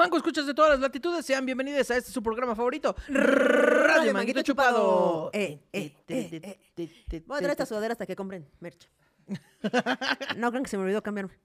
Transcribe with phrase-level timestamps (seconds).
[0.00, 4.40] Mango, escuchas de todas las latitudes, sean bienvenidos a este su programa favorito, Radio Manguito
[4.40, 5.28] Chupado.
[5.34, 7.22] Eh, eh, eh, eh.
[7.26, 8.88] Voy a traer esta sudadera hasta que compren merch.
[10.38, 11.38] No crean que se me olvidó cambiarme.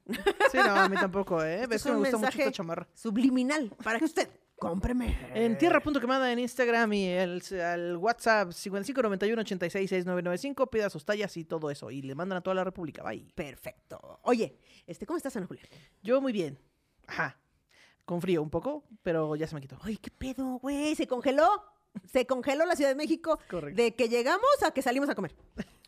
[0.52, 1.64] Sí, no, a mí tampoco, ¿eh?
[1.64, 2.88] Esto Ves es que me gusta mucho esta chamarra.
[2.94, 5.18] Subliminal para que usted cómpreme.
[5.34, 11.70] En tierra.quemada en Instagram y el, al WhatsApp 5591 866995 pida sus tallas y todo
[11.72, 11.92] eso.
[11.92, 13.04] Y le mandan a toda la República.
[13.04, 13.34] Bye.
[13.36, 14.22] Perfecto.
[14.22, 15.64] Oye, este, ¿cómo estás, Ana Julia?
[16.01, 16.57] Yo muy bien.
[17.06, 17.37] Ajá.
[18.05, 19.77] Con frío un poco, pero ya se me quitó.
[19.83, 20.95] Oye, ¿qué pedo, güey?
[20.95, 21.47] ¿Se congeló?
[22.05, 23.81] Se congeló la Ciudad de México Correcto.
[23.81, 25.33] de que llegamos a que salimos a comer.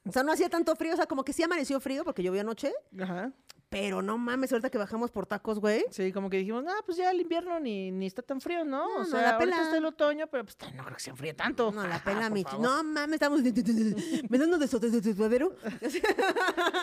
[0.08, 2.42] O sea, no hacía tanto frío, o sea, como que sí amaneció frío porque llovió
[2.42, 3.32] anoche, Ajá.
[3.70, 5.84] Pero no mames, ahorita que bajamos por tacos, güey.
[5.92, 8.78] Sí, como que dijimos, ah, pues ya el invierno ni, ni está tan frío, ¿no?
[8.88, 9.64] No, o no, sea, la ahorita pela.
[9.64, 11.72] está el otoño, pero pues no creo que se enfríe tanto.
[11.72, 12.60] No, la pela, favor.
[12.60, 13.42] No mames, estamos.
[13.42, 15.52] Me dan uno de sotes de.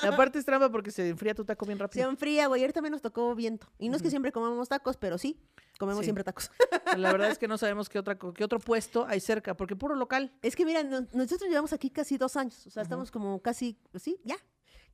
[0.02, 2.08] Y aparte es trampa porque se enfría tu taco bien Se rápido.
[2.10, 2.60] enfría, güey.
[2.62, 3.66] Ayer también nos tocó viento.
[3.78, 5.38] Y no es que siempre comamos tacos, pero sí,
[5.78, 6.04] comemos Sí.
[6.06, 6.50] siempre tacos.
[6.96, 9.94] La verdad es que no sabemos qué, otra, qué otro puesto hay cerca, porque puro
[9.94, 10.32] local.
[10.42, 12.66] Es que mira, no- nosotros llevamos aquí casi dos años.
[12.66, 14.36] O sea, estamos como casi, sí, ya,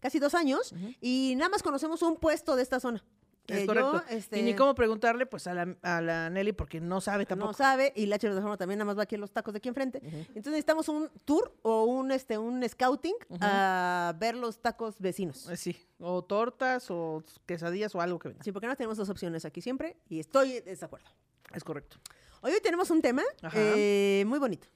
[0.01, 0.75] casi dos años.
[1.01, 3.05] Y nada más conocemos un puesto de esta zona.
[3.47, 4.05] Es correcto.
[4.09, 7.27] yo, este, Y ni cómo preguntarle, pues, a la, a la Nelly, porque no sabe
[7.27, 7.51] tampoco.
[7.51, 9.53] No sabe, y la H de forma también nada más va aquí a los tacos
[9.55, 9.99] de aquí enfrente.
[10.05, 15.49] Entonces necesitamos un tour o un, este, un scouting a ver los tacos vecinos.
[15.49, 18.45] Eh, Sí, o tortas, o quesadillas, o algo que venga.
[18.45, 21.09] Sí, porque no tenemos dos opciones aquí siempre y estoy en desacuerdo.
[21.53, 21.97] Es correcto.
[22.43, 23.23] Hoy, tenemos un tema
[23.55, 24.69] eh, muy bonito,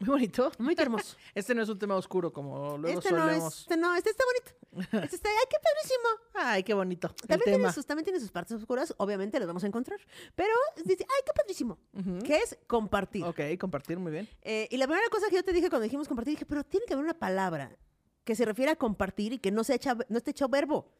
[0.00, 0.52] Muy bonito.
[0.58, 1.16] muy hermoso.
[1.34, 3.60] Este no es un tema oscuro, como luego este no es, solemos.
[3.62, 4.58] este no, este está bonito.
[5.02, 6.08] Este está, ay, qué padrísimo.
[6.34, 7.08] Ay, qué bonito.
[7.08, 7.72] También tiene, tema.
[7.72, 9.98] sus, también tiene sus partes oscuras, obviamente las vamos a encontrar.
[10.36, 10.52] Pero
[10.84, 11.78] dice, ay, qué padrísimo.
[12.24, 13.24] Que es compartir.
[13.24, 14.28] Ok, compartir, muy bien.
[14.42, 16.86] Eh, y la primera cosa que yo te dije cuando dijimos compartir, dije, pero tiene
[16.86, 17.76] que haber una palabra
[18.24, 20.92] que se refiere a compartir y que no, se echa, no esté hecho verbo.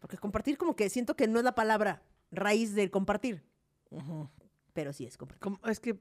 [0.00, 3.42] Porque compartir como que siento que no es la palabra raíz del compartir.
[4.74, 5.40] Pero sí es compartir.
[5.40, 5.98] Como- es que.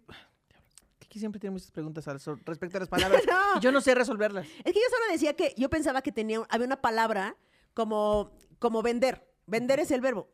[1.07, 3.22] Kiki siempre tiene muchas preguntas al respecto a las palabras.
[3.28, 3.57] No.
[3.57, 4.45] Y yo no sé resolverlas.
[4.45, 7.35] Es que yo solo decía que yo pensaba que tenía, había una palabra
[7.73, 9.25] como, como vender.
[9.45, 10.29] Vender es el verbo.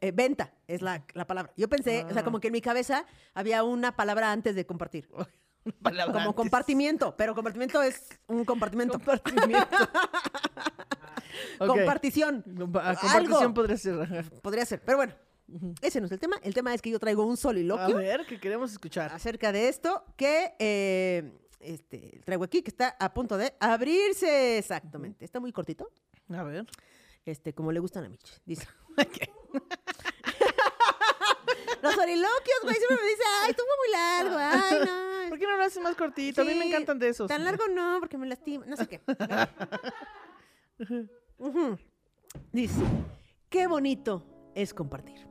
[0.00, 1.52] Eh, venta es la, la palabra.
[1.56, 2.24] Yo pensé, o sea, Ah.
[2.24, 5.08] como que en mi cabeza había una palabra antes de compartir.
[5.66, 6.36] Una palabra Como antes.
[6.36, 8.98] compartimiento, pero compartimiento es un compartimento.
[8.98, 9.66] Compartimiento.
[11.58, 12.44] Compartición.
[12.44, 13.38] Compa- ah, Algo.
[13.38, 14.30] compartición podría ser.
[14.42, 15.14] Podría ser, pero bueno,
[15.82, 16.36] ese no es el tema.
[16.42, 19.12] El tema es que yo traigo un A soliloquio ver, que queremos escuchar.
[19.12, 25.24] acerca de esto que eh, este, traigo aquí, que está a punto de abrirse exactamente.
[25.24, 25.90] Está muy cortito,
[26.30, 26.66] A ver.
[27.24, 28.40] este, como le gustan a Mitch.
[28.44, 28.66] Dice.
[31.82, 35.04] Los soliloquios, güey, siempre me dice, ay, estuvo muy largo, ay, no.
[35.28, 36.42] ¿Por qué no lo haces más cortito?
[36.42, 37.28] a mí me encantan de esos.
[37.28, 39.00] Tan largo no, porque me lastima, no sé qué.
[42.52, 42.82] Dice,
[43.50, 44.24] qué bonito
[44.54, 45.26] es compartir.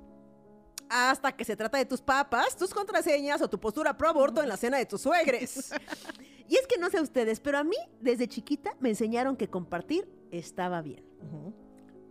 [0.96, 4.48] Hasta que se trata de tus papas, tus contraseñas o tu postura pro aborto en
[4.48, 5.72] la cena de tus suegres.
[6.46, 10.08] Y es que no sé ustedes, pero a mí desde chiquita me enseñaron que compartir
[10.30, 11.04] estaba bien.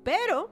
[0.02, 0.50] Pero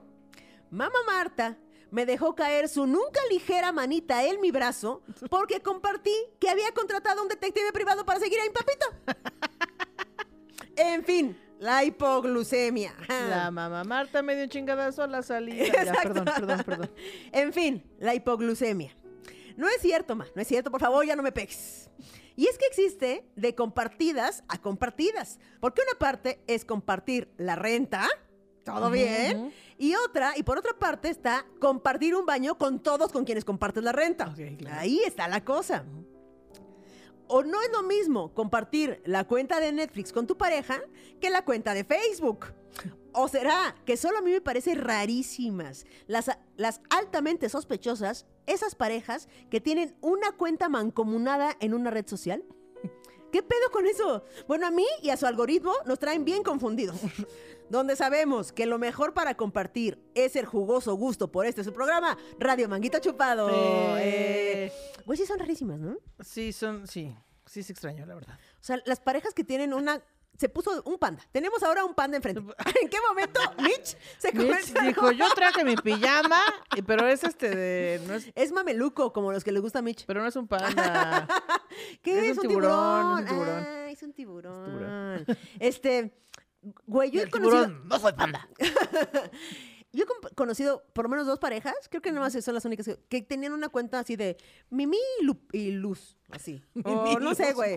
[0.70, 1.58] mamá Marta
[1.90, 7.20] me dejó caer su nunca ligera manita en mi brazo porque compartí que había contratado
[7.20, 8.86] a un detective privado para seguir a mi papito.
[10.76, 12.94] En fin, la hipoglucemia.
[13.28, 15.84] La mamá Marta me dio un chingadazo a la salida.
[15.84, 16.90] Ya, perdón, perdón, perdón.
[17.32, 18.96] En fin, la hipoglucemia.
[19.56, 21.90] No es cierto, ma, no es cierto, por favor, ya no me pegues.
[22.34, 28.08] Y es que existe de compartidas a compartidas, porque una parte es compartir la renta,
[28.64, 33.26] todo bien, y otra, y por otra parte está compartir un baño con todos con
[33.26, 34.28] quienes compartes la renta.
[34.28, 34.80] Ok, claro.
[34.80, 35.84] Ahí está la cosa.
[37.32, 40.80] O no es lo mismo compartir la cuenta de Netflix con tu pareja
[41.20, 42.46] que la cuenta de Facebook.
[43.12, 49.28] ¿O será que solo a mí me parece rarísimas las, las altamente sospechosas, esas parejas
[49.48, 52.42] que tienen una cuenta mancomunada en una red social?
[53.30, 54.24] ¿Qué pedo con eso?
[54.48, 56.96] Bueno, a mí y a su algoritmo nos traen bien confundidos.
[57.70, 62.18] Donde sabemos que lo mejor para compartir es el jugoso gusto por este su programa,
[62.38, 63.48] Radio Manguito Chupado.
[63.48, 64.64] Eh.
[64.66, 64.72] Eh,
[65.06, 65.96] Güey, sí son rarísimas, ¿no?
[66.20, 67.16] Sí, son, sí.
[67.46, 68.38] Sí, es extraño, la verdad.
[68.60, 70.02] O sea, las parejas que tienen una...
[70.38, 71.22] Se puso un panda.
[71.32, 72.40] Tenemos ahora un panda enfrente.
[72.82, 76.40] ¿En qué momento Mitch se Mitch dijo, yo traje mi pijama,
[76.86, 78.00] pero es este de...
[78.06, 80.04] No es, Es mameluco, como los que le gusta a Mitch.
[80.06, 81.26] pero no es un panda.
[82.02, 82.38] ¿Qué Es es?
[82.38, 83.26] un tiburón, tiburón.
[83.26, 83.64] es un tiburón.
[83.66, 84.64] Ah, es un tiburón.
[85.24, 85.26] tiburón.
[85.58, 86.14] Este,
[86.86, 87.64] güey, yo he conocido...
[87.66, 88.48] tiburón, no soy panda.
[89.92, 92.86] Yo he conocido por lo menos dos parejas, creo que nada más son las únicas
[92.86, 94.36] que, que tenían una cuenta así de
[94.70, 96.62] Mimi y, Lu- y Luz, así.
[96.74, 97.76] No sé, güey.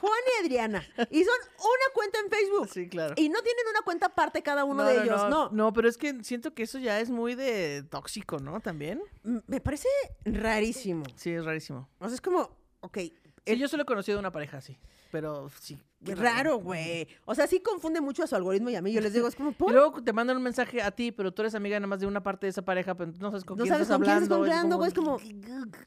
[0.00, 0.84] Juan y Adriana.
[1.10, 2.68] Y son una cuenta en Facebook.
[2.72, 3.14] Sí, claro.
[3.16, 5.50] Y no tienen una cuenta aparte cada uno de ellos, no.
[5.50, 8.60] No, pero es que siento que eso ya es muy de tóxico, ¿no?
[8.60, 9.02] También.
[9.46, 9.88] Me parece
[10.24, 11.04] rarísimo.
[11.16, 11.88] Sí, es rarísimo.
[11.98, 12.50] O sea, es como,
[12.80, 12.98] ok,
[13.46, 14.78] Sí, yo solo he conocido una pareja así,
[15.12, 15.78] pero sí.
[16.02, 17.06] qué raro, güey.
[17.26, 18.90] O sea, sí confunde mucho a su algoritmo y a mí.
[18.90, 19.70] Yo les digo, es como, Y ¿por?
[19.70, 22.22] luego te mandan un mensaje a ti, pero tú eres amiga nada más de una
[22.22, 24.30] parte de esa pareja, pero no sabes con No quién sabes estás con quién estás
[24.38, 24.76] hablando.
[24.76, 25.18] hablando, güey, es como-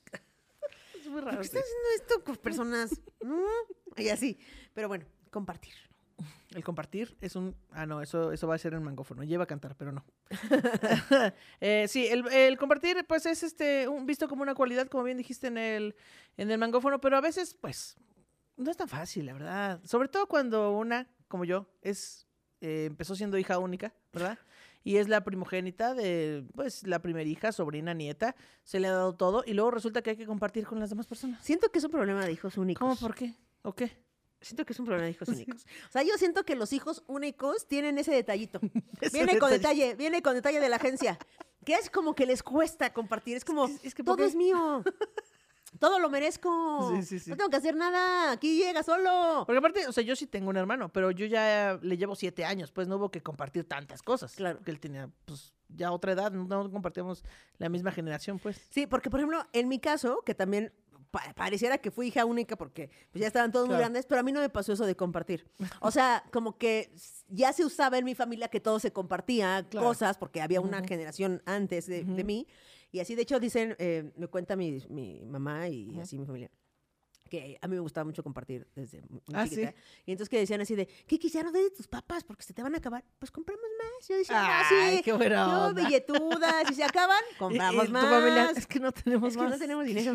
[0.99, 1.37] Es muy ¿Por raro.
[1.41, 1.57] qué sí.
[1.57, 3.01] estás haciendo esto con personas?
[3.23, 3.43] ¿No?
[4.05, 4.37] Y así.
[4.73, 5.73] Pero bueno, compartir.
[6.55, 7.55] El compartir es un...
[7.71, 9.23] Ah, no, eso, eso va a ser en mangófono.
[9.23, 10.05] Lleva a cantar, pero no.
[11.61, 15.17] Eh, sí, el, el compartir, pues, es este un, visto como una cualidad, como bien
[15.17, 15.95] dijiste en el,
[16.37, 17.97] en el mangófono, pero a veces, pues,
[18.55, 19.81] no es tan fácil, la verdad.
[19.83, 22.27] Sobre todo cuando una, como yo, es
[22.61, 24.39] eh, empezó siendo hija única, ¿verdad?
[24.83, 28.35] Y es la primogénita de, pues, la primera hija, sobrina, nieta.
[28.63, 31.07] Se le ha dado todo y luego resulta que hay que compartir con las demás
[31.07, 31.43] personas.
[31.43, 32.79] Siento que es un problema de hijos únicos.
[32.79, 32.95] ¿Cómo?
[32.95, 33.33] ¿Por qué?
[33.67, 33.91] ¿O qué?
[34.39, 35.65] Siento que es un problema de hijos únicos.
[35.89, 38.59] O sea, yo siento que los hijos únicos tienen ese detallito.
[39.01, 39.79] Ese viene con detalle.
[39.87, 41.17] detalle, viene con detalle de la agencia.
[41.65, 43.35] Que es como que les cuesta compartir.
[43.35, 44.83] Es como, Es que- es que ¿por todo es mío.
[45.79, 46.95] Todo lo merezco.
[46.95, 47.29] Sí, sí, sí.
[47.29, 48.31] No tengo que hacer nada.
[48.31, 49.43] Aquí llega solo.
[49.45, 52.45] Porque aparte, o sea, yo sí tengo un hermano, pero yo ya le llevo siete
[52.45, 54.33] años, pues no hubo que compartir tantas cosas.
[54.33, 54.59] Claro.
[54.63, 57.23] Que él tenía, pues, ya otra edad, no, no compartíamos
[57.57, 58.65] la misma generación, pues.
[58.71, 60.73] Sí, porque por ejemplo, en mi caso, que también
[61.17, 64.23] pa- pareciera que fui hija única porque pues, ya estaban todos muy grandes, pero a
[64.23, 65.45] mí no me pasó eso de compartir.
[65.81, 66.91] O sea, como que
[67.29, 69.87] ya se usaba en mi familia que todo se compartía Claro.
[69.87, 72.47] cosas porque había una generación antes de, mí.
[72.91, 76.49] Y así, de hecho, dicen, eh, me cuenta mi, mi mamá y así mi familia.
[77.29, 79.71] Que a mí me gustaba mucho compartir desde muy Ah, chiquita.
[79.71, 79.75] ¿sí?
[80.05, 82.23] Y entonces que decían así de, ¿qué quisieron de tus papas?
[82.23, 83.03] Porque se te van a acabar.
[83.19, 84.07] Pues compramos más.
[84.07, 85.01] Yo decía, ah, sí.
[85.03, 85.83] qué buena Yo, onda.
[85.83, 86.67] billetudas.
[86.67, 88.05] Si se acaban, compramos y más.
[88.05, 90.13] familia, es que no tenemos Es que no tenemos dinero.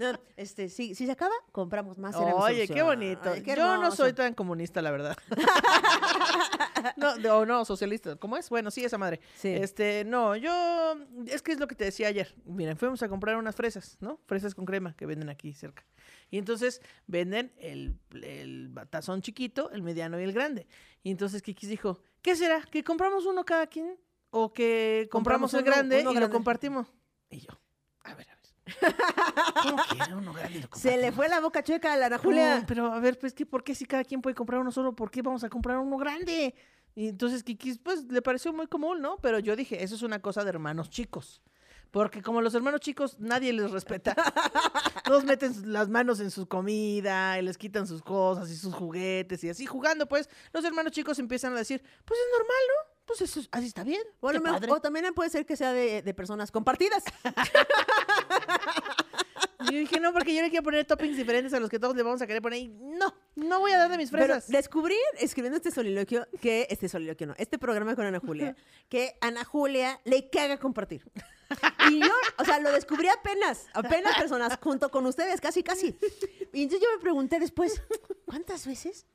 [0.00, 2.14] No, este, sí, si se acaba, compramos más.
[2.16, 3.30] Oye, qué bonito.
[3.30, 5.16] Ay, qué Yo no soy tan comunista, la verdad.
[6.96, 8.16] no, de- o no, socialista.
[8.16, 8.48] ¿Cómo es?
[8.48, 9.20] Bueno, sí, esa madre.
[9.36, 9.48] Sí.
[9.48, 10.94] Este, no, yo,
[11.26, 12.34] es que es lo que te decía ayer.
[12.44, 14.18] Miren, fuimos a comprar unas fresas, ¿no?
[14.26, 15.84] Fresas con crema que venden aquí cerca.
[16.30, 20.66] Y entonces venden el, el tazón chiquito, el mediano y el grande.
[21.02, 22.62] Y entonces Kikis dijo, ¿qué será?
[22.62, 23.96] ¿Que compramos uno cada quien?
[24.30, 26.92] ¿O que compramos, Compramos el uno- grande uno y lo compartimos?
[27.30, 27.50] Y yo,
[28.02, 28.36] a ver, a ver.
[29.62, 29.76] ¿Cómo
[30.08, 32.22] que uno grande y lo Se le fue la boca chueca a la Ana No,
[32.22, 32.64] Julia.
[32.66, 34.94] pero a ver, pues, ¿qué, ¿por qué si cada quien puede comprar uno solo?
[34.94, 36.54] ¿Por qué vamos a comprar uno grande?
[36.96, 39.18] Y entonces Kiki, pues, le pareció muy común, ¿no?
[39.18, 41.42] Pero yo dije, eso es una cosa de hermanos chicos.
[41.90, 44.14] Porque como los hermanos chicos, nadie les respeta.
[45.04, 49.42] Todos meten las manos en su comida y les quitan sus cosas y sus juguetes
[49.44, 52.96] y así jugando, pues, los hermanos chicos empiezan a decir, pues es normal, ¿no?
[53.06, 54.02] Pues eso, es- así está bien.
[54.20, 54.72] O, a lo qué mejor- padre".
[54.72, 57.04] o también puede ser que sea de, de personas compartidas.
[59.68, 61.96] Y yo dije, no, porque yo le quiero poner toppings diferentes a los que todos
[61.96, 62.60] le vamos a querer poner.
[62.60, 64.48] Y no, no voy a dar de mis Pero fresas.
[64.48, 68.54] descubrí, escribiendo este soliloquio, que, este soliloquio no, este programa con Ana Julia,
[68.88, 71.10] que Ana Julia le caga compartir.
[71.90, 75.96] Y yo, o sea, lo descubrí apenas, apenas personas, junto con ustedes, casi, casi.
[76.52, 77.80] Y entonces yo me pregunté después,
[78.24, 79.06] ¿cuántas veces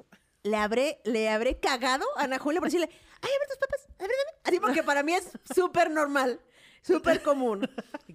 [0.43, 2.89] le habré, le habré cagado a Ana Julia por decirle,
[3.21, 4.39] ay, a ver tus papas, a ver, dame"?
[4.43, 6.39] Así porque para mí es súper normal.
[6.81, 7.67] Súper común.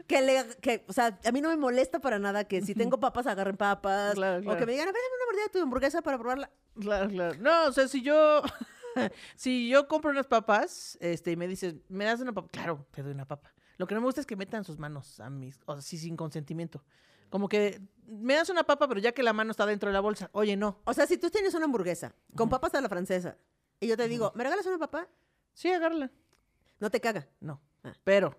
[0.07, 2.99] Que le, que, o sea, a mí no me molesta para nada que si tengo
[3.01, 4.15] papas, agarren papas.
[4.15, 4.59] Claro, O claro.
[4.59, 6.51] que me digan, a ver, dame una mordida de tu hamburguesa para probarla.
[6.81, 7.37] Claro, claro.
[7.41, 8.43] No, o sea, si yo,
[9.37, 12.49] si yo compro unas papas, este, y me dices, ¿me das una papa?
[12.53, 13.53] Claro, te doy una papa.
[13.79, 15.99] Lo que no me gusta es que metan sus manos a mis, o sea, sí,
[15.99, 16.83] sin consentimiento.
[17.31, 20.01] Como que me das una papa, pero ya que la mano está dentro de la
[20.01, 20.31] bolsa.
[20.33, 20.81] Oye, no.
[20.85, 23.37] O sea, si tú tienes una hamburguesa con papas a la francesa
[23.81, 25.09] y yo te digo, ¿me regalas una papa?
[25.53, 26.11] Sí, agárrala.
[26.79, 27.27] No te caga.
[27.41, 27.61] No.
[27.83, 27.93] Ah.
[28.05, 28.37] Pero,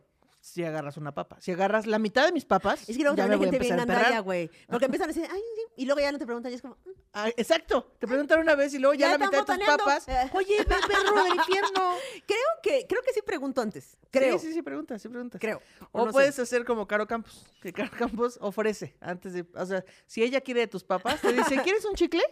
[0.47, 1.37] si agarras una papa.
[1.41, 3.59] Si agarras la mitad de mis papas, Es que luego ya me voy a gente
[3.59, 4.23] bien empezar a gandalla, emperrar.
[4.23, 4.49] güey.
[4.67, 6.75] Porque empiezan a decir, ay, sí", y luego ya no te preguntan y es como,
[6.85, 6.89] "Mm".
[7.13, 7.91] Ah, exacto.
[7.99, 10.07] Te preguntan una vez y luego ya, Ya la mitad de tus papas.
[10.07, 10.29] Eh.
[10.33, 11.95] Oye, ve, perro del infierno.
[12.27, 13.97] creo que, creo que sí pregunto antes.
[14.09, 14.39] Creo.
[14.39, 15.37] Sí, sí, sí, pregunta, sí pregunta.
[15.39, 15.61] Creo.
[15.91, 16.11] O no sé.
[16.13, 20.41] puedes hacer como Caro Campos, que Caro Campos ofrece antes de, o sea, si ella
[20.41, 22.23] quiere de tus papas, te dice, ¿quieres un chicle?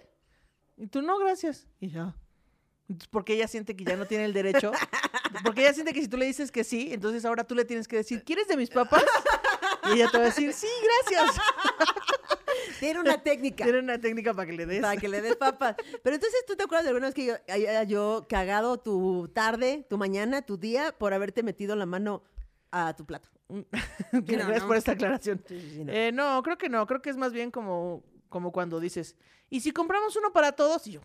[0.78, 1.68] Y tú, no, gracias.
[1.80, 2.16] Y ya.
[2.88, 4.72] Entonces, porque ella siente que ya no tiene el derecho,
[5.44, 7.88] porque ella siente que si tú le dices que sí, entonces ahora tú le tienes
[7.88, 9.04] que decir, ¿quieres de mis papas?
[9.90, 10.68] Y ella te va a decir, sí,
[11.04, 11.36] gracias.
[12.80, 13.64] Tiene una técnica.
[13.64, 14.82] Tiene una técnica para que le des.
[14.82, 15.76] Para que le des papas.
[16.04, 17.36] Pero entonces, ¿tú te acuerdas de alguna vez que yo
[17.88, 22.24] yo cagado tu tarde, tu mañana, tu día por haberte metido la mano
[22.72, 23.30] a tu plato?
[24.12, 24.68] Gracias no.
[24.68, 25.44] por esta aclaración.
[25.48, 25.94] Sí, sí, sí, no.
[25.94, 26.86] Eh, no, creo que no.
[26.88, 29.16] Creo que es más bien como, como cuando dices,
[29.50, 30.86] ¿y si compramos uno para todos?
[30.88, 31.02] Y yo.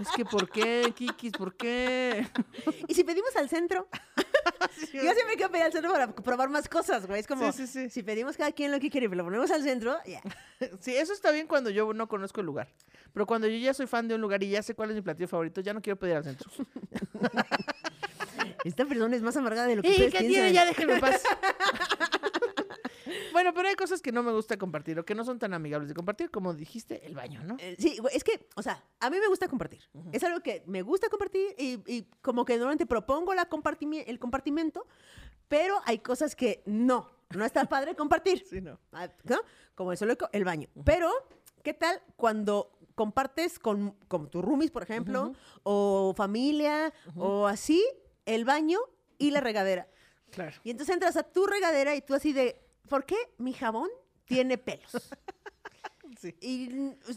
[0.00, 1.32] Es que, ¿por qué, Kikis?
[1.32, 2.26] ¿Por qué?
[2.88, 3.88] Y si pedimos al centro,
[4.92, 7.20] Yo siempre quiero pedir al centro para probar más cosas, güey.
[7.20, 7.90] Es como, Sí, sí, sí.
[7.90, 10.20] si pedimos cada quien lo que quiere y lo ponemos al centro, ya.
[10.80, 12.68] Sí, eso está bien cuando yo no conozco el lugar.
[13.12, 15.02] Pero cuando yo ya soy fan de un lugar y ya sé cuál es mi
[15.02, 16.50] platillo favorito, ya no quiero pedir al centro.
[18.64, 20.32] Esta persona es más amargada de lo que ¿Y ustedes qué piensan.
[20.42, 20.52] tiene?
[20.52, 21.22] Ya déjenme en paz.
[23.32, 25.88] Bueno, pero hay cosas que no me gusta compartir o que no son tan amigables
[25.88, 27.56] de compartir, como dijiste, el baño, ¿no?
[27.58, 29.82] Eh, Sí, es que, o sea, a mí me gusta compartir.
[30.12, 34.18] Es algo que me gusta compartir y, y como que normalmente propongo la compartimi- el
[34.18, 34.86] compartimento,
[35.48, 38.44] pero hay cosas que no, no está padre compartir.
[38.48, 38.78] Sí, no.
[38.92, 39.38] Ah, ¿no?
[39.74, 40.68] Como el solo el baño.
[40.84, 41.10] Pero,
[41.62, 45.32] ¿qué tal cuando compartes con, con tus roomies, por ejemplo,
[45.64, 47.84] o familia, o así,
[48.24, 48.78] el baño
[49.18, 49.88] y la regadera?
[50.30, 50.56] Claro.
[50.64, 53.88] Y entonces entras a tu regadera y tú así de, ¿por qué mi jabón
[54.26, 54.92] tiene pelos?
[56.20, 56.34] Sí.
[56.40, 56.68] Y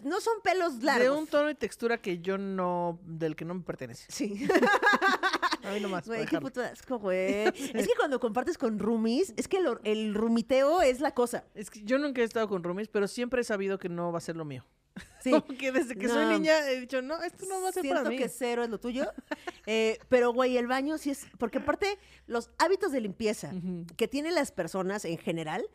[0.03, 1.17] no son pelos De largos.
[1.17, 4.05] un tono y textura que yo no, del que no me pertenece.
[4.09, 4.47] Sí.
[5.63, 6.07] A mí nomás.
[6.07, 7.45] Güey, qué puto asco, güey.
[7.73, 11.45] Es que cuando compartes con roomies, es que el rumiteo es la cosa.
[11.53, 14.17] Es que yo nunca he estado con roomies, pero siempre he sabido que no va
[14.17, 14.65] a ser lo mío.
[15.23, 15.31] Sí.
[15.31, 17.99] Como que desde que soy niña he dicho, no, esto no va a ser Siento
[18.01, 18.17] para mí.
[18.17, 19.11] que cero es lo tuyo.
[19.69, 21.27] Eh, pero, güey, el baño sí es.
[21.37, 23.51] Porque aparte, los hábitos de limpieza
[23.97, 25.67] que tienen las personas en general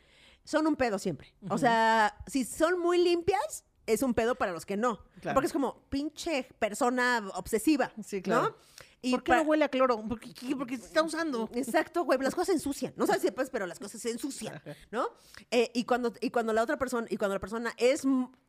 [0.45, 1.35] son un pedo siempre.
[1.51, 5.05] O sea, si son muy limpias, es un pedo para los que no.
[5.21, 5.35] Claro.
[5.35, 7.93] Porque es como pinche persona obsesiva.
[8.03, 8.43] Sí, claro.
[8.43, 8.57] ¿no?
[9.05, 10.03] Y ¿Por qué pa- no huele a cloro?
[10.09, 11.51] Porque, porque se está usando.
[11.55, 12.95] Exacto, güey, las cosas se ensucian.
[12.97, 15.09] No sabes si sepas, pero las cosas se ensucian, ¿no?
[15.51, 18.03] Eh, y, cuando, y cuando la otra persona, y cuando la persona es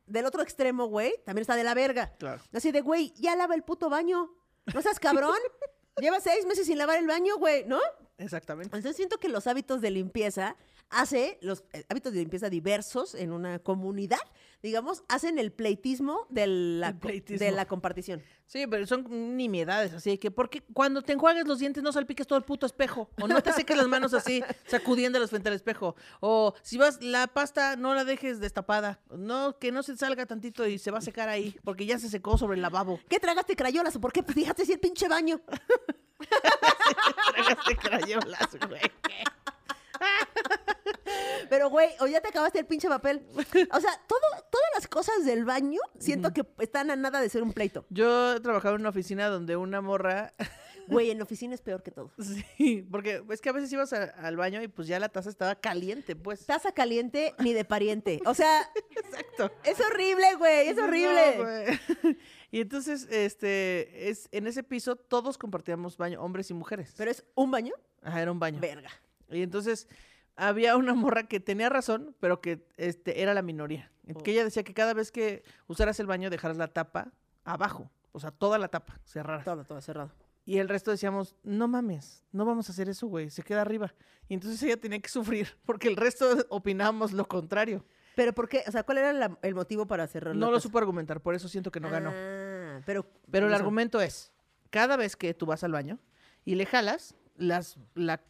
[0.06, 2.14] del otro extremo, güey, también está de la verga.
[2.18, 2.40] Claro.
[2.52, 4.30] Así de, güey, ya lava el puto baño.
[4.72, 5.34] ¿No seas cabrón?
[6.00, 7.80] Lleva seis meses sin lavar el baño, güey, ¿no?
[8.18, 8.76] Exactamente.
[8.76, 10.56] Entonces siento que los hábitos de limpieza
[10.90, 14.20] hace, los eh, hábitos de limpieza diversos en una comunidad,
[14.62, 17.44] digamos, hacen el pleitismo de la, pleitismo.
[17.44, 18.22] de la compartición.
[18.46, 22.38] Sí, pero son nimiedades, así que porque cuando te enjuagues los dientes no salpiques todo
[22.38, 26.54] el puto espejo, o no te seques las manos así sacudiéndolas frente al espejo, o
[26.62, 30.78] si vas la pasta no la dejes destapada, no que no se salga tantito y
[30.78, 33.00] se va a secar ahí, porque ya se secó sobre el lavabo.
[33.08, 35.40] ¿Qué tragaste crayolas o por qué dejaste así el pinche baño?
[37.34, 38.80] Tragaste crayolas, güey.
[41.50, 43.26] Pero, güey, o ya te acabaste el pinche papel.
[43.34, 47.42] O sea, todo, todas las cosas del baño siento que están a nada de ser
[47.42, 47.84] un pleito.
[47.90, 50.32] Yo trabajaba en una oficina donde una morra,
[50.86, 52.12] Güey, en oficina es peor que todo.
[52.58, 55.30] sí, porque es que a veces ibas a- al baño y pues ya la taza
[55.30, 56.44] estaba caliente, pues.
[56.44, 58.20] Taza caliente ni de pariente.
[58.26, 59.50] O sea, Exacto.
[59.64, 61.36] es horrible, güey, es No, horrible.
[61.38, 62.18] güey.
[62.50, 66.92] y entonces, este, es, en ese piso todos compartíamos baño, hombres y mujeres.
[66.98, 67.72] Pero es un baño,
[68.02, 68.60] Ajá, era un baño.
[68.60, 68.90] verga.
[69.30, 69.88] Y entonces
[70.36, 73.90] había una morra que tenía razón, pero que este, era la minoría.
[74.14, 74.22] Oh.
[74.22, 77.12] Que ella decía que cada vez que usaras el baño dejaras la tapa
[77.44, 77.90] abajo.
[78.12, 79.42] O sea, toda la tapa cerrada.
[79.44, 80.10] Todo, todo cerrado.
[80.46, 83.94] Y el resto decíamos, no mames, no vamos a hacer eso, güey, se queda arriba.
[84.28, 87.84] Y entonces ella tenía que sufrir, porque el resto opinábamos lo contrario.
[88.14, 88.62] Pero ¿por qué?
[88.68, 91.48] O sea, ¿cuál era la- el motivo para cerrar No lo supo argumentar, por eso
[91.48, 92.12] siento que no ganó.
[92.14, 93.06] Ah, pero...
[93.30, 94.32] Pero el argumento es,
[94.70, 95.98] cada vez que tú vas al baño
[96.44, 98.22] y le jalas, las, la-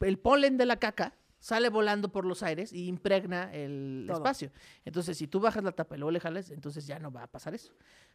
[0.00, 4.16] el polen de la caca sale volando por los aires y impregna el Todo.
[4.18, 4.50] espacio.
[4.84, 7.26] Entonces, si tú bajas la tapa y luego le jalas, entonces ya no va a
[7.26, 7.72] pasar eso.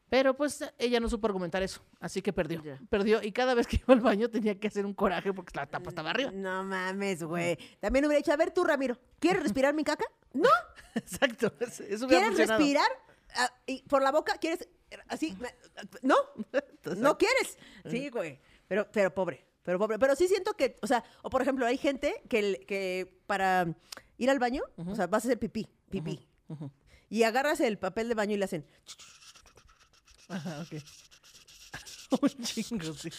[0.10, 2.62] Pero pues ella no supo argumentar eso, así que perdió.
[2.62, 2.80] Ya.
[2.90, 5.66] Perdió y cada vez que iba al baño tenía que hacer un coraje porque la
[5.66, 6.32] tapa estaba arriba.
[6.32, 7.58] No mames, güey.
[7.80, 10.06] También hubiera dicho, a ver tú, Ramiro, ¿quieres respirar mi caca?
[10.34, 10.50] No.
[10.96, 12.58] Exacto, eso ¿Quieres funcionado.
[12.60, 12.88] respirar
[13.36, 14.36] ah, y por la boca?
[14.40, 14.68] ¿Quieres
[15.08, 15.38] así?
[15.40, 15.54] Me-
[16.02, 16.16] No,
[16.98, 17.58] no quieres.
[17.88, 18.40] Sí, güey.
[18.68, 19.98] Pero, pero pobre, pero pobre.
[20.00, 23.74] Pero sí siento que, o sea, o por ejemplo, hay gente que, que para
[24.18, 26.28] ir al baño, o sea, vas a hacer pipí, pipí.
[27.10, 28.66] Y agarras el papel de baño y le hacen.
[30.30, 30.82] Ajá, ok.
[32.22, 33.10] un chingo, sí.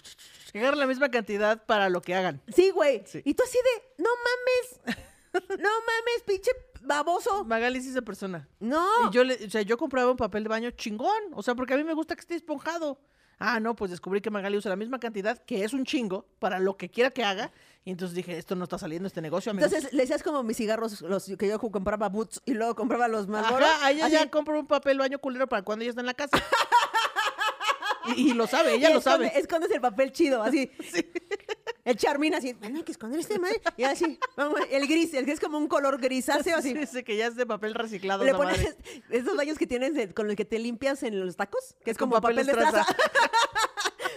[0.54, 2.42] Agarra la misma cantidad para lo que hagan.
[2.54, 3.02] Sí, güey.
[3.06, 3.22] Sí.
[3.24, 4.98] Y tú así de, no mames.
[5.34, 7.44] No mames, pinche baboso.
[7.44, 8.48] Magali es esa persona.
[8.60, 8.86] No.
[9.08, 11.32] Y yo, le, o sea, yo compraba un papel de baño chingón.
[11.32, 13.00] O sea, porque a mí me gusta que esté esponjado.
[13.38, 16.58] Ah, no, pues descubrí que Magali usa la misma cantidad, que es un chingo, para
[16.58, 17.50] lo que quiera que haga.
[17.84, 19.70] Y entonces dije, esto no está saliendo, este negocio, amigos.
[19.72, 23.28] Entonces le decías como mis cigarros, los que yo compraba Boots y luego compraba los
[23.28, 23.66] Marlboro.
[23.66, 24.14] Ajá, ella así.
[24.14, 26.36] ya compró un papel baño culero para cuando ella está en la casa.
[28.16, 29.38] y, y lo sabe, ella Y lo esconde- sabe.
[29.38, 30.70] Escondes el papel chido, así.
[31.84, 33.60] El charmín así, bueno, hay que esconder este madre.
[33.76, 36.72] Y así, vamos, el gris, el gris es como un color grisáceo así.
[36.72, 38.24] Dice que ya es de papel reciclado.
[38.24, 38.76] Le pones madre.
[39.10, 41.98] esos baños que tienes de- con el que te limpias en los tacos, que es
[41.98, 42.86] como papel papel, de estraza.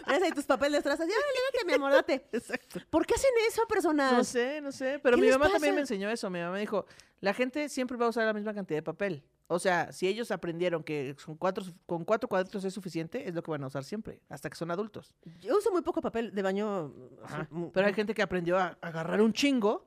[0.05, 1.03] Pones ahí tus papeles de estraza.
[1.03, 2.25] Ya, date, mi amor, date.
[2.31, 2.79] Exacto.
[2.89, 4.13] ¿Por qué hacen eso, personas?
[4.13, 4.99] No sé, no sé.
[5.03, 6.29] Pero ¿Qué mi mamá también me enseñó eso.
[6.29, 6.85] Mi mamá me dijo,
[7.19, 9.23] la gente siempre va a usar la misma cantidad de papel.
[9.47, 13.41] O sea, si ellos aprendieron que con cuatro, con cuatro cuadritos es suficiente, es lo
[13.41, 15.13] que van a usar siempre, hasta que son adultos.
[15.39, 16.93] Yo uso muy poco papel de baño.
[17.23, 17.47] Ajá.
[17.73, 19.85] Pero hay gente que aprendió a agarrar un chingo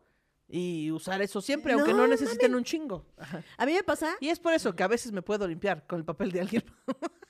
[0.49, 3.05] y usar eso siempre, aunque no necesiten un chingo.
[3.19, 3.45] Ajá.
[3.59, 4.17] A mí me pasa.
[4.21, 6.65] Y es por eso que a veces me puedo limpiar con el papel de alguien.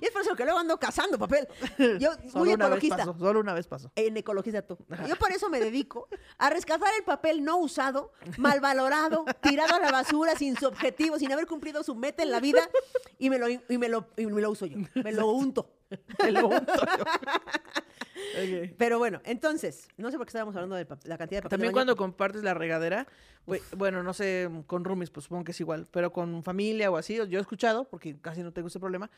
[0.00, 1.46] Y es por eso que luego ando cazando papel.
[2.00, 2.96] Yo, Solo muy una vez ecologista.
[2.98, 3.90] pasó, solo una vez pasó.
[3.94, 4.78] En ecologista tú.
[5.08, 9.80] Yo por eso me dedico a rescatar el papel no usado, mal valorado, tirado a
[9.80, 12.68] la basura, sin su objetivo, sin haber cumplido su meta en la vida,
[13.18, 14.78] y me lo, y me lo, y me lo uso yo.
[14.94, 15.70] Me lo unto.
[16.22, 17.04] Me lo unto yo.
[18.78, 21.42] Pero bueno, entonces, no sé por qué estábamos hablando de la cantidad de papel.
[21.42, 21.74] de También baño.
[21.74, 23.06] cuando compartes la regadera,
[23.46, 26.96] güey, bueno, no sé, con roomies, pues supongo que es igual, pero con familia o
[26.96, 29.10] así, yo he escuchado, porque casi no tengo ese problema,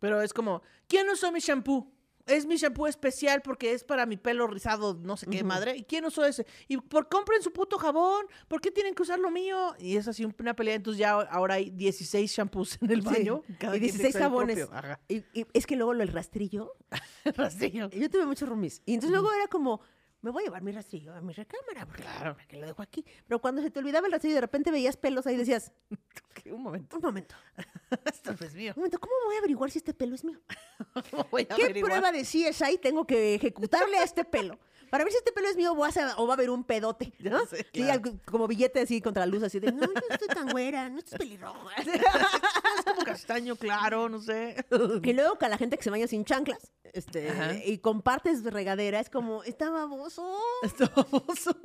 [0.00, 1.90] pero es como, ¿quién usó mi shampoo?
[2.26, 5.76] Es mi shampoo especial porque es para mi pelo rizado, no sé qué madre.
[5.76, 6.46] ¿Y quién usó ese?
[6.68, 8.26] Y por compren su puto jabón.
[8.48, 9.74] ¿Por qué tienen que usar lo mío?
[9.78, 10.74] Y es así una pelea.
[10.74, 13.42] Entonces ya ahora hay 16 shampoos en el Sí, baño.
[13.48, 14.68] y quien 16 tiene que usar el jabones.
[15.08, 16.72] Y, y es que luego lo el rastrillo.
[17.24, 17.90] Rastrillo.
[17.90, 18.82] Yo tuve muchos roomies.
[18.86, 19.80] Y entonces luego era como,
[20.22, 22.36] me voy a llevar mi rastrillo a mi recámara, porque Claro.
[22.48, 23.04] que lo dejo aquí.
[23.26, 25.72] Pero cuando se te olvidaba el rastrillo y de repente veías pelos ahí decías,
[26.46, 26.96] Un momento.
[26.96, 27.34] un momento,
[28.06, 28.72] Esto no es mío.
[28.76, 30.40] un momento, ¿cómo voy a averiguar si este pelo es mío?
[31.10, 31.90] ¿Cómo voy a ¿Qué averiguar?
[31.92, 34.58] prueba de CSI tengo que ejecutarle a este pelo?
[34.92, 36.50] Para ver si este pelo es mío o, va a ser- o va a haber
[36.50, 37.46] un pedote, Ya ¿no?
[37.46, 38.02] sé, Sí, claro.
[38.26, 40.98] como billete así contra la luz, así de, no, yo no estoy tan güera, no
[40.98, 41.70] estoy pelirroja.
[42.78, 44.54] Es como castaño, claro, no sé.
[45.02, 47.54] y luego con la gente que se baña sin chanclas, este, Ajá.
[47.64, 50.38] y compartes regadera, es como, está baboso.
[50.62, 51.56] Está baboso.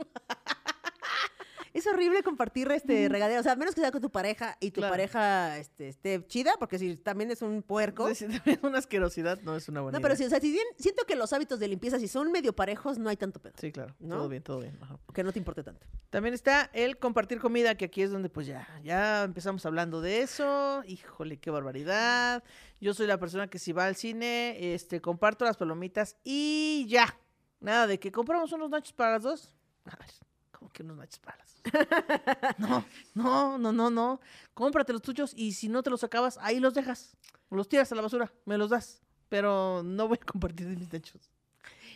[1.73, 4.71] Es horrible compartir este regadera, o sea, a menos que sea con tu pareja y
[4.71, 4.93] tu Claro.
[4.93, 8.13] pareja este, esté chida, porque si también es un puerco.
[8.15, 10.65] Sí, también una asquerosidad no es una buena no, pero sí, o sea, si bien
[10.77, 13.53] siento que los hábitos de limpieza, si son medio parejos, no hay tanto pedo.
[13.59, 13.95] Sí, claro.
[13.99, 14.17] ¿No?
[14.17, 14.77] Todo bien, todo bien.
[14.81, 14.99] ajá.
[15.13, 15.85] Que no te importe tanto.
[16.09, 20.21] También está el compartir comida, que aquí es donde pues ya, ya empezamos hablando de
[20.21, 20.83] eso.
[20.87, 22.43] Híjole, qué barbaridad.
[22.79, 27.17] Yo soy la persona que si va al cine, este, comparto las palomitas y ya.
[27.59, 29.55] Nada de que compramos unos nachos para las dos.
[29.85, 30.09] A ver,
[30.57, 31.55] ¿cómo que unos nachos para las
[32.57, 32.59] dos?
[32.59, 34.19] No, no, no, no, no.
[34.53, 37.15] Cómprate los tuyos y si no te los acabas, ahí los dejas.
[37.49, 39.01] Los tiras a la basura, me los das.
[39.29, 41.29] Pero no voy a compartir de mis nachos.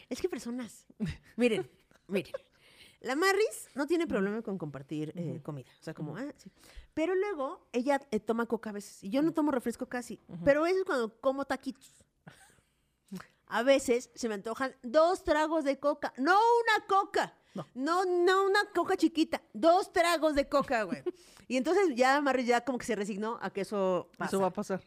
[0.09, 0.85] Es que personas.
[1.35, 1.69] Miren,
[2.07, 2.33] miren.
[2.99, 5.71] La Marris no tiene problema con compartir eh, comida.
[5.79, 6.51] O sea, como, ah, sí.
[6.93, 9.03] Pero luego ella eh, toma coca a veces.
[9.03, 10.19] Y yo no tomo refresco casi.
[10.45, 12.05] Pero eso es cuando como taquitos.
[13.47, 16.13] A veces se me antojan dos tragos de coca.
[16.17, 17.33] No una coca.
[17.53, 17.67] No.
[17.73, 19.41] No, no una coca chiquita.
[19.53, 21.03] Dos tragos de coca, güey.
[21.47, 24.29] y entonces ya Marris ya como que se resignó a que eso pasa.
[24.29, 24.81] Eso va a pasar.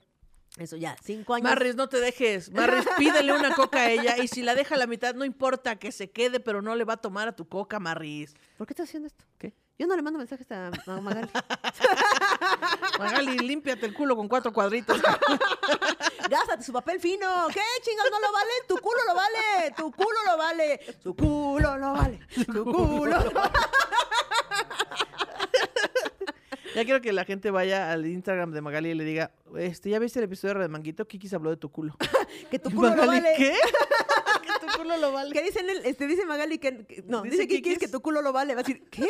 [0.56, 1.44] Eso ya, cinco años.
[1.44, 2.52] Marris, no te dejes.
[2.52, 5.76] Marris, pídele una coca a ella y si la deja a la mitad, no importa
[5.76, 8.34] que se quede, pero no le va a tomar a tu coca, Marris.
[8.56, 9.24] ¿Por qué estás haciendo esto?
[9.38, 9.52] ¿Qué?
[9.76, 11.28] Yo no le mando mensajes a Magali.
[12.98, 15.00] Magali, límpiate el culo con cuatro cuadritos.
[16.30, 17.26] Gástate su papel fino.
[17.52, 18.50] ¿Qué chingados no lo vale?
[18.68, 19.74] Tu culo lo vale.
[19.76, 20.80] Tu culo lo vale.
[21.02, 22.20] Tu culo lo vale.
[22.46, 23.50] Tu culo lo vale.
[26.76, 29.98] Ya quiero que la gente vaya al Instagram de Magali y le diga, este, ¿ya
[30.00, 31.06] viste el episodio de Remanguito?
[31.06, 31.96] Kiki se habló de tu culo.
[32.50, 33.34] Que tu culo vale.
[33.36, 33.54] ¿qué?
[34.44, 35.32] Que tu culo lo vale.
[35.32, 38.00] ¿Qué dicen el, este, dice Magali que, que- no, Dice dice que quieres que tu
[38.00, 38.54] culo lo vale.
[38.54, 39.08] Va a decir, ¿qué?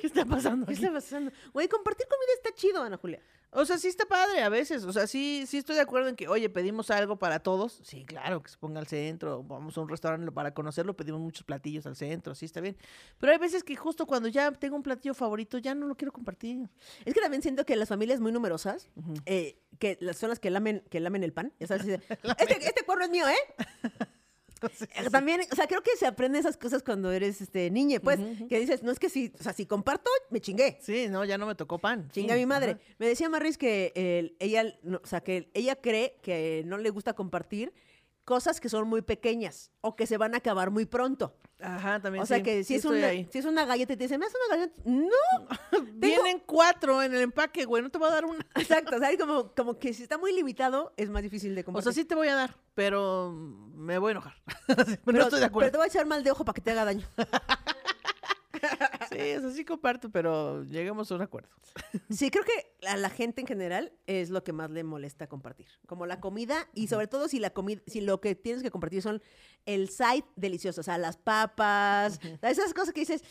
[0.00, 0.82] ¿Qué está pasando ¿Qué aquí?
[0.82, 1.30] está pasando?
[1.52, 3.22] Güey, compartir comida está chido, Ana Julia.
[3.50, 4.84] O sea, sí está padre a veces.
[4.84, 7.80] O sea, sí, sí estoy de acuerdo en que, oye, pedimos algo para todos.
[7.82, 9.42] Sí, claro, que se ponga al centro.
[9.42, 12.34] Vamos a un restaurante para conocerlo, pedimos muchos platillos al centro.
[12.34, 12.76] Sí, está bien.
[13.18, 16.12] Pero hay veces que justo cuando ya tengo un platillo favorito, ya no lo quiero
[16.12, 16.68] compartir.
[17.04, 18.90] Es que también siento que las familias muy numerosas,
[19.24, 21.86] eh, que son las que lamen, que lamen el pan, ya sabes,
[22.38, 23.64] este, este cuerno es mío, ¿eh?
[24.62, 28.18] Eh, También, o sea, creo que se aprenden esas cosas cuando eres este niñe, pues,
[28.48, 30.78] que dices, no es que si, o sea, si comparto, me chingué.
[30.80, 32.08] Sí, no, ya no me tocó pan.
[32.10, 32.72] Chinga Sí, mi madre.
[32.72, 32.80] ajá.
[32.98, 36.90] Me decía Marris que eh, ella, no, o sea, que ella cree que no le
[36.90, 37.72] gusta compartir
[38.28, 41.34] cosas que son muy pequeñas o que se van a acabar muy pronto.
[41.60, 43.96] Ajá, también O sea, sí, que sí si, es una, si es una galleta y
[43.96, 44.82] te dice, ¿me das una galleta?
[44.84, 48.46] No, Vienen cuatro en el empaque, güey, no te voy a dar una.
[48.56, 48.96] exacto.
[48.96, 51.94] O sea, como, como que si está muy limitado, es más difícil de O compartir.
[51.94, 54.34] sea, sí te voy a dar, pero me voy a enojar.
[54.66, 55.70] pero pero, no estoy de pero acuerdo.
[55.70, 57.06] te voy a echar mal de ojo para que te haga daño.
[59.10, 61.50] Sí, o sea, sí comparto, pero lleguemos a un acuerdo.
[62.10, 65.66] Sí, creo que a la gente en general es lo que más le molesta compartir.
[65.86, 69.02] Como la comida y sobre todo si la comida, si lo que tienes que compartir
[69.02, 69.22] son
[69.66, 73.22] el side delicioso, o sea, las papas, esas cosas que dices,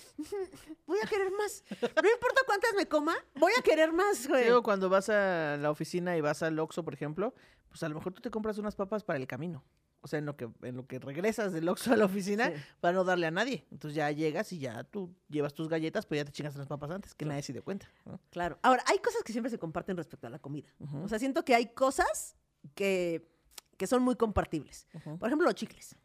[0.86, 1.64] voy a querer más.
[1.82, 4.46] No importa cuántas me coma, voy a querer más, güey.
[4.46, 7.34] Sí, o cuando vas a la oficina y vas al Oxxo, por ejemplo,
[7.70, 9.64] pues a lo mejor tú te compras unas papas para el camino.
[10.02, 12.54] O sea, en lo que, en lo que regresas del Oxxo a la oficina Sí.
[12.80, 13.66] para no darle a nadie.
[13.72, 16.92] Entonces ya llegas y ya tú llevas tus galletas, pues ya te chingas las papas
[16.92, 17.92] antes, que nadie se dio cuenta.
[18.06, 18.20] ¿no?
[18.30, 18.58] Claro.
[18.62, 20.70] Ahora, hay cosas que siempre se comparten respecto a la comida.
[21.04, 22.36] O sea, siento que hay cosas
[22.76, 23.28] que,
[23.76, 24.88] que son muy compartibles.
[25.20, 25.96] Por ejemplo, los chicles.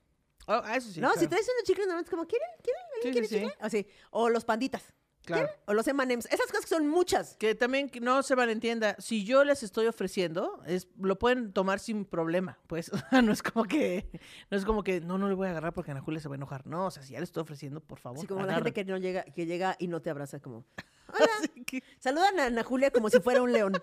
[0.48, 1.00] Oh, ah, eso sí.
[1.00, 1.28] no, si claro.
[1.30, 2.48] traes unos chicles, normalmente es como, ¿quieren?
[2.62, 2.82] ¿Quieren?
[2.96, 3.40] ¿Alguien Sí, quiere sí, sí.
[3.42, 3.56] chicle?
[3.64, 3.86] Así.
[4.10, 4.82] O los panditas.
[5.24, 5.48] Claro.
[5.66, 6.26] O los M&M's.
[6.26, 7.36] Esas cosas que son muchas.
[7.36, 11.78] Que también que no se malentienda, si yo les estoy ofreciendo, es, lo pueden tomar
[11.78, 12.90] sin problema, pues
[13.22, 14.08] no es como que,
[14.50, 16.34] no es como que, no, no le voy a agarrar porque Ana Julia se va
[16.34, 18.54] a enojar, no, o sea, si ya le estoy ofreciendo, por favor, Así como la
[18.54, 20.64] gente que no llega, que llega y no te abraza como.
[21.08, 21.28] Hola.
[21.66, 23.74] Que- Saludan a Ana Julia como si fuera un león.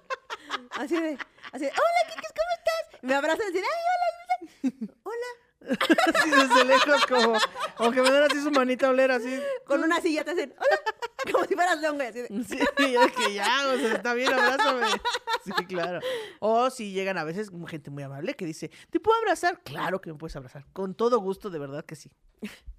[0.72, 1.18] Así de,
[1.52, 3.04] así de, hola, Kikis, ¿cómo estás?
[3.04, 5.16] Y me abrazan y dicen, ay, hola, hola.
[6.16, 7.34] así desde lejos, como,
[7.78, 9.40] como que me dan así su manita a oler, así.
[9.66, 10.82] Con una silla te hacen, hola.
[11.34, 12.08] Como si fueras león, güey.
[12.08, 12.58] Así de, Sí,
[12.98, 14.88] de que ya, o sea, está bien, abrázame.
[15.44, 16.00] Sí, claro.
[16.40, 19.62] O si llegan a veces gente muy amable que dice, ¿te puedo abrazar?
[19.64, 20.66] Claro que me puedes abrazar.
[20.72, 22.10] Con todo gusto, de verdad que sí.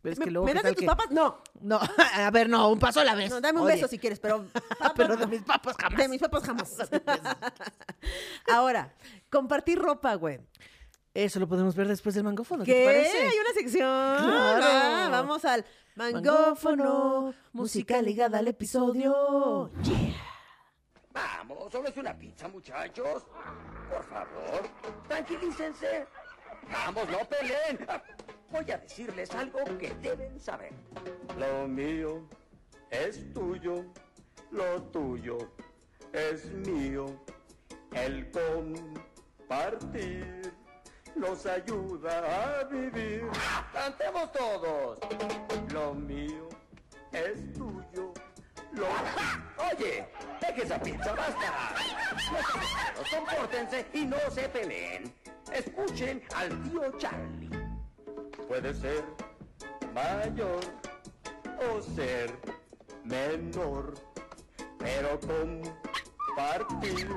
[0.00, 1.10] Pero es ¿Me, que luego, ¿me ¿qué das de tus que- papas?
[1.10, 1.42] No.
[1.60, 1.78] No,
[2.14, 3.28] a ver, no, un paso a la vez.
[3.30, 4.46] No, dame un Oye, beso si quieres, pero.
[4.96, 5.98] Pero de mis papas jamás.
[5.98, 6.76] De mis papas jamás.
[8.50, 8.94] Ahora,
[9.30, 10.40] compartir ropa, güey.
[11.12, 12.64] Eso lo podemos ver después del mangófono.
[12.64, 12.78] ¿Qué, ¿Qué?
[12.80, 13.18] te parece?
[13.18, 13.82] Hay una sección.
[13.82, 14.64] Claro.
[14.64, 15.64] Ah, vamos al
[15.96, 17.34] mangófono.
[17.52, 19.70] Música ligada al episodio.
[21.12, 23.26] Vamos, solo es una pizza, muchachos.
[23.90, 24.62] Por favor,
[25.08, 26.06] tranquilícense.
[26.70, 27.84] Vamos, no peleen.
[28.52, 30.72] Voy a decirles algo que deben saber.
[31.38, 32.28] Lo mío
[32.90, 33.84] es tuyo,
[34.52, 35.38] lo tuyo
[36.12, 37.06] es mío.
[37.92, 38.30] El
[39.48, 40.52] compartir
[41.16, 43.28] nos ayuda a vivir.
[43.72, 44.98] Cantemos todos.
[45.72, 46.48] Lo mío
[47.12, 48.12] es tuyo,
[48.72, 48.86] lo
[49.72, 50.06] Oye,
[50.40, 51.74] deje esa pizza, basta.
[52.32, 55.12] No se compórtense y no se peleen.
[55.52, 57.50] Escuchen al tío Charlie.
[58.46, 59.04] Puede ser
[59.94, 60.60] mayor
[61.60, 62.32] o ser
[63.04, 63.94] menor,
[64.78, 67.08] pero compartir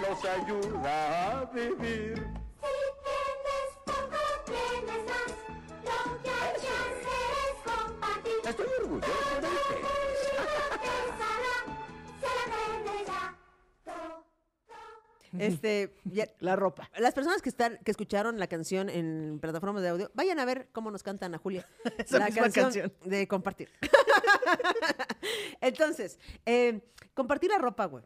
[0.00, 2.39] nos ayuda a vivir.
[15.40, 16.90] Este, ya- La ropa.
[16.98, 20.68] las personas que están, que escucharon la canción en plataformas de audio, vayan a ver
[20.72, 21.66] cómo nos canta Ana Julia.
[21.98, 22.92] Esa la misma canción.
[23.04, 23.70] de compartir.
[25.60, 26.80] Entonces, eh,
[27.14, 28.04] compartir la ropa, güey.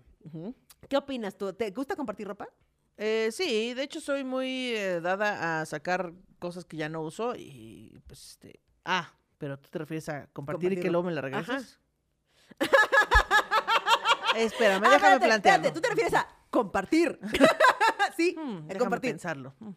[0.89, 1.53] ¿Qué opinas tú?
[1.53, 2.49] ¿Te gusta compartir ropa?
[2.97, 7.35] Eh, sí, de hecho soy muy eh, dada a sacar cosas que ya no uso
[7.37, 8.61] y pues este...
[8.85, 11.81] Ah, pero tú te refieres a compartir, y que luego me la regresas.
[14.37, 15.67] Espérame, Ah, déjame plantearlo.
[15.69, 17.19] espérate, tú te refieres a compartir.
[18.17, 19.11] sí, Hmm, déjame compartir.
[19.13, 19.55] pensarlo.
[19.59, 19.71] Hmm.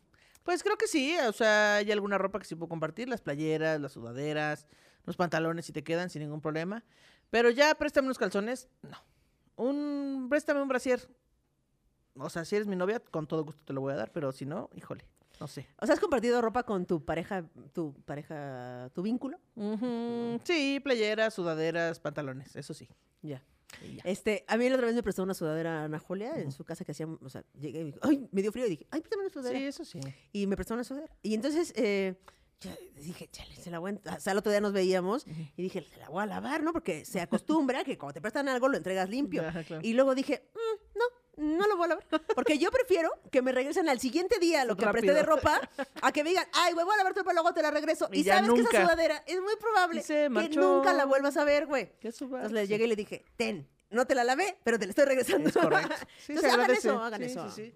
[0.43, 3.81] Pues creo que sí, o sea, hay alguna ropa que sí puedo compartir, las playeras,
[3.81, 4.65] las sudaderas,
[5.05, 6.83] los pantalones si te quedan sin ningún problema.
[7.29, 8.97] Pero ya préstame unos calzones, no.
[9.57, 11.01] Un, préstame un brasier.
[12.15, 14.31] O sea, si eres mi novia, con todo gusto te lo voy a dar, pero
[14.31, 15.05] si no, híjole,
[15.39, 15.67] no sé.
[15.79, 19.37] O sea, ¿has compartido ropa con tu pareja, tu pareja, tu vínculo?
[19.55, 22.87] Ujú, Sí, playeras, sudaderas, pantalones, eso sí.
[23.21, 23.43] Ya.
[24.03, 26.85] Este, a mí la otra vez me prestó una sudadera Ana Julia en su casa
[26.85, 29.23] que hacíamos, o sea, llegué y dije, ay, me dio frío y dije, ay, préstame
[29.23, 29.59] una sudadera.
[29.59, 29.99] Sí, eso sí.
[30.31, 31.15] Y me prestó una sudadera.
[31.21, 32.15] Y entonces eh,
[32.95, 34.15] dije, chale, se la voy a...
[34.15, 36.73] O sea, el otro día nos veíamos y dije, se la voy a lavar, ¿no?
[36.73, 39.41] Porque se acostumbra que cuando te prestan algo lo entregas limpio.
[39.47, 39.81] Ajá, claro.
[39.85, 40.86] Y luego dije, "Mm,
[41.37, 42.05] no, lo voy a lavar.
[42.35, 45.35] Porque yo prefiero que me regresen al siguiente día lo que presté de Rápido.
[45.37, 45.69] ropa
[46.01, 48.09] a que me digan, ay, güey, voy a lavar tu ropa, luego te la regreso.
[48.11, 51.91] Y sabes que esa sudadera es muy probable que nunca la vuelvas a ver, güey.
[52.01, 55.05] Entonces le llegué y le dije, ten, no te la lavé, pero te la estoy
[55.05, 55.49] regresando.
[55.49, 55.95] Es correcto.
[56.25, 57.49] Sí, Entonces hagan eso, hagan Sí, eso.
[57.51, 57.73] Sí,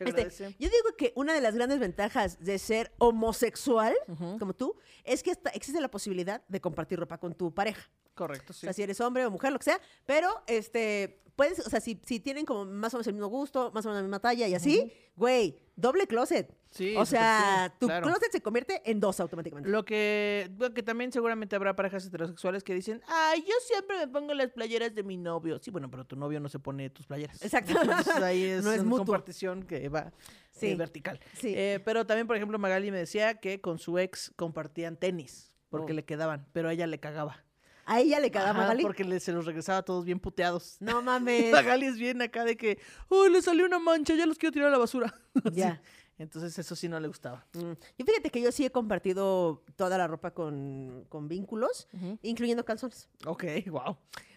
[0.00, 3.94] Este, yo digo que una de las grandes ventajas de ser homosexual,
[4.38, 7.88] como tú, es que existe la posibilidad de compartir ropa con tu pareja.
[8.14, 8.60] Correcto, O sí.
[8.62, 9.80] sea, si eres hombre o mujer, lo que sea.
[10.04, 13.70] Pero, este, puedes, o sea, si, si tienen como más o menos el mismo gusto,
[13.72, 16.54] más o menos la misma talla y así, güey, doble closet.
[16.70, 18.06] Sí, o sea, sí, tu claro.
[18.06, 19.68] closet se convierte en dos automáticamente.
[19.68, 24.32] Lo que, que también seguramente habrá parejas heterosexuales que dicen, ay, yo siempre me pongo
[24.32, 25.58] las playeras de mi novio.
[25.62, 27.42] Sí, bueno, pero tu novio no se pone tus playeras.
[27.42, 27.72] Exacto.
[27.82, 29.04] Entonces ahí es, No es una mutuo.
[29.06, 30.12] compartición que va
[30.50, 30.68] Sí.
[30.68, 31.20] eh, vertical.
[31.38, 31.52] Sí.
[31.54, 35.92] Eh, pero también, por ejemplo, Magali me decía que con su ex compartían tenis porque
[35.92, 35.96] Oh.
[35.96, 37.44] le quedaban, pero a ella le cagaba.
[37.84, 38.82] A ella le cagaba Magali.
[38.82, 40.76] Porque le- se los regresaba todos bien puteados.
[40.80, 41.50] No mames.
[41.52, 44.68] Magali es bien acá de que, oh, le salió una mancha, ya los quiero tirar
[44.68, 45.14] a la basura.
[45.52, 45.82] Ya.
[46.18, 47.46] Entonces eso sí no le gustaba.
[47.54, 47.72] Mm.
[47.98, 51.88] Y fíjate que yo sí he compartido toda la ropa con, con vínculos,
[52.22, 53.08] incluyendo calzones.
[53.26, 53.96] Ok, wow.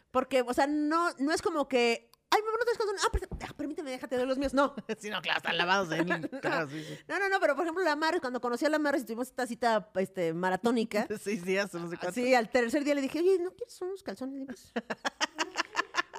[0.09, 3.01] Porque, o sea, no, no es como que, ay, vámonos tres calzones.
[3.03, 4.53] Ah, ah, permíteme, déjate de los míos.
[4.53, 4.73] No.
[4.99, 6.07] Sí, no, claro, están lavados en
[6.41, 6.97] claro, sí, sí.
[7.07, 9.27] No, no, no, pero por ejemplo, la Mar, cuando conocí a la Mar y tuvimos
[9.27, 12.07] esta cita este, maratónica, Seis días, no sé cuánto.
[12.09, 14.71] así al tercer día le dije, oye, ¿no quieres unos calzones limpios?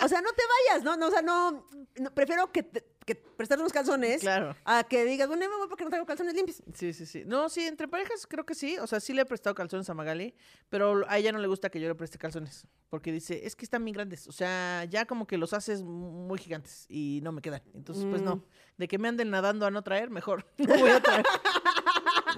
[0.02, 0.96] o sea, no te vayas, ¿no?
[0.96, 4.54] no o sea, no, no, prefiero que, te- que prestar unos calzones Claro.
[4.64, 6.60] a que digas, bueno, me voy porque no traigo calzones limpios.
[6.74, 7.22] Sí, sí, sí.
[7.24, 8.76] No, sí, entre parejas creo que sí.
[8.78, 10.34] O sea, sí le he prestado calzones a Magali,
[10.68, 12.66] pero a ella no le gusta que yo le preste calzones.
[12.90, 14.26] Porque dice, es que están bien grandes.
[14.26, 17.62] O sea, ya como que los haces muy gigantes y no me quedan.
[17.74, 18.44] Entonces, pues no.
[18.76, 20.44] De que me anden nadando a no traer, mejor.
[20.58, 21.24] No voy a traer.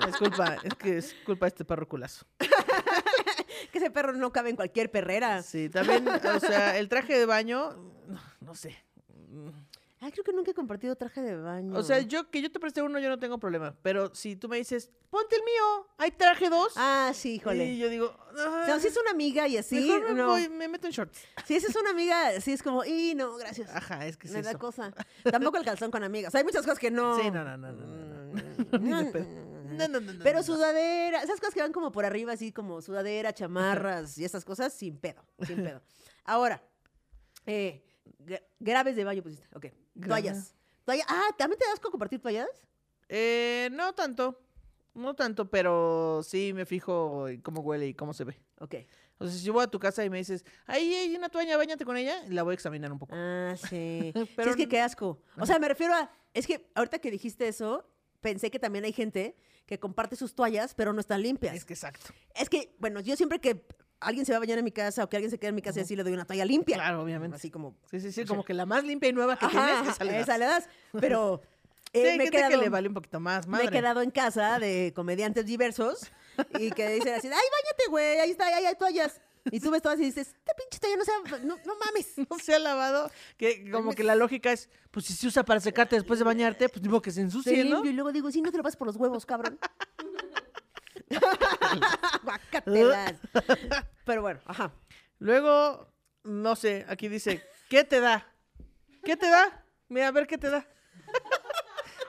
[0.09, 2.27] es culpa, es que es culpa de este perro culazo.
[3.73, 5.43] Que ese perro no cabe en cualquier perrera.
[5.43, 7.73] Sí, también, o sea, el traje de baño,
[8.07, 8.77] no, no sé.
[10.01, 11.77] Ay, creo que nunca he compartido traje de baño.
[11.77, 13.75] O sea, yo que yo te preste uno, yo no tengo problema.
[13.83, 16.73] Pero si tú me dices, ponte el mío, hay traje dos.
[16.77, 17.65] Ah, sí, híjole.
[17.65, 20.27] Y yo digo, O sea, si es una amiga y así, mejor me, no.
[20.29, 21.19] voy, me meto en shorts.
[21.47, 23.75] Si esa es una amiga, sí es como, y no, gracias.
[23.75, 24.95] Ajá, es que es Me da cosa.
[25.25, 26.33] Tampoco el calzón con amigas.
[26.35, 27.21] hay muchas cosas que no.
[27.21, 28.79] Sí, no, no, no, no, no, no.
[28.79, 29.77] Mm, mm, mm.
[29.77, 33.33] No, no, no, Pero sudadera, esas cosas que van como por arriba, así como sudadera,
[33.33, 35.83] chamarras y esas cosas, sin pedo, sin pedo.
[36.25, 36.63] Ahora,
[37.47, 37.83] eh,
[38.59, 39.67] graves de baño pusiste, ok.
[40.07, 40.55] Toallas.
[40.85, 42.49] Toalla- Ah, ¿también te das con compartir toallas?
[43.09, 44.41] Eh, no tanto.
[44.95, 48.41] No tanto, pero sí me fijo en cómo huele y cómo se ve.
[48.59, 48.75] Ok.
[49.19, 51.57] O sea, si yo voy a tu casa y me dices, ahí hay una toalla,
[51.57, 53.15] bañate con ella, la voy a examinar un poco.
[53.15, 54.13] Ah, sí.
[54.37, 55.21] Pero sí, es que qué asco.
[55.39, 57.89] O sea, me refiero a, es que ahorita que dijiste eso,
[58.21, 61.55] pensé que también hay gente que comparte sus toallas, pero no están limpias.
[61.55, 62.07] Es que exacto.
[62.35, 63.67] Es que, bueno, yo siempre que
[64.01, 65.63] alguien se va a bañar en mi casa o que alguien se queda en mi
[65.63, 66.77] casa y así le doy una toalla limpia.
[66.77, 67.37] Claro, obviamente.
[67.37, 67.75] Así como...
[67.91, 70.13] Sí, sí, sí, como que la más limpia y nueva que Ajá, tienes, esa le
[70.13, 70.23] das.
[70.23, 70.69] esa le das.
[71.01, 71.43] Pero
[71.93, 73.67] eh, me, he quedado, que le vale un poquito más, me madre.
[73.67, 76.11] he quedado en casa de comediantes diversos
[76.59, 79.21] y que dicen así, ay, bañate, güey, ahí está, ahí hay toallas.
[79.51, 82.13] Y tú ves todas y dices, esta pinche toalla no sea, no, no mames.
[82.31, 85.61] no se ha lavado, que como que la lógica es, pues si se usa para
[85.61, 87.85] secarte después de bañarte, pues digo que se Se ensucie, ¿no?
[87.85, 89.59] y luego digo, sí, no te lo pasas por los huevos, cabrón.
[92.23, 93.15] Guácatelas.
[94.05, 94.73] Pero bueno, ajá.
[95.19, 95.93] Luego,
[96.25, 98.27] no sé, aquí dice, ¿qué te da?
[99.05, 99.65] ¿Qué te da?
[99.89, 100.67] Mira, a ver qué te da.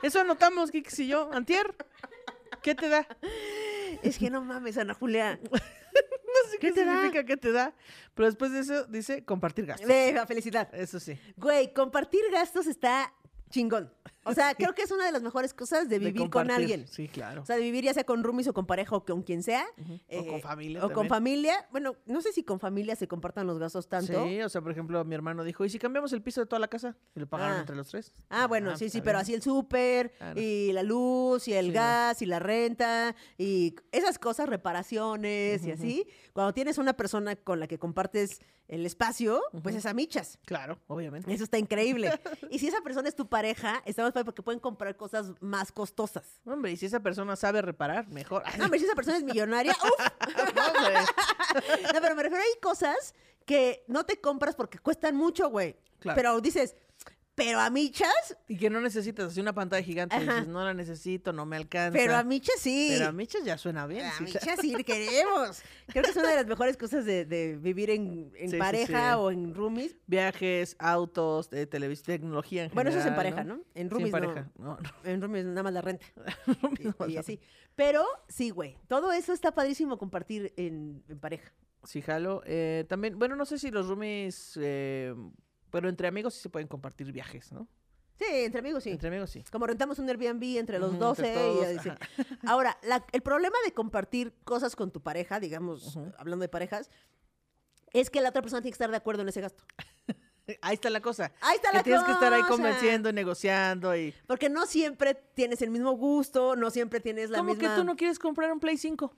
[0.01, 1.75] Eso anotamos, Kix y yo, antier.
[2.61, 3.07] ¿Qué te da?
[4.03, 5.39] Es que no mames, Ana Julia.
[5.91, 6.93] No sé qué, ¿Qué te da?
[6.93, 7.73] significa qué te da,
[8.13, 9.87] pero después de eso dice compartir gastos.
[9.87, 10.69] Venga, felicidad.
[10.75, 11.19] Eso sí.
[11.35, 13.11] Güey, compartir gastos está
[13.49, 13.91] chingón.
[14.25, 16.87] O sea, creo que es una de las mejores cosas de de vivir con alguien.
[16.87, 17.41] Sí, claro.
[17.41, 19.65] O sea, de vivir ya sea con roomies o con pareja o con quien sea.
[19.77, 21.67] O con eh, familia O con familia.
[21.71, 24.25] Bueno, no sé si con familia se compartan los gastos tanto.
[24.25, 26.59] Sí, o sea, por ejemplo, mi hermano dijo, ¿y si cambiamos el piso de toda
[26.59, 26.95] la casa?
[27.15, 27.59] Y lo pagaron Ah.
[27.61, 28.13] entre los tres.
[28.29, 31.65] Ah, bueno, Ah, sí, sí, está pero así el súper y la luz y el
[31.65, 31.75] Sí, no.
[31.75, 36.07] gas y la renta y esas cosas, reparaciones y así.
[36.33, 40.37] Cuando tienes una persona con la que compartes el espacio, pues es a michas.
[40.45, 41.33] Claro, obviamente.
[41.33, 42.11] Eso está increíble.
[42.51, 46.39] y si esa persona es tu pareja, está porque pueden comprar cosas más costosas.
[46.45, 48.43] Hombre, y si esa persona sabe reparar, mejor.
[48.57, 50.35] No, hombre, si esa persona es millonaria, ¡uf!
[50.55, 50.95] No, güey.
[51.93, 55.75] No, pero me refiero, hay cosas que no te compras porque cuestan mucho, güey.
[55.99, 56.15] Claro.
[56.15, 56.75] Pero dices,
[57.39, 60.15] pero a michas, Y que no necesitas así una pantalla gigante.
[60.15, 60.19] y.
[60.19, 61.97] Dices, no la necesito, no me alcanza.
[61.97, 62.89] pero a michas sí.
[62.91, 64.05] Pero a michas ya suena bien.
[64.05, 65.61] A sí, michas sí queremos.
[65.87, 69.13] Creo que es una de las mejores cosas de, de vivir en, en Sí, pareja
[69.13, 69.17] sí.
[69.19, 69.95] o en roomies.
[70.07, 73.61] Viajes, autos, eh, televis- tecnología en Bueno, eso es en pareja, ¿no?
[73.73, 74.51] En roomies en pareja.
[74.57, 74.89] No, no.
[75.03, 76.05] En roomies nada más la renta.
[77.07, 77.39] Y, y así.
[77.75, 78.77] Pero sí, güey.
[78.87, 81.51] Todo eso está padrísimo compartir en, en pareja.
[81.85, 82.41] Sí, jalo.
[82.45, 85.15] Eh, también, bueno, no sé si los roomies, eh,
[85.71, 87.67] pero entre amigos sí se pueden compartir viajes, ¿no?
[88.17, 88.89] Sí, entre amigos sí.
[88.91, 89.43] Entre amigos sí.
[89.49, 91.99] Como rentamos un Airbnb entre los Ujú, 12 entre y todos, dice- ajá.
[92.51, 96.11] Ahora, la- el problema de compartir cosas con tu pareja, digamos, Ujú.
[96.17, 96.89] hablando de parejas,
[97.93, 99.63] es que la otra persona tiene que estar de acuerdo en ese gasto.
[100.61, 101.31] Ahí está la cosa.
[101.41, 102.53] Ahí está que la tienes que estar ahí cosa.
[102.55, 104.13] convenciendo, negociando y...
[104.25, 107.69] Porque no siempre tienes el mismo gusto, no siempre tienes la ¿Cómo misma...
[107.69, 109.13] que tú no quieres comprar un Play 5?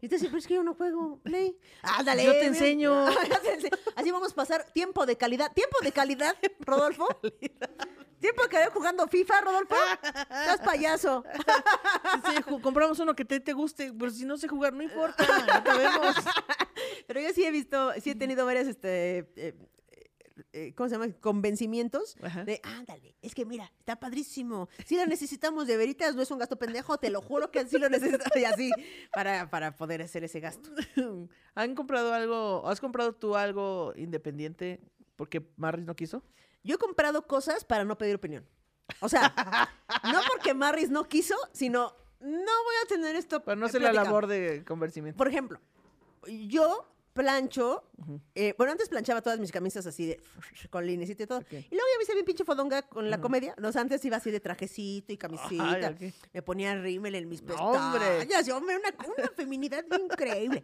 [0.00, 1.58] Y te dice, pero es que yo no juego Play.
[1.82, 2.24] Ándale.
[2.24, 3.06] Yo te enseño.
[3.96, 5.52] Así vamos a pasar tiempo de calidad.
[5.52, 7.06] ¿Tiempo de calidad, Rodolfo?
[8.20, 9.74] ¿Tiempo de calidad jugando FIFA, Rodolfo?
[10.02, 11.24] Estás payaso.
[12.24, 15.62] Sí, compramos uno que te, te guste, pero si no sé jugar, no importa, ya
[15.62, 16.14] te vemos.
[17.06, 19.54] Pero yo sí he visto, sí he tenido varias, este, eh,
[20.52, 21.12] eh, ¿cómo se llama?
[21.20, 22.44] Convencimientos Ajá.
[22.44, 24.68] de, ándale, es que mira, está padrísimo.
[24.84, 27.78] Si la necesitamos de veritas, no es un gasto pendejo, te lo juro que sí
[27.78, 28.36] lo necesitamos.
[28.36, 28.70] Y así,
[29.12, 30.70] para, para poder hacer ese gasto.
[31.54, 34.80] ¿Han comprado algo, has comprado tú algo independiente
[35.16, 36.22] porque Marris no quiso?
[36.62, 38.46] Yo he comprado cosas para no pedir opinión.
[39.00, 39.32] O sea,
[40.04, 42.28] no porque Marris no quiso, sino no
[42.64, 43.42] voy a tener esto.
[43.42, 45.16] Para no hacer la labor de convencimiento.
[45.16, 45.60] Por ejemplo,
[46.26, 46.86] yo
[47.16, 47.90] plancho.
[48.34, 50.20] eh, bueno, antes planchaba todas mis camisas así de
[50.70, 51.40] con linecito y todo.
[51.50, 53.54] Y luego ya me hice bien pinche fodonga con la comedia.
[53.58, 55.96] No, o sea, antes iba así de trajecito y camisita.
[55.98, 56.14] Ay.
[56.32, 58.48] Me ponía rímel en mis pestañas.
[58.48, 58.76] hombre.
[58.76, 60.62] una, una feminidad increíble.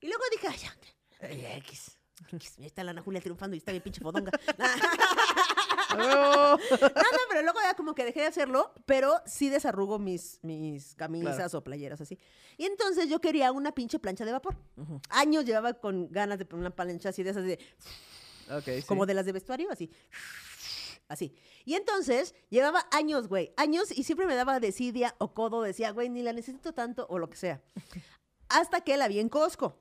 [0.00, 1.98] Y luego dije, ay, ay, X.
[2.32, 4.32] X, Ahí está la Ana Julia triunfando y está bien pinche fodonga.
[5.98, 10.94] No, no, pero luego ya como que dejé de hacerlo, pero sí desarrugo mis, mis
[10.94, 11.58] camisas Claro.
[11.58, 12.18] o playeras así.
[12.56, 14.56] Y entonces yo quería una pinche plancha de vapor.
[15.10, 17.58] Años llevaba con ganas de poner una plancha así de esas de,
[18.50, 18.82] Ok, sí.
[18.86, 19.90] como de las de vestuario, así.
[21.08, 21.34] Así.
[21.64, 26.08] Y entonces llevaba años, güey, años y siempre me daba desidia o codo, decía, güey,
[26.10, 27.62] ni la necesito tanto o lo que sea.
[28.50, 29.78] Hasta que la vi en Costco.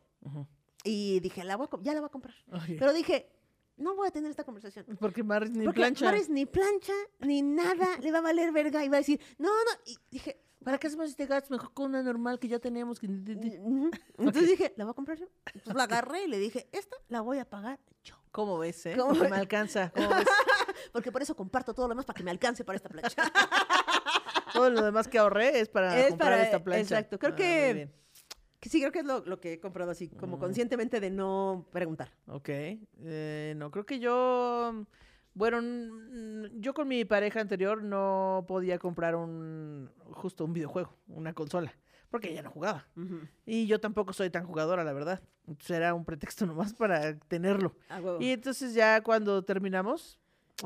[0.84, 2.36] Y dije, la voy a ya la voy a comprar.
[2.80, 3.30] Pero dije,
[3.78, 4.86] no voy a tener esta conversación.
[5.00, 6.06] Porque Maris ni Porque plancha.
[6.06, 9.50] Mares ni plancha, ni nada, le va a valer verga y va a decir, no,
[9.50, 9.72] no.
[9.86, 13.00] Y dije, ¿Para qué hacemos este gasto mejor con una normal que ya teníamos?
[13.00, 13.06] Que...
[13.06, 15.28] Entonces dije, la voy a comprar yo.
[15.46, 18.16] Entonces la agarré y le dije, esta la voy a pagar yo.
[18.32, 18.96] ¿Cómo ves, eh?
[18.98, 19.92] ¿Cómo me alcanza.
[19.96, 20.28] ¿Cómo ves?
[20.92, 23.24] Porque por eso comparto todo lo demás para que me alcance para esta plancha.
[24.54, 26.82] Todo lo demás que ahorré es para Es comprar para- esta plancha.
[26.98, 27.20] exacto.
[27.20, 27.90] Creo Ah, que-.
[28.60, 30.18] Que sí, creo que es lo, lo que he comprado así, Mm.
[30.18, 32.12] como conscientemente de no preguntar.
[32.28, 32.50] Ok.
[32.50, 34.86] eh, no, creo que yo.
[35.34, 39.92] Bueno, mm, yo con mi pareja anterior no podía comprar un.
[40.12, 41.74] Justo un videojuego, una consola.
[42.10, 42.88] Porque ella no jugaba.
[43.46, 45.22] Y yo tampoco soy tan jugadora, la verdad.
[45.46, 47.76] Entonces era un pretexto nomás para tenerlo.
[48.20, 50.18] Y entonces ya cuando terminamos.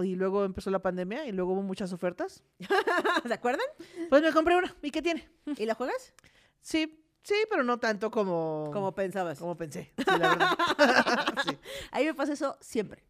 [0.01, 2.43] Y luego empezó la pandemia y luego hubo muchas ofertas.
[3.27, 3.65] ¿Se acuerdan?
[4.09, 4.73] Pues me compré una.
[4.81, 5.27] ¿Y qué tiene?
[5.57, 6.13] ¿Y la juegas?
[6.61, 8.69] Sí, sí, pero no tanto como.
[8.73, 9.39] Como pensabas.
[9.39, 9.91] como pensé.
[9.97, 10.57] Sí, la verdad.
[11.47, 11.57] Sí.
[11.91, 13.03] A mí me pasa eso siempre.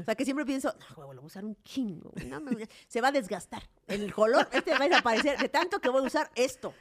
[0.00, 2.12] O sea, que siempre pienso, no, huevo, lo voy a usar un chingo.
[2.26, 2.40] no a-".
[2.88, 3.62] se va a desgastar.
[3.86, 6.74] El color, este va a desaparecer de tanto que voy a usar esto.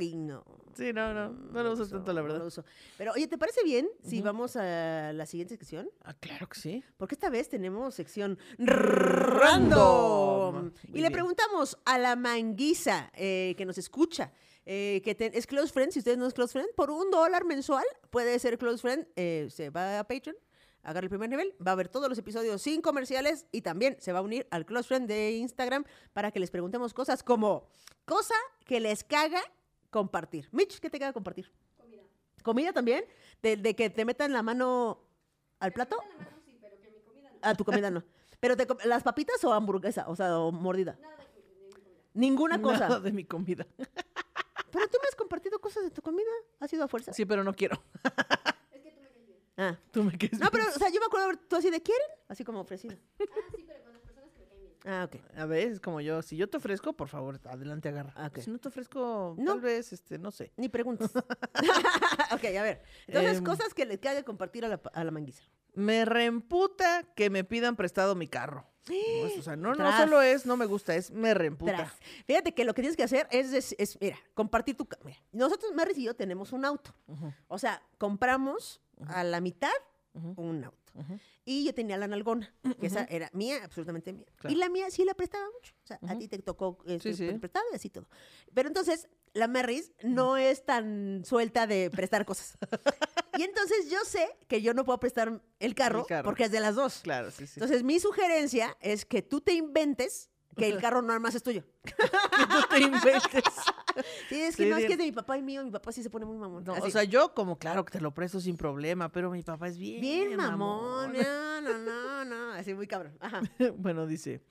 [0.00, 0.44] Y no.
[0.74, 2.46] Sí, no, no, no lo uso uso, tanto, la no lo verdad.
[2.48, 2.64] uso.
[2.98, 5.88] Pero, oye, ¿te parece bien si vamos a la siguiente sección?
[6.02, 6.84] Ah, claro que sí.
[6.96, 9.38] Porque esta vez tenemos sección Random.
[9.38, 10.72] random.
[10.92, 14.32] Y le preguntamos a la manguisa eh, que nos escucha,
[14.66, 17.44] eh, que te- es close friend, si usted no es close friend, por un dólar
[17.44, 20.36] mensual puede ser close friend, eh, se va a Patreon,
[20.82, 24.12] agarra el primer nivel, va a ver todos los episodios sin comerciales y también se
[24.12, 27.66] va a unir al close friend de Instagram para que les preguntemos cosas como,
[28.04, 28.34] cosa
[28.66, 29.40] que les caga
[29.90, 30.48] compartir.
[30.52, 31.50] Mitch, ¿qué te caga compartir?
[31.76, 32.02] Comida.
[32.42, 33.04] ¿Comida también?
[33.42, 35.00] ¿De, de que te metan la mano
[35.60, 35.96] al plato?
[37.42, 38.02] A tu comida no.
[38.40, 40.98] Pero te com- las papitas o hamburguesa, o sea, o mordida.
[42.14, 42.88] Ninguna cosa.
[42.88, 43.66] Nada de mi comida.
[44.76, 46.28] Pero tú me has compartido cosas de tu comida.
[46.60, 47.12] ¿Ha sido a fuerza?
[47.12, 47.82] Sí, pero no quiero.
[49.58, 49.74] Ah.
[49.90, 50.50] Tú me quedes No, bien.
[50.52, 52.06] pero, o sea, yo me acuerdo tú así de ¿quieren?
[52.28, 52.94] Así como ofrecido.
[54.84, 55.16] Ah, ok.
[55.36, 56.20] A ver, es como yo.
[56.20, 58.12] Si yo te ofrezco, por favor, adelante, agarra.
[58.16, 58.38] Ah, ok.
[58.40, 59.52] Si no te ofrezco, No.
[59.52, 60.52] tal vez, este, no sé.
[60.58, 61.10] Ni preguntas.
[62.32, 62.82] ok, a ver.
[63.06, 63.44] Entonces, Em.
[63.44, 65.42] cosas que le cague compartir a la, a la manguisa.
[65.72, 68.66] Me reemputa que me pidan prestado mi carro.
[68.88, 71.74] No, es- o sea, no, solo es no me gusta, es me reemputa.
[71.76, 71.92] Tras.
[72.26, 74.86] Fíjate que lo que tienes que hacer es, es- es, mira, compartir tu...
[75.04, 76.94] Mira, nosotros, Maris y yo, tenemos un auto.
[77.48, 79.72] O sea, compramos a la mitad
[80.14, 80.92] un auto.
[81.44, 84.24] Y yo tenía la nalgona, que esa era mía, absolutamente mía.
[84.36, 84.54] Claro.
[84.54, 85.74] Y la mía sí la prestaba mucho.
[85.84, 87.30] O sea, a ti te tocó Sí, sí.
[87.38, 88.08] prestado y así todo.
[88.54, 92.56] Pero entonces, la Merris no es tan suelta de prestar cosas.
[93.38, 96.24] y entonces yo sé que yo no puedo prestar el carro, El carro.
[96.24, 97.00] porque es de las dos.
[97.02, 97.54] Claro, sí, sí.
[97.56, 101.64] Entonces, mi sugerencia es que tú te inventes que el carro nada más es tuyo.
[101.84, 103.44] que tú te inventes.
[104.28, 105.64] Sí, es que Sí, no, es que es de mi papá y mío.
[105.64, 106.62] Mi papá sí se pone muy mamón.
[106.64, 109.68] No, o sea, yo como claro que te lo presto sin problema, pero mi papá
[109.68, 110.02] es bien.
[110.02, 111.14] Bien mamón.
[111.14, 112.52] No, no, no, no.
[112.52, 113.16] Así muy cabrón.
[113.20, 113.40] Ajá.
[113.78, 114.42] bueno, dice,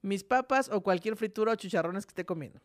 [0.00, 2.62] mis papas o cualquier fritura o chicharrones que esté comiendo.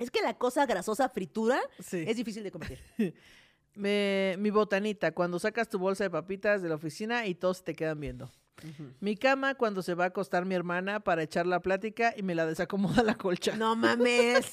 [0.00, 2.04] Es que la cosa grasosa fritura Sí.
[2.06, 2.78] es difícil de compartir.
[3.74, 7.74] Me- mi botanita, cuando sacas tu bolsa de papitas de la oficina y todos te
[7.74, 8.30] quedan viendo.
[9.00, 12.34] Mi cama, cuando se va a acostar mi hermana para echar la plática y me
[12.34, 13.56] la desacomoda la colcha.
[13.56, 14.50] No mames.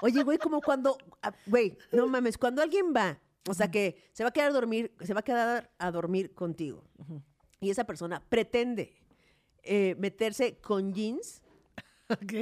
[0.00, 4.22] Oye, güey, como cuando, ah, güey, no mames, cuando alguien va, o sea, que se
[4.24, 6.84] va a quedar a dormir, se va a quedar a dormir contigo
[7.60, 8.94] y esa persona pretende
[9.62, 11.42] eh, meterse con jeans,
[12.08, 12.32] Ok.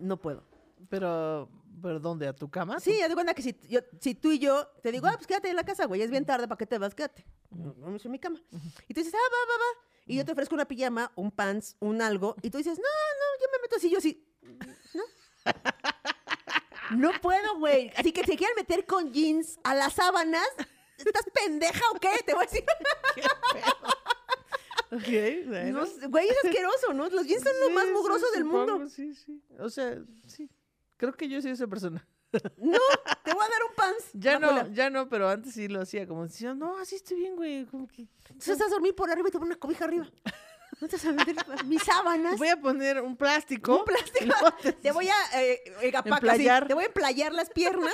[0.00, 0.44] no puedo.
[0.88, 1.48] Pero,
[1.82, 2.26] ¿pero dónde?
[2.28, 2.80] ¿A tu cama?
[2.80, 5.26] Sí, haz de cuenta que si, yo- si tú y yo te digo, ah, pues
[5.26, 6.94] quédate en la casa, güey, es bien tarde, ¿para qué te vas?
[6.94, 7.24] Quédate.
[7.50, 8.40] Vamos en mi cama.
[8.88, 9.86] Y tú dices, ah, va, va, va.
[10.06, 13.40] Y yo te ofrezco una pijama, un pants, un algo, y tú dices, no, no,
[13.40, 14.26] yo me meto así, yo así,
[14.94, 15.04] no.
[16.96, 17.92] No puedo, güey.
[17.96, 20.46] Así que si quieren meter con jeans a las sábanas,
[20.98, 22.08] ¿estás pendeja o qué?
[22.26, 22.64] Te voy a decir.
[25.46, 25.80] Bueno.
[25.80, 27.08] No sé, güey, es asqueroso, ¿no?
[27.10, 28.88] Los jeans son lo Sí, más sí, mugrosos del supongo, mundo.
[28.90, 29.40] Sí, sí.
[29.60, 30.50] O sea, sí.
[31.00, 32.06] Creo que yo soy esa persona.
[32.58, 32.78] No,
[33.24, 34.10] te voy a dar un OnlyFans.
[34.12, 36.06] Ya no, ya no, pero antes sí lo hacía.
[36.06, 37.64] Como decía, no, así estoy bien, güey.
[37.64, 38.02] Como que...
[38.28, 40.06] Entonces estás a dormir por arriba y te pones una cobija arriba.
[40.80, 41.36] No te vas a meter
[41.66, 42.38] mis sábanas.
[42.38, 43.78] Voy a poner un plástico.
[43.80, 44.34] Un plástico.
[44.62, 46.62] te- Te voy a eh, Emplayar.
[46.62, 47.92] sí, te voy a emplayar las piernas.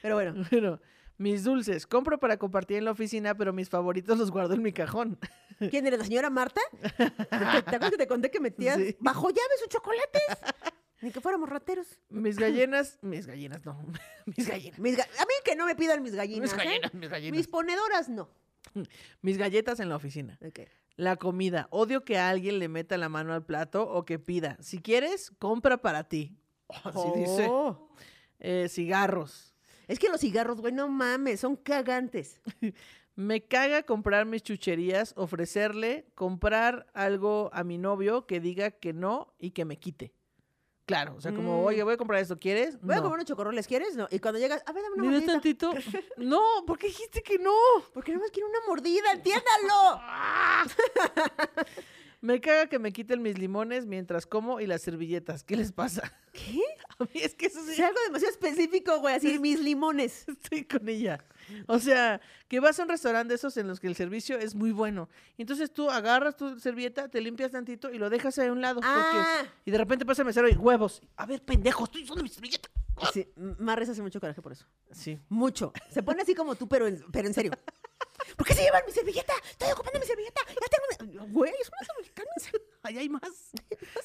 [0.00, 0.80] Pero bueno, Bueno,
[1.18, 1.86] mis dulces.
[1.86, 5.18] Compro para compartir en la oficina, pero mis favoritos los guardo en mi cajón.
[5.70, 5.98] ¿quién eres?
[5.98, 6.60] ¿La señora Marta?
[6.96, 8.96] ¿Te, te acuerdas que te conté que metías Sí.
[9.00, 10.22] bajo llave sus chocolates?
[11.04, 11.86] Ni que fuéramos rateros.
[12.08, 13.76] Mis gallinas, mis gallinas, no.
[14.24, 14.78] mis gallinas.
[14.78, 16.40] Mis ga- a mí que no me pidan mis gallinas.
[16.40, 16.64] Mis ¿eh?
[16.64, 17.36] gallinas, mis gallinas.
[17.36, 18.30] Mis ponedoras no.
[19.20, 20.38] Mis galletas en la oficina.
[20.96, 21.68] La comida.
[21.70, 24.56] Odio que alguien le meta la mano al plato o que pida.
[24.60, 26.38] Si quieres, compra para ti.
[26.84, 27.48] Así dice.
[27.50, 27.90] Oh.
[28.40, 29.54] Eh, cigarros.
[29.86, 32.40] Es que los cigarros, güey, no mames, son cagantes.
[33.14, 39.34] Me caga comprar mis chucherías, ofrecerle, comprar algo a mi novio que diga que no
[39.38, 40.14] y que me quite.
[40.86, 41.64] Claro, o sea, como, Mm.
[41.64, 42.78] oye, voy a comprar esto, ¿quieres?
[42.82, 43.04] Voy a no.
[43.04, 43.96] comer unos chocorroles, ¿quieres?
[43.96, 44.06] No.
[44.10, 45.32] Y cuando llegas, a ver, dame una ¿Me das mordida.
[45.32, 45.72] tantito?
[46.18, 47.54] no, ¿por qué dijiste que no?
[47.94, 50.00] Porque no más quiero una mordida, entiéndalo.
[52.24, 55.44] Me caga que me quiten mis limones mientras como y las servilletas.
[55.44, 56.10] ¿Qué les pasa?
[56.32, 56.58] ¿Qué?
[56.98, 60.24] A mí es que eso sí, Es algo demasiado específico, güey, así mis limones.
[60.28, 61.22] estoy con ella.
[61.66, 64.54] O sea, que vas a un restaurante de esos en los que el servicio es
[64.54, 65.10] muy bueno.
[65.36, 68.76] Entonces tú agarras tu servilleta, te limpias tantito y lo dejas ahí a un lado.
[68.76, 69.42] porque- Ah.
[69.66, 71.02] Y de repente pasa el mesero y huevos.
[71.16, 72.70] A ver, pendejo, estoy usando mi servilleta.
[73.12, 74.64] Sí, Marres hace mucho coraje por eso.
[74.92, 75.18] Sí.
[75.28, 75.72] Mucho.
[75.90, 77.50] Se pone así como tú, pero en, pero en serio.
[78.36, 79.32] ¿Por qué se llevan mi servilleta?
[79.50, 80.40] Estoy ocupando mi servilleta.
[80.48, 81.32] Ya tengo mi...
[81.32, 82.24] Güey, es una servilleta.
[82.82, 83.52] Ahí hay más.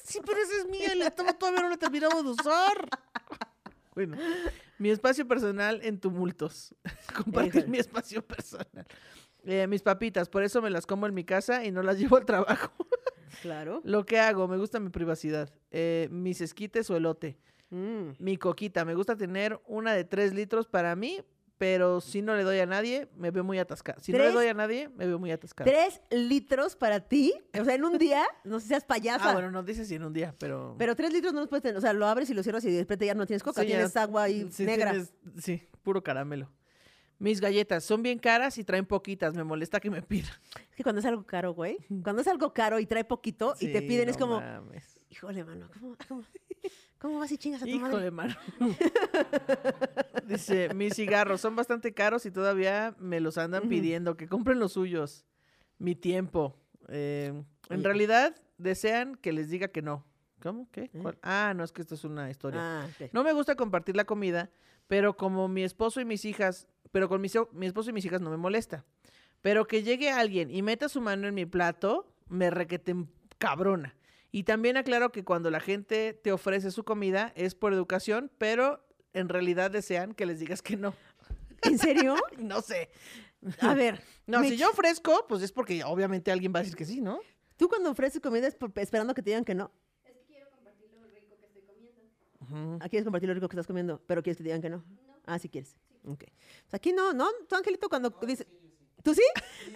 [0.04, 0.94] Sí, pero esa es mía.
[0.94, 2.88] La estaba todavía no la terminamos de usar.
[3.94, 4.16] Bueno,
[4.78, 6.74] mi espacio personal en tumultos.
[7.14, 8.86] Compartir mi espacio personal.
[9.44, 12.16] Eh, mis papitas, por eso me las como en mi casa y no las llevo
[12.16, 12.72] al trabajo.
[13.42, 13.80] Claro.
[13.84, 15.52] Lo que hago, me gusta mi privacidad.
[15.70, 17.38] Eh, mis esquites o elote.
[17.70, 18.10] Mm.
[18.18, 21.22] Mi coquita, me gusta tener una de tres litros para mí,
[21.60, 24.00] pero si no le doy a nadie, me veo muy atascada.
[24.00, 25.70] Si no le doy a nadie, me veo muy atascada.
[25.70, 27.34] Tres litros para ti.
[27.60, 29.28] O sea, en un día, no sé si seas payasa.
[29.28, 30.74] Ah, bueno, no dice si en un día, pero...
[30.78, 31.76] Pero tres litros no los puedes tener.
[31.76, 33.68] O sea, lo abres y lo cierras y de repente ya no tienes coca, Sí,
[33.68, 33.74] ya.
[33.76, 34.92] tienes agua ahí Sí, negra.
[34.92, 36.50] tienes- sí, puro caramelo.
[37.18, 39.34] Mis galletas son bien caras y traen poquitas.
[39.34, 40.32] Me molesta que me pidan.
[40.70, 41.76] Es que cuando es algo caro, güey.
[42.02, 44.98] Cuando es algo caro y trae poquito y te piden, es como, mames.
[45.10, 46.24] híjole, mano, ¿cómo, cómo,
[47.00, 47.88] cómo vas y chingas a tu madre?
[47.88, 48.36] Híjole, mano.
[50.26, 54.16] Dice, mis cigarros son bastante caros y todavía me los andan pidiendo.
[54.16, 55.24] Que compren los suyos.
[55.78, 56.56] Mi tiempo.
[56.88, 57.32] Eh,
[57.68, 57.82] en Oye.
[57.82, 60.04] realidad, desean que les diga que no.
[60.42, 60.68] ¿Cómo?
[60.70, 60.82] ¿Qué?
[60.82, 60.98] ¿Eh?
[61.02, 61.18] ¿Cuál?
[61.22, 62.60] Ah, no, es que esto es una historia.
[62.62, 62.88] Ah.
[63.12, 64.50] No me gusta compartir la comida,
[64.86, 68.20] pero como mi esposo y mis hijas, pero con mis, mi esposo y mis hijas
[68.20, 68.84] no me molesta.
[69.40, 72.94] Pero que llegue alguien y meta su mano en mi plato, me requete
[73.38, 73.96] cabrona.
[74.32, 78.84] Y también aclaro que cuando la gente te ofrece su comida es por educación, pero
[79.12, 80.94] en realidad desean que les digas que no.
[81.62, 82.14] ¿En serio?
[82.38, 82.90] No sé.
[83.60, 86.84] A ver, No, si yo ofrezco, pues es porque obviamente alguien va a decir que
[86.84, 87.20] sí, ¿no?
[87.56, 89.70] tú cuando ofreces comida es por- esperando que te digan que no.
[92.40, 92.78] Ujú.
[92.80, 94.82] Ah, quieres compartir lo rico que estás comiendo, pero quieres que te digan que no.
[95.26, 95.76] Ah, sí quieres.
[96.06, 96.24] Ok.
[96.24, 97.28] Pues aquí no, ¿no?
[97.48, 98.46] Tú, Angelito, cuando dice...
[99.02, 99.22] ¿Tú sí?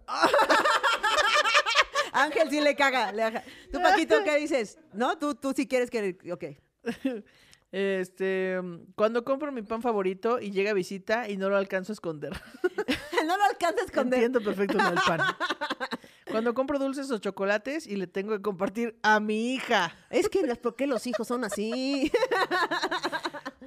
[0.06, 0.28] ah.
[2.12, 3.12] Ángel sí le caga.
[3.12, 3.44] Le caga.
[3.70, 4.78] Tú, Paquito, ¿qué dices?
[4.92, 5.18] ¿No?
[5.18, 6.16] Tú, tú sí quieres que...
[6.32, 6.44] Ok.
[7.72, 8.58] Este,
[8.94, 12.32] cuando compro mi pan favorito y llega visita y no lo alcanzo a esconder.
[13.26, 14.22] no lo alcanzas a esconder.
[14.22, 15.20] Entiendo perfecto del pan.
[16.30, 20.42] Cuando compro dulces o chocolates y le tengo que compartir a mi hija Es que,
[20.56, 22.10] ¿por qué los hijos son así?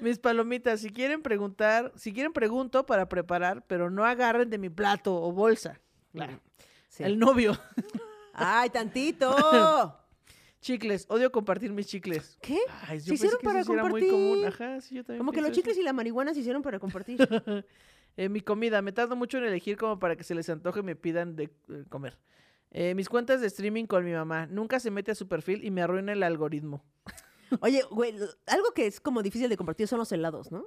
[0.02, 0.82] Mis palomitas.
[0.82, 5.32] Si quieren preguntar, si quieren pregunto para preparar, pero no agarren de mi plato o
[5.32, 5.80] bolsa.
[6.14, 6.40] Claro.
[6.90, 7.04] Sí.
[7.04, 7.58] El novio.
[8.34, 9.36] ¡Ay, tantito!
[10.62, 11.06] Chicles.
[11.10, 12.38] Odio compartir mis chicles.
[12.42, 12.60] ¿Qué?
[12.88, 14.42] Ay, Se hicieron que para era muy común.
[14.42, 14.66] compartir.
[14.66, 15.56] Ajá, sí, yo también Como que los eso.
[15.62, 17.18] chicles y la marihuana se hicieron para compartir.
[18.18, 20.84] Eh, mi comida, me tardo mucho en elegir como para que se les antoje y
[20.84, 22.18] me pidan de eh, comer.
[22.72, 24.46] Eh, mis cuentas de streaming con mi mamá.
[24.48, 26.84] Nunca se mete a su perfil y me arruina el algoritmo.
[27.62, 28.16] Oye, güey,
[28.48, 30.66] algo que es como difícil de compartir son los helados, ¿no?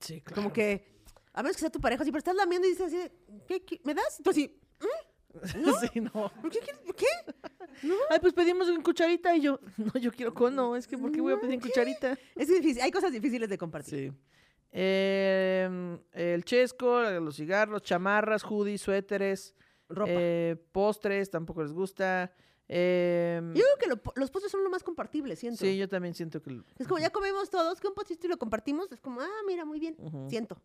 [0.00, 0.42] Sí, claro.
[0.42, 0.86] Como que,
[1.32, 2.98] a menos que sea tu pareja, así, pero estás lamiendo y dices así,
[3.46, 4.20] ¿qué, qué- me das?
[4.20, 4.58] Y tú así,
[5.92, 6.10] sí, no.
[6.40, 6.80] ¿por qué quieres?
[6.86, 7.06] ¿Por qué?
[8.10, 10.74] Ay, pues pedimos en cucharita y yo, no, yo quiero cono.
[10.76, 12.18] Es que, ¿por qué voy a pedir en cucharita?
[12.34, 14.12] Es difícil, hay cosas difíciles de compartir.
[14.12, 14.18] Sí.
[14.70, 19.54] Eh, el chesco, los cigarros, chamarras, hoodies, suéteres,
[19.88, 20.10] Ropa.
[20.12, 22.32] eh, postres, tampoco les gusta.
[22.70, 25.60] Eh, Yo creo que lo- los postres son lo más compartible, siento.
[25.64, 26.60] sí, yo también siento que...
[26.78, 29.64] Es como, ya comemos todos, que un postito y lo compartimos, es como, ah, mira,
[29.64, 29.96] muy bien,
[30.28, 30.60] siento.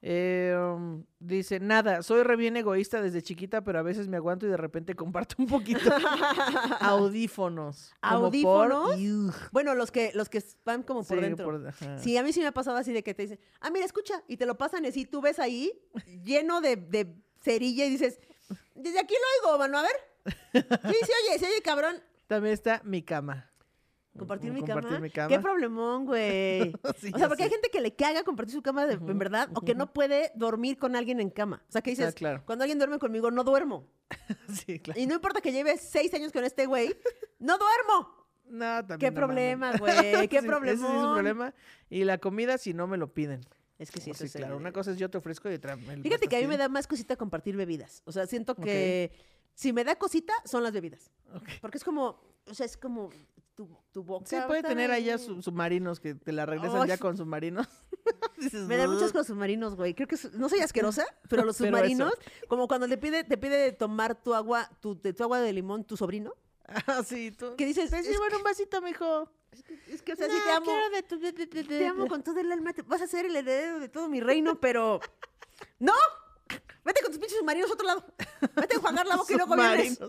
[0.00, 4.46] Eh, um, dice, nada, soy re bien egoísta desde chiquita, pero a veces me aguanto
[4.46, 5.80] y de repente comparto un poquito.
[6.80, 7.92] Audífonos.
[8.00, 9.34] como por- ¿Audífonos?
[9.52, 11.44] Bueno, los que, los que van como por Sí, dentro.
[11.46, 11.72] por-.
[11.98, 14.22] Sí, a mí sí me ha pasado así de que te dicen, ah, mira, escucha,
[14.28, 15.72] y te lo pasan así, tú ves ahí
[16.22, 18.20] lleno de, de cerilla y dices,
[18.76, 20.07] desde aquí lo oigo, mano, a ver.
[20.52, 21.96] Sí, se oye, se oye, cabrón.
[22.26, 23.50] También está mi cama.
[24.18, 25.00] ¿Compartir mi Compartir cama?
[25.00, 25.28] mi cama.
[25.28, 26.72] Qué problemón, güey.
[27.00, 29.48] Sí, o sea, porque hay gente que le caga compartir su cama de, en verdad,
[29.54, 31.62] o que no puede dormir con alguien en cama.
[31.68, 32.42] O sea, que Ah, dices, claro.
[32.44, 33.86] cuando alguien duerme conmigo, no duermo.
[34.66, 34.98] Sí, claro.
[35.00, 36.96] Y no importa que lleve seis años con este güey,
[37.38, 38.26] no duermo.
[38.46, 39.94] No, también Qué no problema, güey.
[40.28, 40.72] Qué Sí, problema.
[40.72, 41.54] Ese sí es problema.
[41.90, 43.42] Y la comida si no me lo piden.
[43.78, 44.56] Es que sí, Sí, eso es, claro.
[44.56, 46.86] Una cosa es yo te ofrezco y otra Fíjate que a mí me da más
[46.88, 48.02] cosita compartir bebidas.
[48.06, 49.12] O sea, siento que
[49.58, 51.10] si me da cosita, son las bebidas.
[51.60, 53.10] Porque es como, o sea, es como
[53.56, 54.24] tu, tu boca.
[54.24, 55.18] Sí, puede tener allá ahí.
[55.18, 57.66] su- submarinos que te la regresan ya con submarinos.
[58.38, 59.94] Dices, Me dan muchas cosas submarinos, güey.
[59.94, 62.12] Creo que es- no soy asquerosa, pero los Pero submarinos,
[62.46, 65.82] como cuando le pide, te pide tomar tu agua, tu, de tu agua de limón,
[65.84, 66.32] tu sobrino.
[66.86, 67.56] Ah, sí, tú.
[67.56, 67.90] ¿Qué dices?
[67.90, 69.28] Te Es sirvo en un vasito, mijo.
[69.88, 70.66] Es que, o sea, sí No, te amo.
[70.66, 72.72] quiero de tu- de- de- de- Te amo con todo el alma.
[72.74, 75.00] te- vas a ser el heredero de todo mi reino, pero.
[75.80, 75.92] ¡No!
[76.84, 78.04] Vete con tus pinches submarinos a otro lado.
[78.56, 79.98] Vete a enjuagar la boca y luego vienes.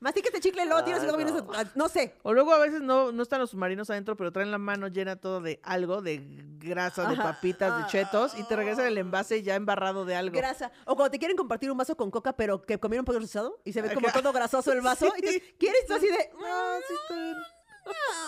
[0.00, 2.14] Mastícate chicle, luego tiras y luego vienes a, a- No sé.
[2.22, 5.16] O luego a veces no, no están los submarinos adentro, pero traen la mano llena
[5.16, 6.20] todo de algo, de
[6.58, 10.36] grasa, de papitas, de chetos, y te regresan el envase ya embarrado de algo.
[10.36, 10.70] Grasa.
[10.86, 13.72] O cuando te quieren compartir un vaso con coca, pero que comieron pollo rostizado y
[13.72, 15.12] se ve como todo grasoso el vaso.
[15.18, 16.30] Y te- ¿Quieres tú así de.?
[16.34, 17.36] No, sí, está bien.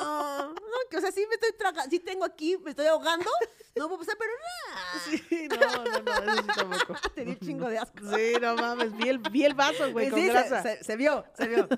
[0.01, 0.59] No, no,
[0.91, 3.31] que, o sea, sí me estoy tragando, sí tengo aquí, me estoy ahogando.
[3.77, 5.01] No puedo pasar, pero no.
[5.29, 6.95] Sí, no, no, no, eso sí tampoco.
[7.15, 7.99] Te di un chingo de asco.
[8.15, 10.63] Sí, no mames, vi el, vi el vaso, güey, con Sí, se- grasa.
[10.63, 11.69] Se, se vio, se vio.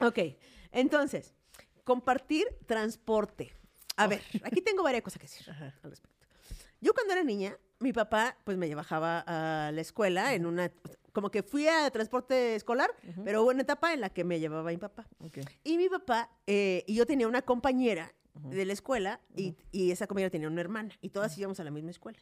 [0.00, 0.18] ok,
[0.72, 1.34] entonces,
[1.84, 3.52] compartir transporte.
[3.96, 5.74] A ver, aquí tengo varias cosas que decir Ajá.
[5.82, 6.16] al respecto.
[6.80, 10.70] Yo cuando era niña, mi papá pues me bajaba a la escuela en una,
[11.18, 12.90] como que fui a transporte escolar,
[13.24, 15.04] pero hubo una etapa en la que me llevaba mi papá.
[15.64, 20.06] Y mi papá, eh, y yo tenía una compañera de la escuela y, y esa
[20.06, 22.18] compañera tenía una hermana y todas íbamos a la misma escuela.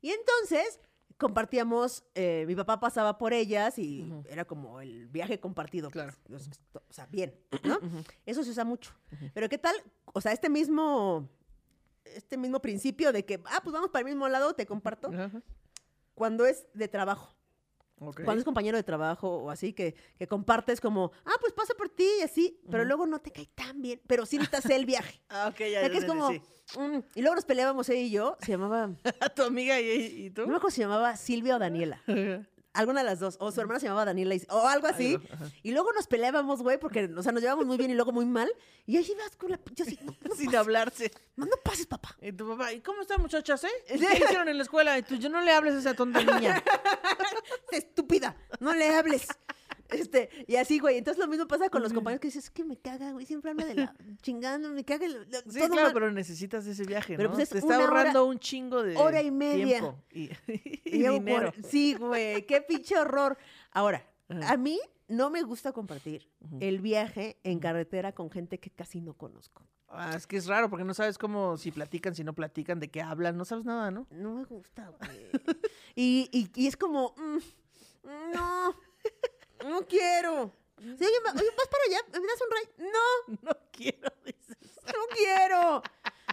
[0.00, 0.78] Y entonces
[1.16, 5.90] compartíamos, eh, mi papá pasaba por ellas y era como el viaje compartido.
[5.90, 6.12] Claro.
[6.24, 7.34] pues, los- o sea, bien,
[7.64, 7.80] ¿no?
[8.26, 8.92] Eso se usa mucho.
[9.34, 9.74] Pero ¿qué tal?
[10.12, 11.28] O sea, este mismo,
[12.04, 15.10] este mismo principio de que, ah, pues vamos para el mismo lado, te comparto,
[16.14, 17.34] cuando es de trabajo.
[17.98, 18.22] Ok.
[18.24, 21.88] Cuando es compañero de trabajo o así, que, que compartes como, ah, pues pasa por
[21.88, 25.20] ti y así, pero luego no te cae tan bien, pero sí necesitas el viaje.
[25.30, 26.40] Ah, ok, ya, ya que es como, sí.
[26.78, 30.26] mm, y luego nos peleábamos ella y yo, se llamaba, no ¿A tu amiga y,
[30.26, 30.42] y tú?
[30.42, 32.02] me acuerdo si se llamaba Silvia o Daniela.
[32.76, 33.36] Alguna de las dos.
[33.40, 35.18] O su hermana se llamaba Daniela y- o algo así.
[35.62, 38.26] Y luego nos peleábamos, güey, porque, o sea, nos llevábamos muy bien y luego muy
[38.26, 38.50] mal.
[38.86, 39.58] Y ahí vas con la...
[39.74, 41.12] Yo sí, no, no, Sin pases, hablarse.
[41.36, 42.16] no, no pases, papá.
[42.20, 43.68] Y tu papá, ¿y cómo están muchachas, eh?
[43.88, 44.96] ¿Qué hicieron en la escuela?
[44.98, 46.62] Y tú, yo no le hables a esa tonta niña.
[47.72, 49.26] estúpida, no le hables.
[49.90, 50.98] Este, y así, güey.
[50.98, 53.26] Entonces lo mismo pasa con los compañeros que dices, es que me caga, güey.
[53.26, 55.06] Siempre habla de la chingando, me caga.
[55.06, 55.92] el- lo- Sí, todo claro, mal".
[55.92, 57.34] pero necesitas ese viaje, Pero, ¿no?
[57.36, 59.66] pues, es Te está hora- ahorrando un chingo de hora y media.
[59.80, 61.52] tiempo y, y Y dinero.
[61.68, 63.36] Sí, güey, qué pinche horror.
[63.72, 64.52] Ahora, Ajá.
[64.52, 66.28] a mí no me gusta compartir
[66.60, 69.66] el viaje en carretera con gente que casi no conozco.
[69.88, 72.90] Ah, es que es raro porque no sabes cómo, si platican, si no platican, de
[72.90, 74.08] qué hablan, no sabes nada, ¿no?
[74.10, 75.30] No me gusta, güey.
[75.94, 77.38] y, y, y es como, mm,
[78.34, 78.74] no,
[79.68, 80.52] no quiero.
[80.78, 82.90] Sí, oye, ma- oye, vas para allá, ¿me das un ride?
[82.92, 84.56] No, No quiero, dices.
[84.86, 85.82] no quiero.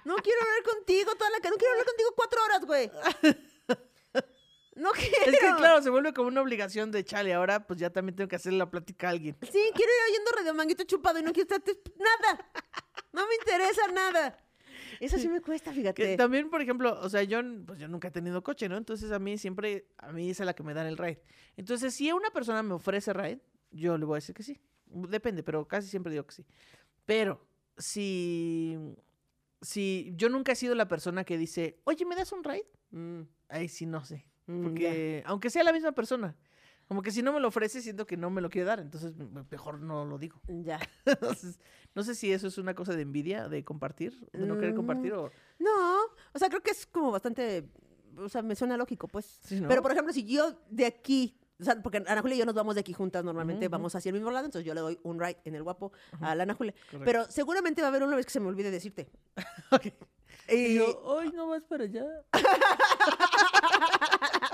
[0.06, 2.92] No quiero hablar contigo toda la que no quiero hablar contigo cuatro horas, güey.
[4.76, 5.16] No quiero.
[5.32, 8.28] Es que claro, se vuelve como una obligación de chale, ahora pues ya también tengo
[8.28, 9.38] que hacerle la plática a alguien.
[9.44, 12.52] Sí, quiero ir oyendo Radio Manguito chupado y no quiero estar nada.
[13.14, 14.40] No me interesa nada.
[15.06, 16.18] Eso sí me cuesta, Que fíjate.
[16.18, 18.78] también, por ejemplo, o sea, yo, pues yo nunca he tenido coche, ¿no?
[18.78, 21.22] Entonces a mí siempre, a mí es a la que me dan el ride.
[21.58, 23.40] Entonces, si una persona me ofrece ride,
[23.72, 24.60] yo le voy a decir que sí.
[24.86, 26.46] Depende, pero casi siempre digo que sí.
[27.06, 27.46] Pero
[27.78, 28.78] si,
[29.62, 32.68] si yo nunca he sido la persona que dice, oye, ¿me das un ride?
[32.92, 34.26] Mm, Ahí sí no sé.
[34.48, 36.36] mm, Porque, aunque sea la misma persona,
[36.88, 38.80] como que si no me lo ofrece, siento que no me lo quiere dar.
[38.80, 40.40] Entonces, me- mejor no lo digo.
[40.48, 40.80] ya.
[41.06, 41.60] Entonces,
[41.96, 44.78] no sé si eso es una cosa de envidia, de compartir, de no querer Mm.
[44.78, 45.32] compartir o...
[45.60, 46.00] No,
[46.34, 47.70] o sea, creo que es como bastante,
[48.18, 49.40] o sea, me suena lógico, pues.
[49.44, 49.68] Sí, ¿no?
[49.68, 52.56] Pero, por ejemplo, si yo de aquí, o sea, porque Ana Julia y yo nos
[52.56, 53.82] vamos de aquí juntas normalmente, Ujú, ujú.
[53.82, 56.36] vamos hacia el mismo lado, entonces yo le doy un ride en el guapo a
[56.36, 56.74] la Ana Julia.
[56.74, 57.06] Correcto.
[57.06, 59.10] Pero seguramente va a haber una vez que se me olvide decirte.
[59.72, 59.86] Ok.
[60.50, 62.06] Y, Y yo, ay, no vas para allá.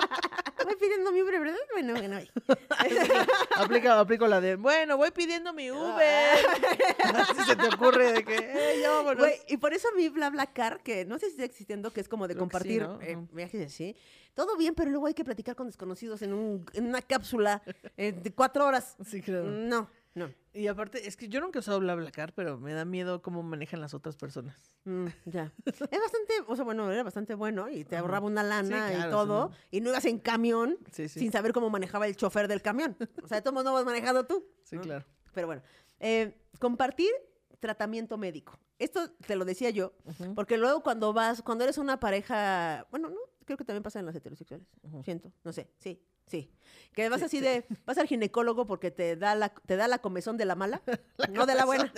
[0.70, 1.58] Voy pidiendo mi Uber, ¿verdad?
[1.74, 2.18] Bueno, bueno.
[2.18, 2.30] ahí.
[3.58, 6.38] Aplica, aplico la de, bueno, voy pidiendo mi Uber.
[7.16, 9.18] Así se te ocurre de que, eh, ya vámonos.
[9.18, 12.28] Güey, y por eso mi BlaBlaCar, que no sé si está existiendo, que es como
[12.28, 13.02] de Creo que sí, compartir ¿no?
[13.02, 13.96] eh, viajes así.
[14.36, 17.64] Todo bien, pero luego hay que platicar con desconocidos en, un, en una cápsula
[17.98, 18.96] eh, de cuatro horas.
[19.08, 19.46] Sí, claro.
[19.46, 20.30] No, no.
[20.54, 23.80] Y aparte, es que yo nunca he usado BlaBlaCar, pero me da miedo cómo manejan
[23.80, 24.76] las otras personas.
[24.86, 25.54] Mm, ya.
[25.66, 29.12] Es bastante, o sea, bueno, era bastante bueno y te ahorraba una lana claro, y
[29.12, 29.52] todo.
[29.72, 32.98] Y no ibas en camión Sí, sin saber cómo manejaba el chofer del camión.
[33.24, 34.46] O sea, de todos modos no vas manejando tú.
[34.64, 34.82] Sí, ¿no?
[34.82, 35.06] claro.
[35.34, 35.62] Pero bueno,
[36.00, 37.12] eh, compartir
[37.60, 38.58] tratamiento médico.
[38.80, 39.94] Esto te lo decía yo,
[40.36, 44.06] porque luego cuando vas, cuando eres una pareja, bueno, no, creo que también pasa en
[44.06, 44.68] los heterosexuales.
[45.04, 46.50] Siento, no sé, sí, sí.
[46.94, 47.44] Que vas Sí, así sí.
[47.44, 50.82] de, vas al ginecólogo porque te da la, te da la comezón de la mala,
[51.30, 51.92] no de la buena.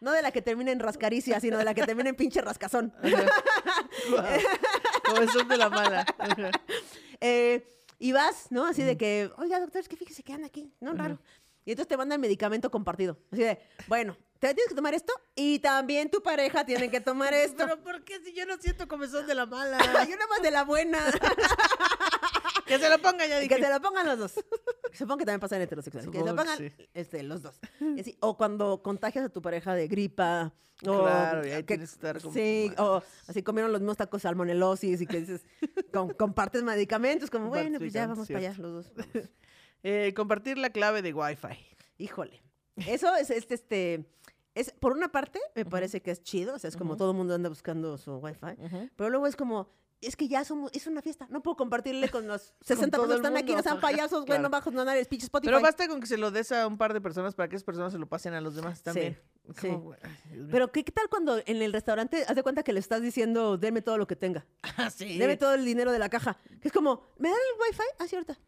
[0.00, 2.94] No de la que termina en rascaricia, sino de la que termina en pinche rascazón.
[5.04, 6.06] Como son de la mala.
[7.22, 7.66] Eh,
[7.98, 8.66] y vas, ¿no?
[8.66, 11.18] Así de que, oiga, doctor, es que fíjese que anda aquí, no, raro.
[11.64, 13.18] Y entonces te mandan medicamento compartido.
[13.32, 17.32] Así de, bueno, te tienes que tomar esto y también tu pareja tiene que tomar
[17.34, 17.64] esto.
[17.64, 19.78] Pero ¿por qué si yo no siento comezón de la mala?
[20.04, 20.98] Yo nada más de la buena.
[22.66, 23.56] Que se lo ponga ya Y dije.
[23.56, 24.34] que se lo pongan los dos.
[24.92, 26.10] Supongo que también pasa en heterosexuales.
[26.10, 26.88] Que se lo Supongo que pongan sí.
[26.94, 27.60] este, los dos.
[28.00, 30.52] Así, o cuando contagias a tu pareja de gripa.
[30.86, 33.96] O Claro, y ahí que- tienes que estar como, Sí, o así comieron los mismos
[33.96, 35.46] tacos salmonelosis y que dices,
[35.90, 38.92] com- compartes medicamentos, como, bueno, pues ya vamos para allá los dos.
[38.94, 39.30] vamos".
[39.82, 41.56] Eh, compartir la clave de Wi-Fi.
[41.98, 42.42] Híjole.
[42.88, 44.04] Eso es este, este,
[44.54, 47.16] es, por una parte, me parece que es chido, o sea, es como todo el
[47.16, 48.56] mundo anda buscando su wifi,
[48.96, 49.70] pero luego es como,
[50.00, 53.08] es que ya somos, es una fiesta, no puedo compartirle con los 60 todo personas
[53.08, 54.50] el que están aquí, no sean payasos, güey, no claro.
[54.50, 55.48] bajos, no nadie, pinche Spotify.
[55.48, 57.64] Pero basta con que se lo des a un par de personas para que esas
[57.64, 59.18] personas se lo pasen a los demás también.
[59.60, 59.68] sí.
[59.68, 59.70] Ay,
[60.36, 60.48] mío.
[60.50, 63.56] Pero ¿qué, qué tal cuando en el restaurante haz de cuenta que le estás diciendo,
[63.58, 65.18] denme todo lo que tenga, Ah, sí.
[65.18, 66.36] deme todo el dinero de la caja?
[66.60, 67.82] Que es como, ¿me dan el wifi?
[67.98, 68.38] Ah, sí, ahorita.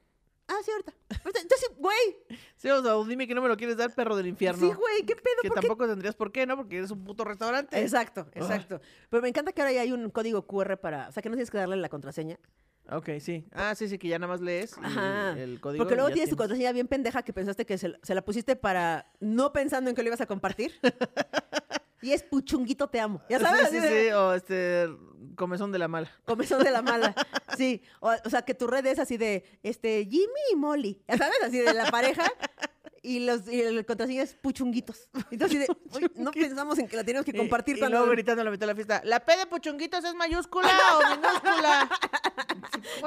[0.49, 0.93] Ah, sí, ahorita.
[1.25, 1.41] Ahorita.
[1.41, 1.99] Entonces, güey,
[2.57, 4.59] Sí, o sea, dime que no me lo quieres dar, perro del infierno.
[4.67, 5.35] sí, güey, ¿qué pedo?
[5.43, 6.57] Que ¿Por qué tampoco tendrías por qué, ¿no?
[6.57, 7.79] Porque eres un puto restaurante.
[7.81, 8.81] Exacto, exacto.
[9.11, 11.35] Pero me encanta que ahora ya hay un código QR para, o sea, que no
[11.37, 12.39] tienes que darle la contraseña.
[12.91, 13.45] Ok, sí.
[13.53, 15.39] Ah, sí, sí, que ya nada más lees Ajá.
[15.39, 15.85] el código.
[15.85, 18.57] Porque luego tienes tu contraseña bien pendeja que pensaste que se, la- se la pusiste
[18.57, 20.73] para no pensando en que lo ibas a compartir.
[22.03, 23.21] y es puchunguito te amo.
[23.29, 24.11] Ya sabes, Sí, sí, sí.
[24.13, 24.89] O este,
[25.37, 26.11] comezón de la mala.
[26.25, 27.15] comezón de la mala.
[27.57, 31.03] Sí, o, o sea, que tu red es así de este Jimmy y Molly.
[31.09, 32.25] Ya sabes, así de la pareja.
[33.01, 35.09] Y los y el contraseña es puchunguitos.
[35.31, 38.11] Entonces, de, "Uy, no pensamos en que la teníamos que Y- compartir y, cuando luego
[38.13, 39.01] gritando a la mitad de la fiesta.
[39.05, 41.89] ¿La P de Puchunguitos es mayúscula o minúscula?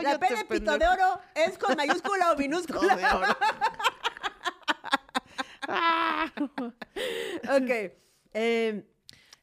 [0.01, 2.95] la P de pito de oro es con mayúscula o minúscula.
[2.95, 3.37] de oro.
[7.57, 7.91] ok.
[8.33, 8.85] Eh,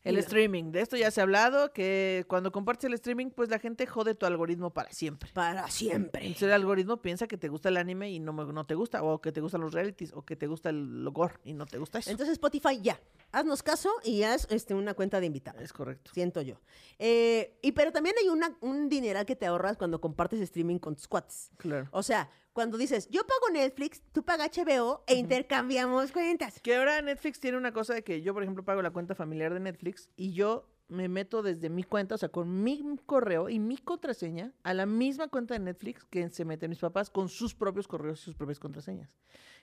[0.04, 0.20] El Mira.
[0.20, 0.70] streaming.
[0.72, 4.14] De esto ya se ha hablado, que cuando compartes el streaming, pues la gente jode
[4.14, 5.28] tu algoritmo para siempre.
[5.34, 6.22] para siempre.
[6.22, 9.02] Entonces el algoritmo piensa que te gusta el anime y no, me- no te gusta,
[9.02, 11.76] o que te gustan los realities, o que te gusta el gore y no te
[11.78, 12.10] gusta eso.
[12.10, 12.98] Entonces, Spotify, ya.
[13.32, 15.60] Haznos caso y haz este, una cuenta de invitados.
[15.62, 16.10] es correcto.
[16.14, 16.58] Siento yo.
[16.98, 20.94] Eh, y pero también hay una, un dineral que te ahorras cuando compartes streaming con
[20.94, 21.50] tus cuates.
[21.58, 21.88] Claro.
[21.90, 26.60] O sea, cuando dices, yo pago Netflix, tú pagas HBO e intercambiamos cuentas.
[26.60, 29.54] Que ahora Netflix tiene una cosa de que yo, por ejemplo, pago la cuenta familiar
[29.54, 33.60] de Netflix y yo me meto desde mi cuenta, o sea, con mi correo y
[33.60, 37.54] mi contraseña a la misma cuenta de Netflix que se meten mis papás con sus
[37.54, 39.08] propios correos y sus propias contraseñas.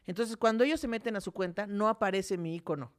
[0.07, 2.93] Entonces, cuando ellos se meten a su cuenta, no aparece mi icono.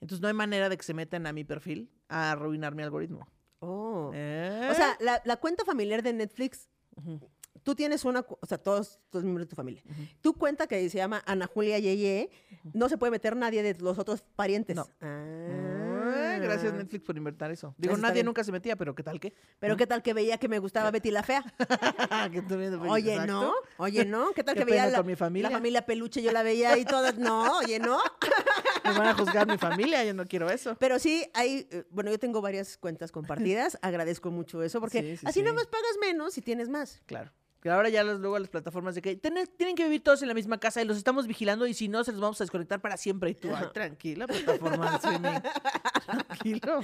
[0.00, 3.26] Entonces, no hay manera de que se metan a mi perfil a arruinar mi algoritmo.
[3.58, 4.12] Oh.
[4.14, 4.68] ¿Eh?
[4.70, 7.18] O sea, la, la cuenta familiar de Netflix, Ujú.
[7.62, 9.82] Tú tienes una, o sea, todos, todos miembros de tu familia.
[10.20, 12.30] Tu cuenta que se llama Ana Julia Yeye,
[12.72, 14.76] no se puede meter nadie de los otros parientes.
[14.76, 14.86] No.
[15.00, 15.88] Ah.
[16.14, 17.74] Ah, gracias Netflix por inventar eso.
[17.78, 18.26] Digo, Eso nadie bien.
[18.26, 19.34] nunca se metía, pero ¿qué tal qué?
[19.60, 21.44] Pero qué tal que veía que me gustaba Betty la Fea.
[22.88, 23.32] Oye, exacto.
[23.32, 25.48] no, oye, no, ¿qué tal Qué que veía la, mi familia.
[25.50, 26.22] la familia peluche?
[26.22, 27.98] Yo la veía y todas, no, oye, no.
[28.84, 30.76] Me van a juzgar mi familia, yo no quiero eso.
[30.78, 35.16] Pero sí, hay, eh, bueno, yo tengo varias cuentas compartidas, agradezco mucho eso, porque Sí,
[35.18, 35.44] sí, así sí.
[35.46, 37.00] nomás pagas menos y tienes más.
[37.06, 37.30] Claro.
[37.62, 40.34] Que ahora ya luego las plataformas de que "Tienen- tienen que vivir todos en la
[40.34, 42.96] misma casa y los estamos vigilando y si no, se los vamos a desconectar para
[42.96, 43.30] siempre.
[43.30, 45.40] Y tú, ay, tranquila, plataforma de streaming.
[46.06, 46.80] Tranquilo.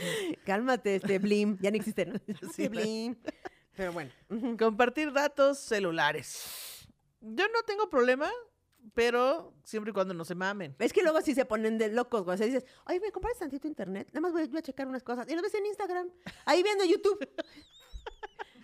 [0.47, 2.15] Cálmate, este Blim, ya no existe, ¿no?
[2.55, 3.17] Sí, Blim.
[3.75, 4.11] Pero bueno.
[4.57, 6.87] Compartir datos celulares.
[7.21, 8.31] Yo no tengo problema,
[8.95, 10.77] pero siempre y cuando no se mamen.
[10.79, 12.37] Es que luego sí se ponen de locos, güey.
[12.37, 14.09] O sea, dices, oye, ¿me compras tantito internet?
[14.13, 15.29] Nada más voy, voy a checar unas cosas.
[15.29, 16.09] Y lo ves en Instagram,
[16.45, 17.19] ahí viendo YouTube.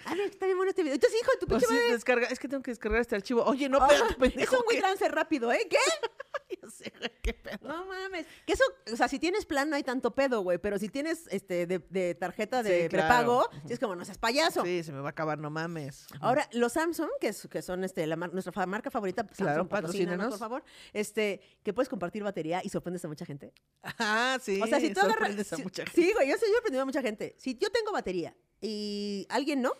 [0.06, 0.94] A ver, está bien bueno este video.
[0.94, 1.92] Entonces, hijo de tu Pues pinche madre.
[1.94, 3.42] descarga, es que tengo que descargar este archivo.
[3.44, 4.66] Oye, no, Ah, espérate, pendejo, es un.
[4.68, 5.66] WeTransfer rápido, ¿eh?
[5.68, 5.76] ¿Qué?
[6.70, 7.58] Sí, güey, qué pedo.
[7.62, 8.26] No mames.
[8.46, 10.56] Que eso, o sea, si tienes plan no hay tanto pedo, güey.
[10.58, 14.62] Pero si tienes este de, de tarjeta de Sí, prepago, es como no seas payaso.
[14.64, 16.06] Sí, se me va a acabar, no mames.
[16.20, 19.68] Ahora, los Samsung, que, es- que son este, la mar- nuestra marca favorita, Samsung, Claro,
[19.68, 23.52] patrocínanos, por favor, este, que puedes compartir batería y sorprendes a mucha gente.
[23.82, 24.58] Ah, sí.
[24.62, 25.16] o sea, si tú agarras...
[25.18, 26.00] sorprendes a si- mucha gente.
[26.00, 27.34] Sí, güey, yo sí he a mucha gente.
[27.38, 29.72] Si yo tengo batería y alguien no,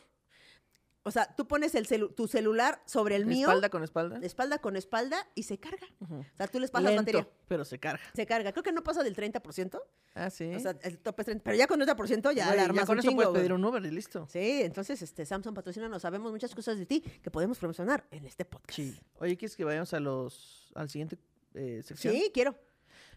[1.05, 4.19] o sea, tú pones el celu- tu celular sobre el mío, Espalda con espalda.
[4.23, 5.87] espalda con espalda, y se carga.
[6.01, 7.29] O sea, tú les pasas Lento, batería.
[7.47, 8.03] pero se carga.
[8.15, 8.51] Se carga.
[8.53, 9.81] Creo que no pasa del 30%.
[10.15, 10.53] Ah, sí.
[10.55, 11.43] O sea, el tope es 30%.
[11.45, 13.41] Pero ya con 30% ya la armas con un eso chingo, puedes güey.
[13.43, 14.27] pedir un Uber y listo.
[14.31, 18.25] Sí, entonces, este, Samsung patrocina, nos sabemos muchas cosas de ti que podemos promocionar en
[18.25, 18.75] este podcast.
[18.75, 18.99] Sí.
[19.19, 21.19] Oye, ¿quieres que vayamos a los al siguiente
[21.55, 22.15] eh, sección?
[22.15, 22.57] Sí, quiero.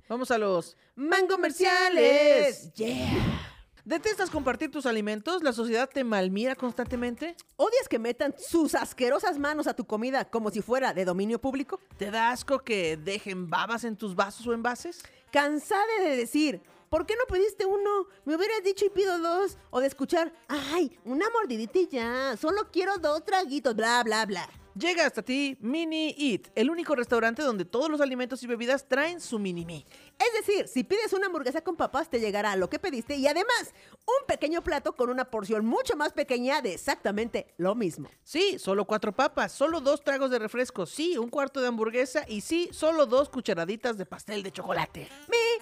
[0.10, 2.74] Vamos a los ¡Man comerciales!
[2.74, 3.54] ¡Yeah!
[3.88, 5.44] ¿Detestas compartir tus alimentos?
[5.44, 7.38] ¿La sociedad te malmira constantemente?
[7.56, 11.80] ¿Odias que metan sus asquerosas manos a tu comida como si fuera de dominio público?
[11.96, 15.06] ¿Te da asco que dejen babas en tus vasos o envases?
[15.32, 18.08] ¿Cansada de decir, ¿por qué no pediste uno?
[18.26, 19.58] Me hubieras dicho y pido dos.
[19.70, 22.36] O de escuchar, ¡ay, una mordidita y ya!
[22.36, 24.50] Solo quiero dos traguitos, bla, bla, bla.
[24.78, 29.20] Llega hasta ti Mini Eat, el único restaurante donde todos los alimentos y bebidas traen
[29.20, 29.88] su mini me.
[30.20, 33.74] Es decir, si pides una hamburguesa con papas, te llegará lo que pediste y además
[34.02, 38.08] un pequeño plato con una porción mucho más pequeña de exactamente lo mismo.
[38.24, 42.42] Sí, solo cuatro papas, solo dos tragos de refresco, sí, un cuarto de hamburguesa y
[42.42, 45.10] sí, solo dos cucharaditas de pastel de chocolate.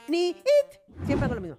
[0.10, 1.06] Mini it.
[1.06, 1.58] Siempre hago lo mismo.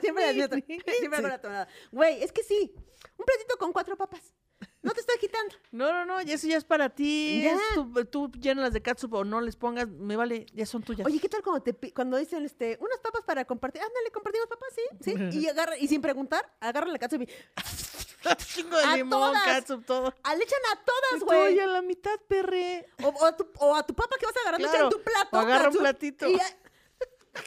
[0.00, 0.62] siempre,
[0.98, 1.68] siempre hago la tonada.
[1.90, 2.72] Güey, es que sí.
[3.16, 4.34] Un platito con cuatro papas.
[4.82, 5.54] No te estoy quitando.
[5.72, 7.40] No, no, no, eso ya es para ti.
[7.42, 7.54] Ya.
[7.54, 11.04] es tu- tú llénalas de catsup o no les pongas, me vale, ya son tuyas.
[11.06, 13.82] Oye, ¿qué tal cuando te cuando dicen este unas papas para compartir?
[13.82, 14.82] Ándale, compartimos papas, sí,
[15.30, 15.38] sí.
[15.40, 17.26] Y agarra y sin preguntar, agarra la catsup y
[18.36, 19.42] chingo de a limón, todas.
[19.44, 20.14] catsup, todo.
[20.22, 21.60] ah, le echan a todas, Estoy güey.
[21.60, 22.86] a la mitad, perre.
[23.02, 25.28] O, o a tu, o a tu papa que vas agarrando, Claro, echan tu plato.
[25.36, 26.28] o agarra un platito.
[26.28, 26.38] y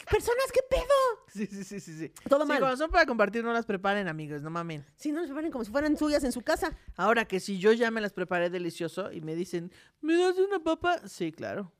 [0.10, 0.84] Personas, ¿qué pedo?
[1.28, 2.14] Sí, sí, sí, sí, sí.
[2.28, 2.60] Todo Sí, mal.
[2.60, 4.86] cuando son para compartir, no las preparen, amigos, no mamen.
[4.96, 6.76] Si no, se preparen como si fueran suyas en su casa.
[6.96, 9.72] Ahora que si yo ya me las preparé delicioso y me dicen,
[10.02, 11.08] ¿me das una papa?
[11.08, 11.72] Sí, claro.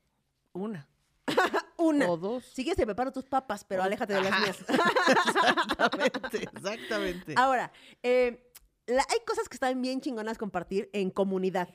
[0.52, 0.88] Una.
[1.76, 2.10] Una.
[2.10, 2.44] O dos.
[2.44, 4.58] Si quieres, te preparo tus papas, pero aléjate de las mías.
[5.08, 7.34] Exactamente, exactamente.
[7.36, 8.49] Ahora, eh,
[8.90, 11.68] la- hay cosas que están bien chingonas compartir en comunidad.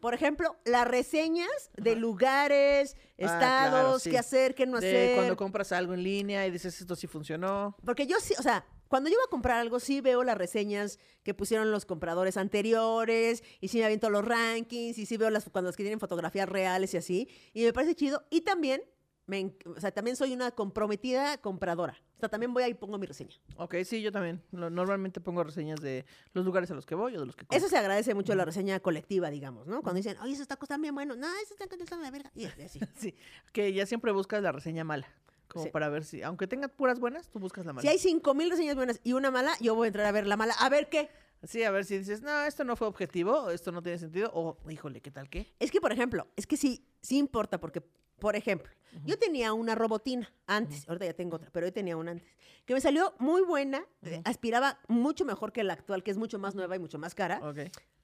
[0.00, 4.10] Por ejemplo, las reseñas de lugares, Ah, estados, claro, sí.
[4.10, 5.14] qué hacer, qué no De hacer.
[5.14, 7.76] cuando compras algo en línea y dices, esto sí funcionó.
[7.84, 10.98] Porque yo sí, o sea, cuando yo voy a comprar algo, sí veo las reseñas
[11.24, 15.48] que pusieron los compradores anteriores, y sí me aviento los rankings, y sí veo las,
[15.50, 18.24] cuando los que tienen fotografías reales y así, y me parece chido.
[18.30, 18.82] Y también,
[19.26, 22.00] me, o sea, también soy una comprometida compradora.
[22.16, 23.34] O sea, también voy ahí y pongo mi reseña.
[23.58, 24.42] Ok, sí, yo también.
[24.52, 27.44] Lo- Normalmente pongo reseñas de los lugares a los que voy o de los que
[27.44, 27.58] compro.
[27.58, 29.82] Eso se agradece mucho la reseña colectiva, digamos, ¿no?
[29.82, 31.18] Cuando dicen, oye, esos tacos están bien buenos.
[31.18, 32.30] No, esos tacos están de la verga.
[32.34, 32.80] Y así.
[32.96, 33.14] Sí,
[33.52, 35.06] que ya siempre buscas la reseña mala.
[35.48, 35.70] Como Sí.
[35.70, 37.82] para ver si, aunque tengan puras buenas, tú buscas la mala.
[37.82, 40.26] Si hay cinco mil reseñas buenas y una mala, yo voy a entrar a ver
[40.26, 40.54] la mala.
[40.58, 41.08] A ver qué.
[41.42, 44.56] Sí, a ver si dices, no, esto no fue objetivo, esto no tiene sentido, o
[44.70, 45.54] híjole, ¿qué tal qué?
[45.58, 47.82] Es que, por ejemplo, es que sí, sí importa, porque,
[48.18, 48.72] por ejemplo,
[49.04, 52.26] yo tenía una robotina antes, ahorita ya tengo otra, pero yo tenía una antes,
[52.64, 56.38] que me salió muy buena, eh, aspiraba mucho mejor que la actual, que es mucho
[56.38, 57.40] más nueva y mucho más cara.
[57.42, 57.58] Ok.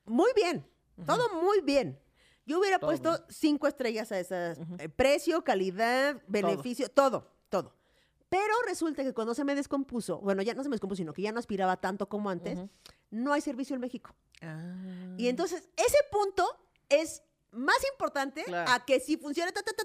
[0.05, 0.67] Muy bien,
[1.07, 1.99] todo muy bien.
[2.45, 3.23] Yo hubiera Todo puesto bien.
[3.29, 4.59] cinco estrellas a esas.
[4.79, 7.73] eh, precio, calidad, beneficio, todo, todo.
[8.29, 11.23] Pero resulta que cuando se me descompuso, bueno, ya no se me descompuso, sino que
[11.23, 12.59] ya no aspiraba tanto como antes
[13.13, 14.15] no hay servicio en México.
[14.41, 15.15] Ah.
[15.17, 16.45] Y entonces, ese punto
[16.89, 19.85] es más importante a que si funciona, ta, ta, ta,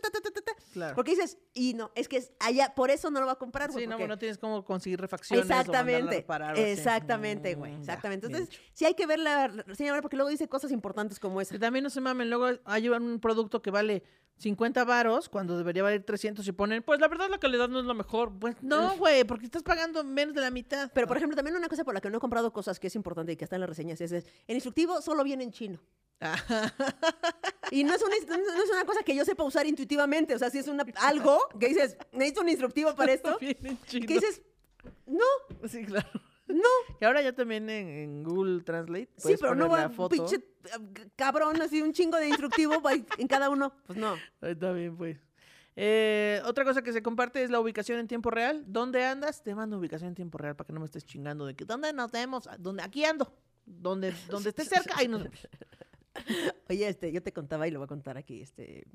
[0.71, 0.95] claro.
[0.95, 3.71] porque dices, y no, es que es allá, por eso no lo va a comprar.
[3.73, 5.45] Sí, no, no tienes cómo conseguir refacciones.
[5.45, 6.25] Exactamente,
[6.55, 8.28] exactamente, güey, mm, exactamente.
[8.28, 11.53] Entonces, sí hay que ver la señora, porque luego dice cosas importantes como esa.
[11.55, 14.03] Que también no se mamen, luego hay un producto que vale
[14.38, 17.86] 50 varos cuando debería valer 300 y ponen, pues la verdad la calidad no es
[17.86, 18.32] lo mejor.
[18.40, 20.92] Pues no, güey, porque estás pagando menos de la mitad.
[20.94, 22.96] Pero, por ejemplo, también una cosa por la que no he comprado cosas que es
[22.96, 25.80] importante y que está en las reseñas es, es, el instructivo solo viene en chino.
[27.70, 30.34] Y no es, una, no es una cosa que yo sepa usar intuitivamente.
[30.34, 33.38] O sea, si es una, algo que dices, necesito un instructivo para esto.
[33.38, 33.58] Que
[33.90, 34.42] dices,
[35.06, 36.08] no, Sí, claro.
[36.48, 36.98] No.
[37.00, 39.10] Y ahora ya también en, en Google Translate.
[39.18, 42.82] Sí, pero no va pinche eh, cabrón, así un chingo de instructivo
[43.18, 43.74] en cada uno.
[43.86, 44.16] Pues no.
[44.41, 45.18] Está bien, pues.
[45.80, 48.64] Eh, otra cosa que se comparte es la ubicación en tiempo real.
[48.66, 49.43] ¿Dónde andas?
[49.43, 51.93] Te mando ubicación en tiempo real para que no me estés chingando de que ¿dónde
[51.93, 52.48] nos vemos?
[52.48, 52.82] Ah, ¿Dónde?
[52.82, 53.32] Aquí ando.
[53.64, 55.39] Donde, donde estés cerca, ahí nos vemos.
[56.70, 58.41] Oye, este, yo te contaba y lo voy a contar aquí.
[58.41, 58.86] Este,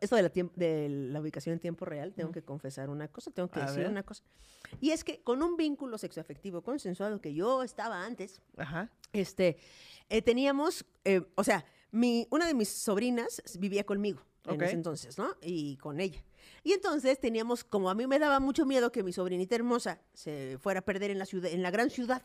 [0.00, 3.48] esto de la, de la ubicación en tiempo real, tengo que confesar una cosa, tengo
[3.50, 3.90] que A decir ver.
[3.90, 4.22] una cosa.
[4.80, 8.90] Y es que con un vínculo sexoafectivo consensuado que yo estaba antes, Ajá.
[9.12, 9.58] este,
[10.08, 14.22] eh, teníamos, eh, o sea, mi, una de mis sobrinas vivía conmigo.
[14.44, 14.62] en Ok.
[14.62, 15.34] ese entonces, ¿no?
[15.42, 16.22] Y con ella.
[16.62, 20.56] Y entonces teníamos, como a mí me daba mucho miedo que mi sobrinita hermosa se
[20.58, 22.22] fuera a perder en la ciudad, en la gran ciudad.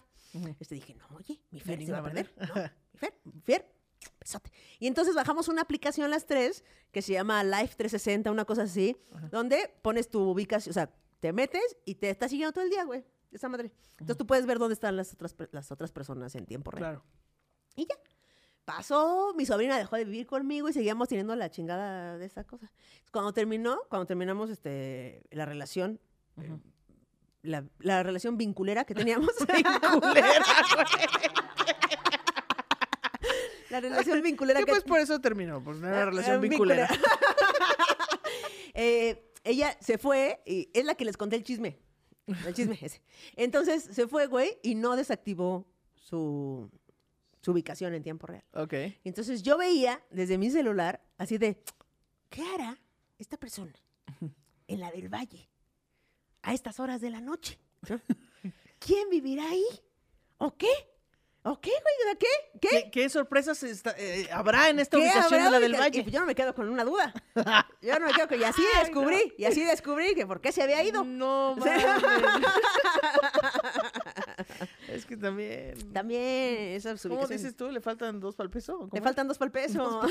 [0.59, 2.31] Este dije, no, oye, mi Fer se va a perder.
[2.37, 2.55] ¿no?
[2.93, 3.65] Mi Fer, mi Fer,
[4.19, 4.51] besote.
[4.79, 8.97] Y entonces bajamos una aplicación las tres que se llama Life 360, una cosa así,
[9.31, 12.83] donde pones tu ubicación, o sea, te metes y te está siguiendo todo el día,
[12.83, 13.05] güey.
[13.31, 13.71] Esa madre.
[13.93, 16.81] Entonces tú puedes ver dónde están las otras, las otras personas en tiempo real.
[16.81, 17.03] Claro.
[17.75, 17.95] Y ya.
[18.65, 22.71] Pasó, mi sobrina dejó de vivir conmigo y seguíamos teniendo la chingada de esa cosa.
[23.11, 25.99] Cuando terminó, cuando terminamos este, la relación,
[26.37, 26.57] eh,
[27.41, 29.31] la, la relación vinculera que teníamos.
[29.99, 30.45] Culera,
[33.71, 35.63] la relación vinculera ¿Qué que pues por eso terminó?
[35.63, 36.87] Pues una Ah, relación ah, vinculera.
[38.73, 41.77] Eh, ella se fue y es la que les conté el chisme.
[42.45, 43.01] El chisme ese.
[43.35, 46.71] Entonces se fue, güey, y no desactivó su,
[47.41, 48.45] su ubicación en tiempo real.
[48.53, 48.73] Ok.
[49.03, 51.61] Entonces yo veía desde mi celular así de,
[52.29, 52.79] ¿qué hará
[53.19, 53.73] esta persona
[54.67, 55.49] en la del valle
[56.43, 57.59] a estas horas de la noche?
[57.89, 57.99] ¿No?
[58.79, 59.65] ¿Quién vivirá ahí?
[60.37, 60.71] ¿O qué?
[61.43, 62.13] ¿O qué, güey?
[62.13, 62.27] ¿O qué?
[62.61, 62.67] ¿Qué?
[62.69, 65.77] ¿Qué, qué sorpresas está- eh, habrá en esta ¿Qué ubicación habrá de la del Y
[65.77, 66.03] Valle?
[66.03, 67.13] pues yo no me quedo con una duda.
[67.81, 68.39] Yo no me quedo con...
[68.39, 71.03] Y así descubrí, y así descubrí que por qué se había ido.
[71.03, 71.83] No, mames.
[75.11, 75.73] que también.
[75.91, 76.21] También
[76.73, 77.69] esas ¿Cómo dices tú?
[77.69, 78.77] ¿Le faltan dos para el peso?
[78.77, 80.01] ¿Cómo Le faltan dos para el peso.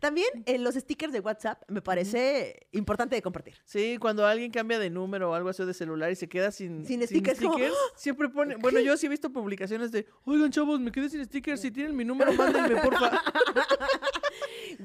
[0.00, 3.56] También en los stickers de WhatsApp me parece importante de compartir.
[3.64, 6.86] Sí, cuando alguien cambia de número o algo así de celular y se queda sin,
[6.86, 7.70] Sin stickers, como, ¡Ah!
[7.94, 8.56] siempre pone.
[8.56, 11.60] Bueno, yo sí he visto publicaciones de: Oigan, chavos, me quedé sin stickers.
[11.60, 13.10] Si tienen mi número, mándenme, porfa.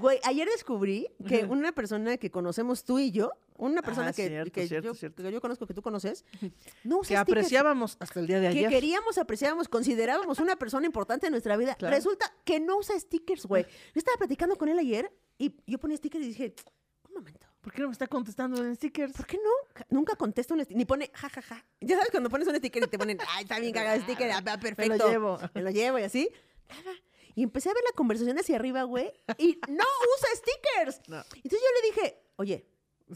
[0.04, 4.28] Güey, ayer descubrí que una persona que conocemos tú y yo, una persona Ah, que,
[4.28, 5.24] cierto, que cierto, yo, cierto.
[5.24, 6.26] que yo conozco que tú conoces,
[6.84, 8.70] no usa que apreciábamos hasta el día de que ayer.
[8.70, 11.76] queríamos, apreciábamos, considerábamos una persona importante en nuestra vida.
[11.76, 11.96] Claro.
[11.96, 13.64] Resulta que no usa stickers, güey.
[13.64, 16.54] Yo estaba platicando con él ayer y yo ponía stickers y dije,
[17.08, 17.48] un momento.
[17.62, 19.14] ¿Por qué no me está contestando en stickers?
[19.14, 19.50] ¿Por qué no?
[19.74, 21.64] Ja- Nunca contesta un sticker, ni pone jajaja.
[21.80, 24.30] Ya sabes cuando pones un sticker y te ponen, ay, está bien cagado el sticker,
[24.32, 25.08] ah, va, perfecto.
[25.10, 25.40] llevo.
[25.54, 26.30] Me lo llevo y así.
[26.68, 26.92] Nada.
[27.36, 29.84] Y empecé a ver la conversación hacia arriba, güey, y no
[30.18, 31.02] usa stickers.
[31.08, 31.18] No.
[31.36, 32.68] Entonces yo le dije, oye,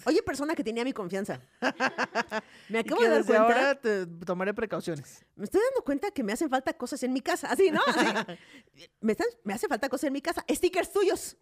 [0.06, 1.42] oye, persona que tenía mi confianza.
[2.70, 3.44] Me Y acabo que de dar desde cuenta.
[3.44, 5.26] ahora te tomaré precauciones.
[5.36, 7.48] Me estoy dando cuenta que me hacen falta cosas en mi casa.
[7.52, 7.82] Así, ¿no?
[7.86, 8.06] Así.
[9.02, 10.44] me, están, me hace falta cosas en mi casa.
[10.50, 11.38] Stickers tuyos.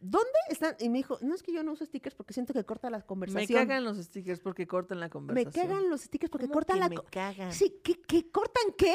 [0.00, 0.76] ¿Dónde están?
[0.78, 2.98] Y me dijo, no es que yo no uso stickers porque siento que corta la
[2.98, 3.58] me conversación.
[3.66, 5.66] cagan los stickers porque cortan la Me conversación.
[5.66, 6.88] cagan los stickers porque ¿Cómo cortan que la...
[6.88, 7.52] me cagan?
[7.52, 8.30] Sí, ¿qué, qué?
[8.30, 8.94] ¿Cortan qué?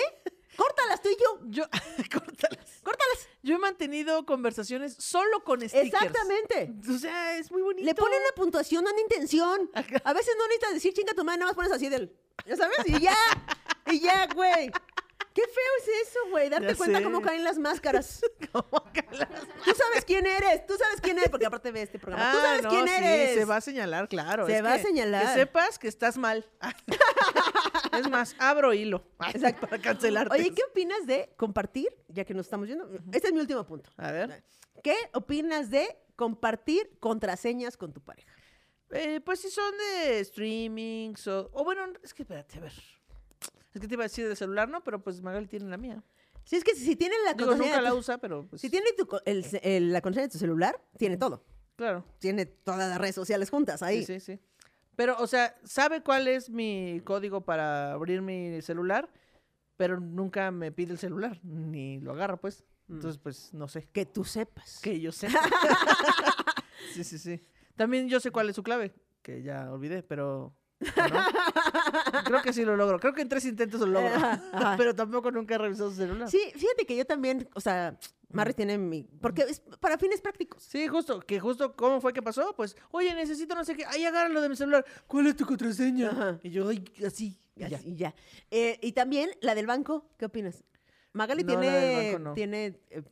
[0.56, 1.40] Córtalas tú y yo.
[1.48, 1.64] Yo,
[2.14, 2.80] córtalas.
[2.84, 3.28] Córtalas.
[3.42, 5.86] Yo he mantenido conversaciones solo con stickers.
[5.94, 6.74] Exactamente.
[6.90, 7.84] O sea, es muy bonito.
[7.86, 9.70] Le ponen una puntuación, una intención.
[9.74, 12.16] A veces no necesitas decir chinga tu madre, nada más pones así del.
[12.46, 12.78] ¿Ya sabes?
[12.86, 13.16] Y ya.
[13.92, 14.72] Y ya, güey.
[15.34, 16.50] Qué feo es eso, güey.
[16.50, 17.04] Darte Ya cuenta sé.
[17.04, 18.22] cómo caen las máscaras.
[18.52, 19.30] ¿Cómo que las-
[19.66, 20.66] Tú sabes quién eres.
[20.68, 21.30] Tú sabes quién eres.
[21.30, 22.32] Porque aparte ve este programa.
[22.32, 23.36] Tú Ah, sabes no, quién sí, eres.
[23.36, 24.46] se va a señalar, claro.
[24.46, 25.26] Se es va a señalar.
[25.26, 26.46] Que sepas que estás mal.
[28.00, 29.04] es más, abro hilo.
[29.34, 29.68] Exacto.
[29.68, 30.34] Para cancelarte.
[30.36, 31.88] Oye, ¿qué opinas de compartir?
[32.08, 32.90] Ya que nos estamos yendo.
[33.12, 33.90] Este es mi último punto.
[33.98, 34.44] A ver.
[34.84, 38.32] ¿Qué opinas de compartir contraseñas con tu pareja?
[38.92, 41.50] Eh, pues si son de streamings o...
[41.54, 42.74] O bueno, es que espérate, a ver.
[43.74, 44.84] Es que te iba a decir de celular, ¿no?
[44.84, 46.04] Pero pues Magali tiene la mía.
[46.46, 47.70] Si es que si tiene la Digo, contraseña.
[47.70, 48.62] nunca de la tu- usa, pero pues...
[48.62, 51.44] Si tiene tu co- el ce- el- la contraseña de tu celular, tiene todo.
[51.76, 52.06] Claro.
[52.20, 54.04] Tiene todas las redes sociales juntas ahí.
[54.06, 54.40] Sí, sí, sí.
[54.96, 59.10] Pero, o sea, sabe cuál es mi código para abrir mi celular,
[59.78, 62.64] pero nunca me pide el celular, ni lo agarra, pues.
[62.88, 62.94] Mm.
[62.96, 63.88] Entonces, pues, no sé.
[63.92, 64.80] Que tú sepas.
[64.84, 65.30] Que yo sé.
[66.94, 67.44] sí, sí, sí.
[67.76, 70.56] También yo sé cuál es su clave, que ya olvidé, pero...
[72.26, 73.00] Creo que sí lo logro.
[73.00, 74.10] Creo que en tres intentos lo logro.
[74.16, 76.30] Ajá, pero tampoco nunca he revisado su celular.
[76.30, 77.98] Sí, fíjate que yo también, o sea,
[78.30, 79.04] Marry tiene mi.
[79.22, 80.64] Porque es para fines prácticos.
[80.64, 82.54] Sí, justo, que justo, ¿cómo fue que pasó?
[82.56, 86.10] Pues, oye, necesito no sé qué, ay, agárralo de mi celular, ¿cuál es tu contraseña?
[86.10, 86.40] Ajá.
[86.44, 87.80] Y yo, ay, así, y ya.
[87.84, 88.16] Y ya.
[88.52, 90.64] Eh, y también la del banco, ¿qué opinas?
[91.14, 92.34] Magali No, la tiene, del banco no.
[92.34, 93.04] tiene eh,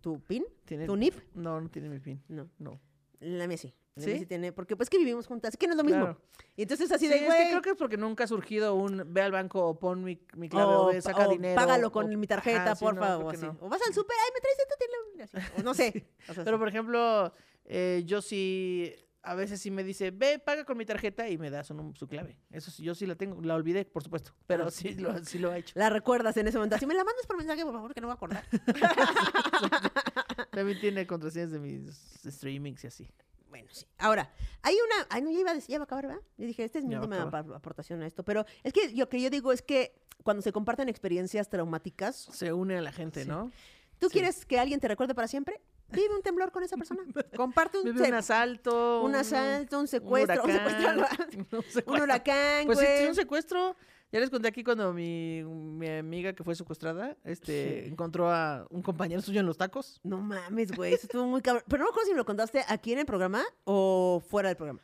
[0.00, 1.14] tu PIN, ¿Tiene- tu NIP.
[1.34, 2.22] No, no tiene mi pin.
[2.28, 2.80] No, No.
[3.20, 3.74] la mía sí.
[4.04, 4.26] ¿Sí?
[4.26, 6.00] tiene, porque pues que vivimos juntas, que no es lo mismo.
[6.04, 6.20] Claro.
[6.56, 7.38] Y entonces así Sí, de, es güey.
[7.44, 10.18] que creo que es porque nunca ha surgido un ve al banco o pon mi,
[10.36, 11.54] mi clave o, o, saca o dinero.
[11.54, 13.42] págalo con o- mi tarjeta, Ajá, sí, porfa, no, o así.
[13.46, 13.56] no.
[13.60, 15.60] O vas al súper, ay, me traes esto, tiene así.
[15.60, 16.06] O no sé.
[16.28, 17.32] O sea, Pero por ejemplo,
[17.64, 18.92] eh, yo sí,
[19.22, 22.08] a veces sí me dice, ve, paga con mi tarjeta y me da su, su
[22.08, 22.38] clave.
[22.50, 24.70] Eso sí, yo sí la tengo, la olvidé, por supuesto, pero Ah.
[24.70, 25.72] sí lo, sí lo ha hecho.
[25.78, 26.78] La recuerdas en ese momento.
[26.78, 28.44] Si me la mandas por mensaje, por favor, que no voy a acordar.
[30.52, 33.08] También tiene contraseñas de mis streamings y así.
[33.50, 33.84] Bueno, sí.
[33.98, 34.32] Ahora,
[34.62, 35.06] hay una.
[35.10, 36.22] Ay, no, ya iba, a decir- ya va a acabar, ¿verdad?
[36.38, 37.22] Yo dije, esta es mi última
[37.54, 38.22] aportación a esto.
[38.24, 39.92] Pero es que lo que yo digo es que
[40.22, 43.28] cuando se comparten experiencias traumáticas, Se une a la gente, Sí.
[43.28, 43.50] ¿no?
[43.98, 44.14] ¿tú Sí.
[44.14, 45.60] quieres que alguien te recuerde para siempre?
[45.88, 47.02] Vive un temblor con esa persona.
[47.36, 49.02] Comparte un, Vive un asalto.
[49.02, 50.50] un asalto, un secuestro, un,
[51.70, 53.76] secuestro, un huracán, Pues sí, un secuestro.
[54.12, 58.82] Ya les conté aquí cuando mi, mi amiga que fue secuestrada este, encontró a un
[58.82, 60.00] compañero suyo en los tacos.
[60.02, 61.62] No mames, güey, eso estuvo muy cabrón.
[61.68, 64.56] Pero no me acuerdo si me lo contaste aquí en el programa o fuera del
[64.56, 64.80] programa.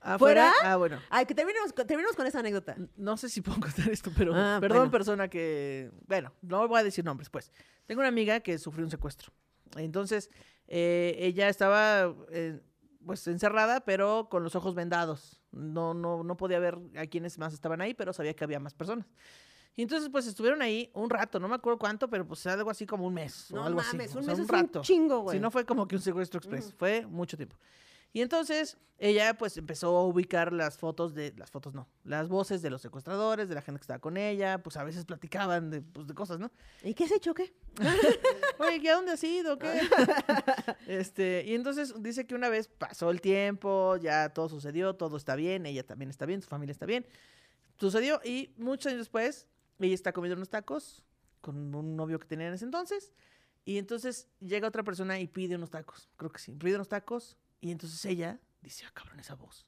[0.00, 0.50] ¿Afuera?
[0.50, 0.72] ¿Fuera?
[0.72, 0.98] Ah, bueno.
[1.10, 2.74] Ay, que terminemos, terminemos con esa anécdota.
[2.96, 4.90] No sé si puedo contar esto, pero Ah, perdón, bueno.
[4.90, 5.92] persona que.
[6.08, 7.52] Bueno, no voy a decir nombres, pues.
[7.86, 9.32] Tengo una amiga que sufrió un secuestro.
[9.76, 10.28] Entonces,
[10.66, 12.60] eh, ella estaba eh,
[13.06, 15.40] pues encerrada, pero con los ojos vendados.
[15.52, 18.74] No, no, no podía ver a quiénes más estaban ahí, pero sabía que había más
[18.74, 19.06] personas.
[19.74, 22.84] Y entonces, pues estuvieron ahí un rato, no me acuerdo cuánto, pero pues algo así
[22.86, 24.18] como un mes o No algo mames, así.
[24.18, 24.78] un o sea, mes un es rato.
[24.80, 25.36] un chingo, güey.
[25.38, 26.76] Si no fue como que un secuestro express, Ujú.
[26.78, 27.56] fue mucho tiempo.
[28.12, 32.62] Y entonces ella pues empezó a ubicar las fotos de, las fotos no, las voces
[32.62, 35.82] de los secuestradores, de la gente que estaba con ella, pues a veces platicaban de,
[35.82, 36.52] pues, de cosas, ¿no?
[36.84, 37.52] ¿Y qué has hecho, qué?
[38.58, 39.58] Oye, ¿y a dónde has ido?
[39.58, 39.80] ¿Qué?
[40.86, 45.34] este, y entonces dice que una vez pasó el tiempo, ya todo sucedió, todo está
[45.34, 47.04] bien, ella también está bien, su familia está bien.
[47.80, 49.48] Sucedió y muchos años después,
[49.80, 51.02] ella está comiendo unos tacos
[51.40, 53.12] con un novio que tenía en ese entonces.
[53.64, 56.08] Y entonces llega otra persona y pide unos tacos.
[56.16, 57.36] Creo que sí, pide unos tacos.
[57.62, 59.66] Y entonces ella dice, ah, cabrón, esa voz.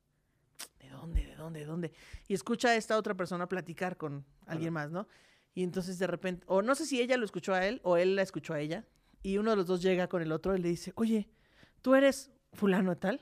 [0.79, 1.25] ¿De dónde?
[1.25, 1.61] ¿De dónde?
[1.61, 1.93] ¿De dónde?
[2.29, 5.09] Y escucha a esta otra persona platicar con alguien más, ¿no?
[5.55, 8.17] Y entonces de repente, o no sé si ella lo escuchó a él o él
[8.17, 8.85] la escuchó a ella.
[9.23, 11.31] Y uno de los dos llega con el otro y le dice, oye,
[11.81, 13.21] ¿tú eres fulano de tal?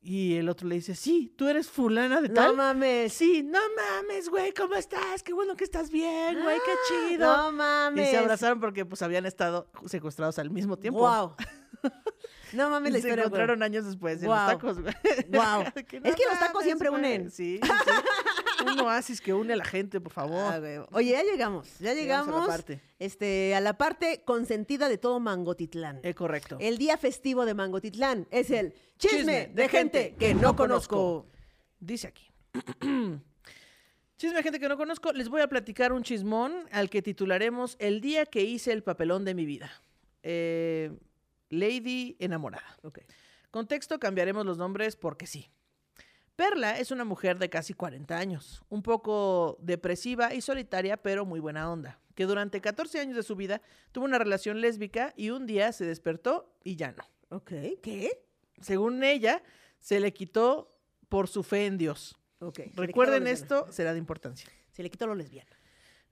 [0.00, 2.54] Y el otro le dice, sí, tú eres fulana de No tal.
[2.56, 3.12] mames.
[3.12, 5.22] Sí, no mames, güey, ¿cómo estás?
[5.24, 6.72] Qué bueno que estás bien, güey, qué
[7.10, 7.36] chido.
[7.36, 8.10] No y mames.
[8.10, 11.00] se abrazaron porque pues habían estado secuestrados al mismo tiempo.
[11.00, 11.34] Wow.
[12.52, 13.26] No mames la se historia, güey.
[13.26, 14.94] encontraron años después en los tacos, güey.
[15.04, 17.30] Es que los tacos siempre unen.
[17.30, 17.60] Sí.
[18.66, 20.38] Un oasis que une a la gente, por favor.
[20.54, 20.86] Ah.
[20.92, 21.78] Oye, ya llegamos.
[21.78, 22.80] Ya Llegamos a la parte.
[22.98, 26.00] este, a la parte consentida de todo Mangotitlán.
[26.02, 26.56] Eh, correcto.
[26.60, 31.26] El día festivo de Mangotitlán es el chisme, de gente que no conozco.
[31.80, 32.30] Dice aquí.
[34.16, 35.12] Chisme de gente que no conozco.
[35.12, 39.26] Les voy a platicar un chismón al que titularemos El día que hice el papelón
[39.26, 39.70] de mi vida.
[40.22, 40.90] Eh,
[41.50, 42.76] Lady enamorada.
[42.82, 43.00] Ok.
[43.50, 45.50] Contexto, cambiaremos los nombres porque sí.
[46.34, 51.40] Perla es una mujer de casi 40 años, un poco depresiva y solitaria, pero muy
[51.40, 55.46] buena onda, que durante 14 años de su vida tuvo una relación lésbica y un
[55.46, 57.04] día se despertó y ya no.
[57.30, 57.52] Ok.
[57.82, 58.10] ¿Qué?
[58.60, 59.42] Según ella,
[59.78, 60.78] se le quitó
[61.08, 62.16] por su fe en Dios.
[62.40, 62.56] Ok.
[62.56, 63.60] se le quitó lo Recuerden lesbiana.
[63.60, 64.50] esto, será de importancia.
[64.72, 65.50] Se le quitó lo lesbiano.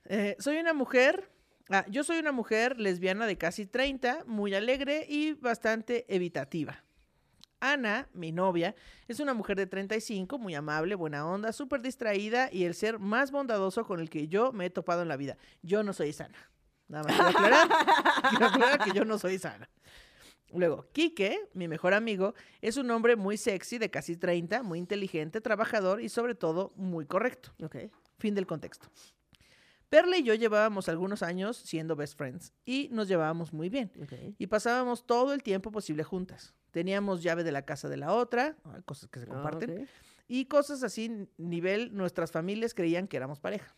[0.07, 1.31] Eh, soy una mujer,
[1.71, 6.85] ah, yo soy una mujer lesbiana de casi 30, muy alegre y bastante evitativa.
[7.61, 8.75] Ana, mi novia,
[9.09, 13.31] es una mujer de 35, muy amable, buena onda, súper distraída y el ser más
[13.31, 15.39] bondadoso con el que yo me he topado en la vida.
[15.63, 16.37] Yo no soy sana.
[16.89, 17.69] Nada más quiero aclarar,
[18.31, 19.71] quiero aclarar que yo no soy sana.
[20.53, 25.41] Luego, Quique, mi mejor amigo, es un hombre muy sexy, de casi 30, muy inteligente,
[25.41, 27.53] trabajador y sobre todo muy correcto.
[27.63, 27.77] Ok.
[28.19, 28.89] Fin del contexto.
[29.89, 33.93] Perla y yo llevábamos algunos años siendo best friends y nos llevábamos muy bien.
[34.03, 34.35] Ok.
[34.39, 36.55] Y pasábamos todo el tiempo posible juntas.
[36.71, 39.89] Teníamos llave de la casa de la otra, ah, cosas que se comparten, Ah, ok,
[40.27, 43.77] y cosas así, nivel, nuestras familias creían que éramos pareja.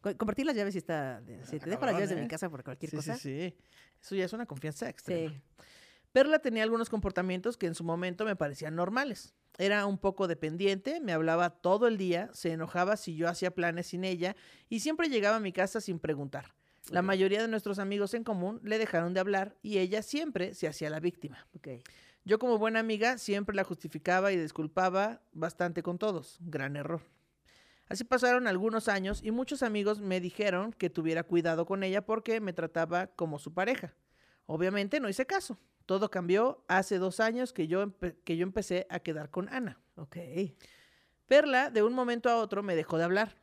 [0.00, 1.22] Compartir las llaves si está.
[1.42, 2.22] Si te dejo las llaves de ¿eh?
[2.22, 3.16] mi casa por cualquier sí, cosa.
[3.16, 3.56] sí, sí.
[4.00, 5.30] Eso ya es una confianza extrema.
[5.30, 5.42] Sí.
[6.12, 9.34] Perla tenía algunos comportamientos que en su momento me parecían normales.
[9.58, 13.88] Era un poco dependiente, me hablaba todo el día, se enojaba si yo hacía planes
[13.88, 14.36] sin ella
[14.68, 16.54] y siempre llegaba a mi casa sin preguntar.
[16.88, 20.66] La mayoría de nuestros amigos en común le dejaron de hablar y ella siempre se
[20.66, 21.46] hacía la víctima.
[22.24, 26.38] Yo como buena amiga siempre la justificaba y disculpaba bastante con todos.
[26.40, 27.02] Gran error.
[27.88, 32.40] Así pasaron algunos años y muchos amigos me dijeron que tuviera cuidado con ella porque
[32.40, 33.94] me trataba como su pareja.
[34.46, 35.58] Obviamente no hice caso.
[35.90, 37.84] Todo cambió hace dos años que yo,
[38.22, 39.80] que yo empecé a quedar con Ana.
[39.96, 40.18] Ok.
[41.26, 43.36] Perla de un momento a otro me dejó de hablar.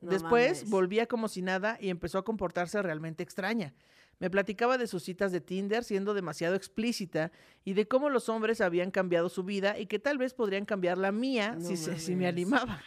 [0.00, 0.70] No Después mames.
[0.70, 3.74] volvía como si nada y empezó a comportarse realmente extraña.
[4.20, 7.32] Me platicaba de sus citas de Tinder siendo demasiado explícita
[7.64, 10.96] y de cómo los hombres habían cambiado su vida y que tal vez podrían cambiar
[10.96, 12.80] la mía No si, se- si me animaba.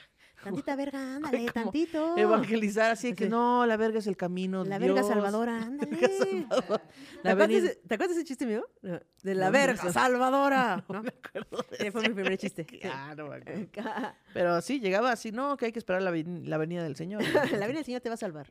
[0.44, 2.18] Tantita verga, ándale, tantito.
[2.18, 4.64] Evangelizar así que no, la verga es el camino.
[4.64, 4.94] La Dios.
[4.96, 5.98] verga salvadora, ándale.
[5.98, 6.46] ¿Te
[7.24, 8.66] La acuerdas, venida- de, ¿Te acuerdas de ese chiste mío?
[8.82, 10.84] No, De la No verga salvadora.
[10.90, 12.10] No me acuerdo de Sí, fue ese.
[12.10, 12.68] mi primer chiste.
[12.94, 13.68] Ah, no me acuerdo.
[13.76, 17.24] la Pero sí, llegaba así, no, que hay que esperar la, la venida del Señor.
[17.24, 18.48] vida del Señor te va a salvar.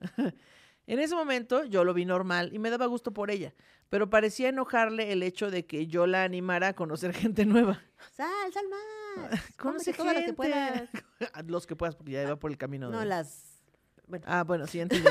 [0.86, 3.54] En ese momento yo lo vi normal y me daba gusto por ella,
[3.88, 7.80] pero parecía enojarle el hecho de que yo la animara a conocer gente nueva.
[8.16, 9.40] Sal, sal más.
[9.56, 10.88] Conoce todas las que puedas.
[11.46, 12.90] Los que puedas, porque ya iba por el camino.
[12.90, 13.60] No, de- las.
[14.08, 15.08] Bueno, Ah, bueno, entendí.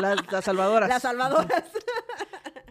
[0.00, 0.88] las, las salvadoras.
[0.88, 1.64] las salvadoras.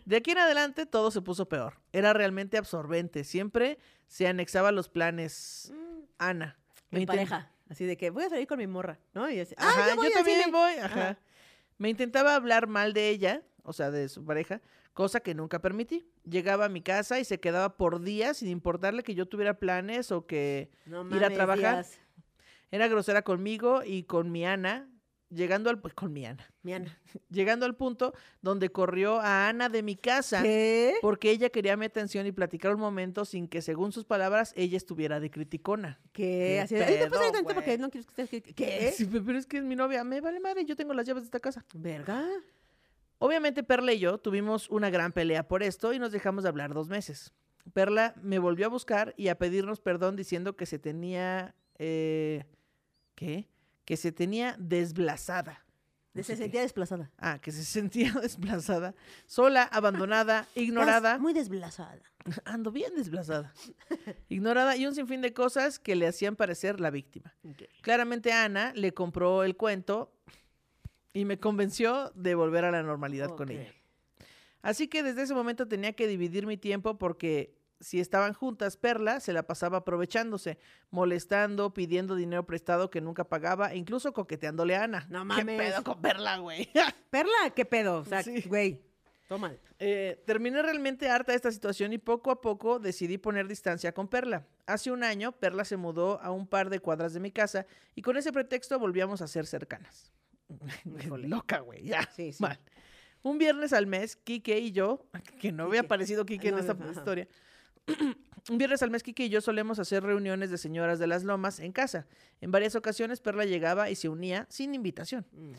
[0.05, 1.79] De aquí en adelante todo se puso peor.
[1.93, 3.23] Era realmente absorbente.
[3.23, 5.73] Siempre se anexaba a los planes.
[6.19, 6.57] Ana.
[6.91, 7.51] me Mi pareja.
[7.69, 9.29] Así de que voy a salir con mi morra, ¿no?
[9.29, 10.51] Y así, ah, Ajá, yo, voy también cine".
[10.51, 10.73] voy.
[10.73, 10.85] Ajá.
[10.85, 11.19] Ajá.
[11.77, 14.61] Me intentaba hablar mal de ella, o sea, de su pareja,
[14.93, 16.05] cosa que nunca permití.
[16.23, 20.11] Llegaba a mi casa y se quedaba por días sin importarle que yo tuviera planes
[20.11, 21.85] o que No ir a mames, trabajar.
[22.71, 24.87] Era grosera conmigo y con mi Ana,
[25.33, 26.97] llegando al pues, con mi Ana, Mi Ana.
[27.29, 30.41] llegando al punto donde corrió a Ana de mi casa.
[30.43, 30.95] ¿Qué?
[31.01, 34.77] Porque ella quería mi atención y platicar un momento sin que, según sus palabras, ella
[34.77, 35.99] estuviera de criticona.
[36.11, 36.23] ¿Qué?
[36.23, 38.55] ¿Qué Así de, "Ay, ¿te pasa pedo, tantito porque no quieres que estés...
[38.55, 38.91] ¿Qué?
[38.95, 40.03] Sí, pero es que es mi novia.
[40.03, 41.65] Me vale madre, yo tengo las llaves de esta casa.
[41.73, 42.25] ¿Verga?
[43.19, 46.73] Obviamente Perla y yo tuvimos una gran pelea por esto y nos dejamos de hablar
[46.73, 47.31] dos meses.
[47.71, 51.55] Perla me volvió a buscar y a pedirnos perdón diciendo que se tenía...
[51.79, 52.43] eh,
[53.15, 53.47] ¿Qué?
[53.85, 55.63] Que se tenía desblazada.
[56.13, 56.37] No Se qué.
[56.37, 57.11] sentía desplazada.
[57.17, 58.93] Ah, que se sentía desplazada,
[59.25, 61.09] sola, abandonada, ignorada.
[61.09, 61.99] Estás muy desblazada.
[62.45, 63.53] Ando bien desplazada.
[64.29, 67.33] Ignorada y un sinfín de cosas que le hacían parecer la víctima.
[67.81, 70.13] Claramente Ana le compró el cuento
[71.13, 73.71] y me convenció de volver a la normalidad con ella.
[74.61, 77.53] Así que desde ese momento tenía que dividir mi tiempo porque
[77.83, 80.57] si estaban juntas, Perla se la pasaba aprovechándose,
[80.89, 85.05] molestando, pidiendo dinero prestado que nunca pagaba, e incluso coqueteándole a Ana.
[85.09, 85.57] No ¿Qué mames.
[85.71, 86.69] pedo con Perla, güey?
[87.11, 87.97] Perla, ¿qué pedo?
[87.99, 88.41] O sea, Sí.
[88.47, 88.81] güey,
[89.27, 89.53] toma.
[89.79, 94.07] Eh, terminé realmente harta de esta situación y poco a poco decidí poner distancia con
[94.07, 94.47] Perla.
[94.65, 97.65] Hace un año, Perla se mudó a un par de cuadras de mi casa
[97.95, 100.11] y con ese pretexto volvíamos a ser cercanas.
[101.17, 102.07] Loca, güey, ya.
[102.15, 102.41] Sí, sí.
[102.41, 102.59] Mal.
[103.23, 105.05] Un viernes al mes, Kike y yo,
[105.39, 107.27] que no había aparecido Kike en No, esta historia.
[108.49, 111.71] Un viernes al mes, y yo solemos hacer reuniones de señoras de las lomas en
[111.71, 112.07] casa.
[112.41, 115.25] En varias ocasiones, Perla llegaba y se unía sin invitación.
[115.31, 115.51] Mm.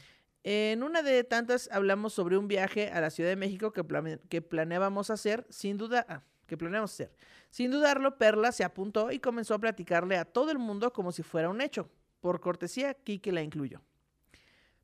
[0.46, 4.20] En una de tantas hablamos sobre un viaje a la Ciudad de México que, plane-
[4.28, 7.10] que planeábamos hacer, sin duda, ah, que planeamos hacer.
[7.48, 11.22] Sin dudarlo, Perla se apuntó y comenzó a platicarle a todo el mundo como si
[11.22, 11.90] fuera un hecho.
[12.20, 13.80] Por cortesía, Kike la incluyó.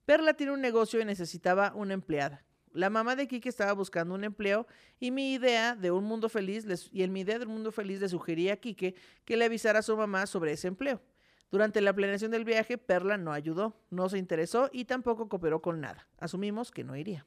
[0.06, 2.42] Perla tiene un negocio y necesitaba una empleada.
[2.72, 4.66] La mamá de Kike estaba buscando un empleo
[4.98, 8.08] y mi idea de un mundo feliz y en mi idea del mundo feliz le
[8.08, 8.94] sugería a Kike
[9.24, 11.02] que le avisara a su mamá sobre ese empleo.
[11.50, 15.80] Durante la planeación del viaje, Perla no ayudó, no se interesó y tampoco cooperó con
[15.80, 16.06] nada.
[16.18, 17.26] Asumimos que no iría.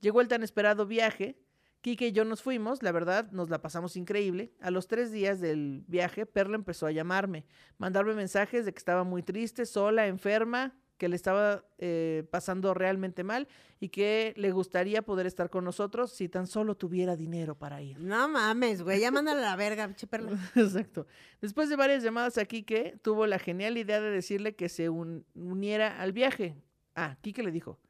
[0.00, 1.38] Llegó el tan esperado viaje.
[1.80, 4.52] Kike y yo nos fuimos, la verdad, nos la pasamos increíble.
[4.60, 7.46] A los tres días del viaje, Perla empezó a llamarme,
[7.78, 13.24] mandarme mensajes de que estaba muy triste, sola, enferma, que le estaba eh, pasando realmente
[13.24, 13.48] mal
[13.80, 17.98] y que le gustaría poder estar con nosotros si tan solo tuviera dinero para ir.
[17.98, 20.30] No mames, güey, ya mándale a la verga, pinche Perla.
[20.54, 21.06] Exacto.
[21.40, 25.24] Después de varias llamadas a Quique, tuvo la genial idea de decirle que se un-
[25.34, 26.54] uniera al viaje.
[26.94, 27.80] Ah, Quique le dijo.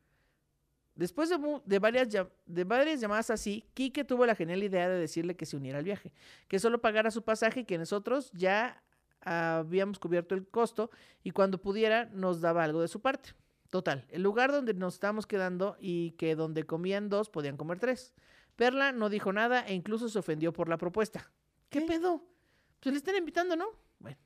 [0.95, 2.09] Después de, varias,
[2.47, 5.85] de varias llamadas así, Quique tuvo la genial idea de decirle que se uniera al
[5.85, 6.13] viaje,
[6.49, 8.83] que solo pagara su pasaje y que nosotros ya
[9.23, 10.91] habíamos cubierto el costo
[11.23, 13.31] y cuando pudiera nos daba algo de su parte.
[13.71, 18.13] Total, el lugar donde nos estábamos quedando y que donde comían dos podían comer tres.
[18.57, 21.31] Perla no dijo nada e incluso se ofendió por la propuesta.
[21.71, 21.87] ¿Qué, ¿Qué?
[21.87, 22.23] pedo?
[22.81, 23.67] Pues le están invitando, ¿no?
[23.99, 24.19] Bueno.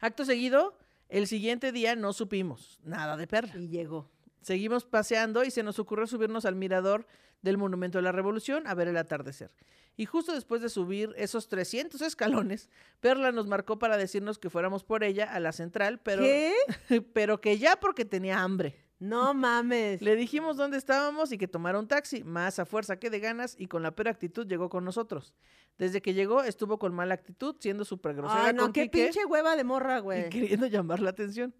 [0.00, 0.76] Acto seguido,
[1.08, 3.56] el siguiente día no supimos nada de Perla.
[3.56, 4.10] Y llegó.
[4.44, 7.06] Seguimos paseando y se nos ocurrió subirnos al mirador
[7.40, 9.50] del Monumento de la Revolución a ver el atardecer.
[9.96, 12.68] Y justo después de subir esos 300 escalones,
[13.00, 16.52] Perla nos marcó para decirnos que fuéramos por ella a la central, pero, ¿Qué?
[17.14, 18.84] pero que ya porque tenía hambre.
[18.98, 20.02] No mames.
[20.02, 23.56] Le dijimos dónde estábamos y que tomara un taxi, más a fuerza que de ganas,
[23.58, 25.32] y con la peor actitud llegó con nosotros.
[25.78, 29.04] Desde que llegó estuvo con mala actitud, siendo súper grosera Ay, no, con qué Quique
[29.04, 30.28] pinche hueva de morra, y güey.
[30.28, 31.54] queriendo llamar la atención.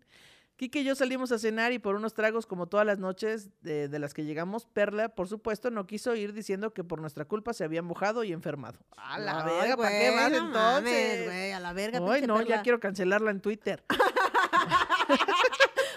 [0.57, 3.89] Kike y yo salimos a cenar y por unos tragos como todas las noches de,
[3.89, 7.53] de las que llegamos, Perla, por supuesto, no quiso ir diciendo que por nuestra culpa
[7.53, 8.79] se había mojado y enfermado.
[8.97, 11.25] A la Ay, verga, ¿para qué vas no mames, entonces?
[11.27, 12.57] güey, a la verga, Ay, no, Perla.
[12.57, 13.85] ya quiero cancelarla en Twitter.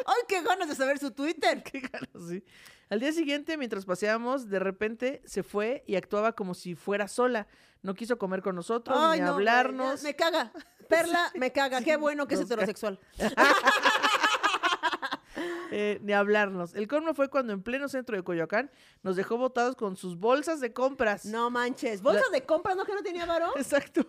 [0.06, 1.62] Ay, qué ganas de saber su Twitter.
[1.72, 2.44] Qué ganas, sí.
[2.90, 7.48] Al día siguiente, mientras paseamos, de repente se fue y actuaba como si fuera sola.
[7.84, 10.02] No quiso comer con nosotros, Ay, ni no, hablarnos.
[10.02, 10.52] ya, me caga.
[10.88, 11.82] Perla, me caga.
[11.82, 13.00] Qué bueno que es heterosexual.
[15.72, 16.74] Eh, ni hablarnos.
[16.74, 18.72] El colmo fue cuando en pleno centro de Coyoacán
[19.04, 21.26] nos dejó botados con sus bolsas de compras.
[21.26, 22.02] No manches.
[22.02, 23.52] ¿Bolsas de compras no que no tenía varón?
[23.56, 24.06] Exacto.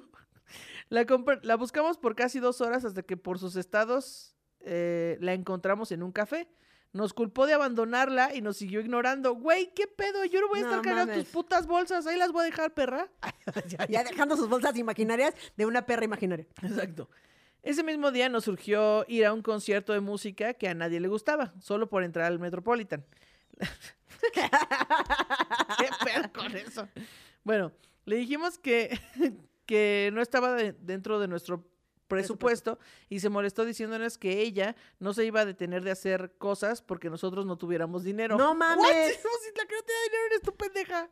[0.90, 6.02] La, buscamos por casi dos horas hasta que por sus estados eh, la encontramos en
[6.02, 6.48] un café.
[6.92, 9.34] Nos culpó de abandonarla y nos siguió ignorando.
[9.34, 10.24] Güey, ¿qué pedo?
[10.24, 12.06] Yo no voy a No estar cargando tus putas bolsas.
[12.06, 13.10] Ahí las voy a dejar, perra.
[13.90, 16.46] Ya dejando sus bolsas imaginarias de una perra imaginaria.
[16.62, 17.10] Exacto.
[17.62, 21.08] Ese mismo día nos surgió ir a un concierto de música que a nadie le
[21.08, 23.04] gustaba, solo por entrar al Metropolitan.
[24.32, 26.88] ¿Qué pedo con eso?
[27.44, 27.72] Bueno,
[28.04, 28.98] le dijimos que,
[29.66, 31.64] que no estaba de- dentro de nuestro
[32.08, 32.78] presupuesto
[33.08, 37.10] y se molestó diciéndonos que ella no se iba a detener de hacer cosas porque
[37.10, 38.36] nosotros no tuviéramos dinero.
[38.36, 38.56] No ¿What?
[38.56, 39.18] mames.
[39.38, 41.08] Si la que no te da dinero eres tu pendeja.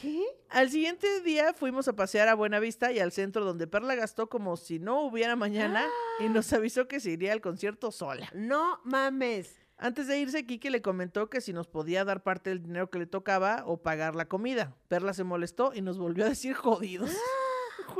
[0.00, 0.24] ¿Qué?
[0.50, 4.56] Al siguiente día fuimos a pasear a Buenavista y al centro donde Perla gastó como
[4.56, 5.86] si no hubiera mañana
[6.20, 8.28] y nos avisó que se iría al concierto sola.
[8.34, 9.56] No mames.
[9.82, 12.98] Antes de irse, Kike le comentó que si nos podía dar parte del dinero que
[12.98, 14.76] le tocaba o pagar la comida.
[14.88, 17.10] Perla se molestó y nos volvió a decir jodidos.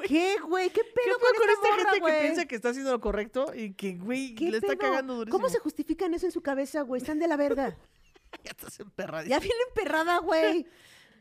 [0.00, 0.70] Güey, ¿Qué, güey?
[0.70, 2.14] ¿Qué pedo ¿Qué con, con esta esta morra, gente güey?
[2.14, 4.78] que piensa que está haciendo lo correcto y que, güey, ¿Qué le está pedo?
[4.78, 5.36] cagando durísimo?
[5.38, 7.00] ¿Cómo se justifican eso en su cabeza, güey?
[7.00, 7.76] Están de la verga.
[8.44, 9.34] Ya estás emperradísimo.
[9.36, 10.64] Ya viene emperrada, güey.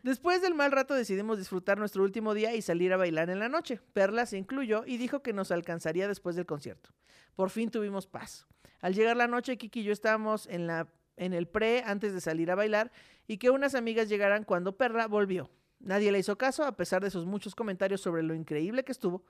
[0.03, 3.49] Después del mal rato decidimos disfrutar nuestro último día y salir a bailar en la
[3.49, 3.81] noche.
[3.93, 6.91] Perla se incluyó y dijo que nos alcanzaría después del concierto.
[7.35, 8.45] Por fin tuvimos paz.
[8.79, 10.87] Al llegar la noche, Kiki y yo estábamos en, la,
[11.17, 12.91] en el pre antes de salir a bailar
[13.27, 15.49] y que unas amigas llegaran cuando Perla volvió.
[15.79, 19.23] Nadie le hizo caso a pesar de sus muchos comentarios sobre lo increíble que estuvo.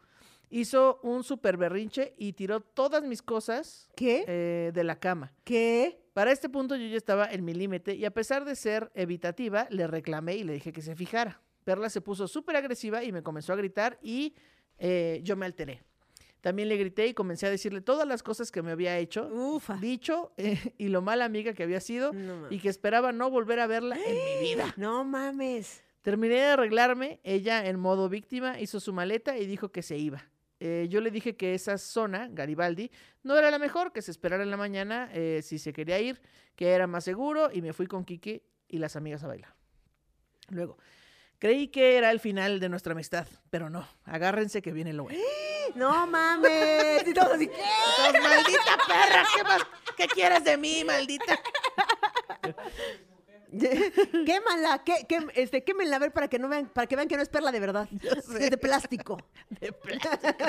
[0.49, 4.25] Hizo un super berrinche y tiró todas mis cosas ¿Qué?
[4.27, 5.31] eh, de la cama.
[5.43, 6.01] ¿Qué?
[6.13, 9.67] Para este punto yo ya estaba en mi límite y a pesar de ser evitativa,
[9.69, 11.39] le reclamé y le dije que se fijara.
[11.63, 14.33] Perla se puso súper agresiva y me comenzó a gritar y
[14.79, 15.83] eh, yo me alteré.
[16.41, 19.75] También le grité y comencé a decirle todas las cosas que me había hecho, Ufa.
[19.77, 23.59] dicho eh, y lo mala amiga que había sido No y que esperaba no volver
[23.59, 24.73] a verla en mi vida.
[24.77, 25.83] No mames.
[26.01, 30.29] Terminé de arreglarme, ella en modo víctima hizo su maleta y dijo que se iba.
[30.61, 32.91] Eh, yo le dije que esa zona, Garibaldi,
[33.23, 36.21] no era la mejor, que se esperara en la mañana eh, si se quería ir,
[36.55, 39.53] que era más seguro y me fui con Kiki y las amigas a bailar.
[40.49, 40.77] Luego,
[41.37, 45.19] creí que era el final de nuestra amistad, pero no, agárrense que viene lo bueno.
[45.75, 47.05] No mames.
[47.05, 47.53] Y todos así, ¿qué?
[47.53, 49.23] Pues, ¡Maldita perra!
[49.35, 49.61] ¿Qué más?
[49.95, 51.39] ¿Qué quieres de mí, maldita?
[54.25, 57.15] Quémala, qué, qué, este, quémenla a ver para que no vean, para que vean que
[57.15, 57.89] no es perla de verdad.
[58.01, 59.17] Es de plástico.
[59.59, 60.45] de plástico.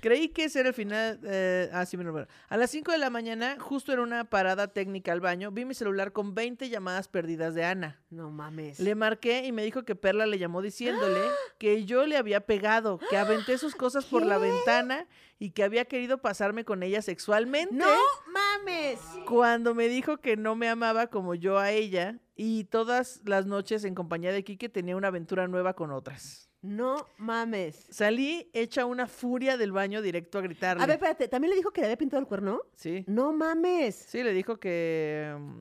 [0.00, 1.18] Creí que ese era el final.
[1.24, 2.28] eh, ah, sí, me recuerdo.
[2.48, 5.74] A las 5 de la mañana, justo en una parada técnica al baño, vi mi
[5.74, 8.00] celular con 20 llamadas perdidas de Ana.
[8.10, 8.80] No mames.
[8.80, 11.20] Le marqué y me dijo que Perla le llamó diciéndole
[11.58, 15.06] que yo le había pegado, que aventé sus cosas por la ventana
[15.38, 17.74] y que había querido pasarme con ella sexualmente.
[17.74, 17.86] No
[18.32, 19.00] mames.
[19.26, 23.84] Cuando me dijo que no me amaba como yo a ella y todas las noches
[23.84, 26.47] en compañía de Kike tenía una aventura nueva con otras.
[26.60, 27.86] No mames.
[27.90, 30.82] Salí hecha una furia del baño directo a gritarle.
[30.82, 32.62] A ver, espérate, ¿también le dijo que le había pintado el cuerno?
[32.74, 33.04] Sí.
[33.06, 33.94] No mames.
[33.94, 35.36] Sí, le dijo que.
[35.38, 35.60] mm,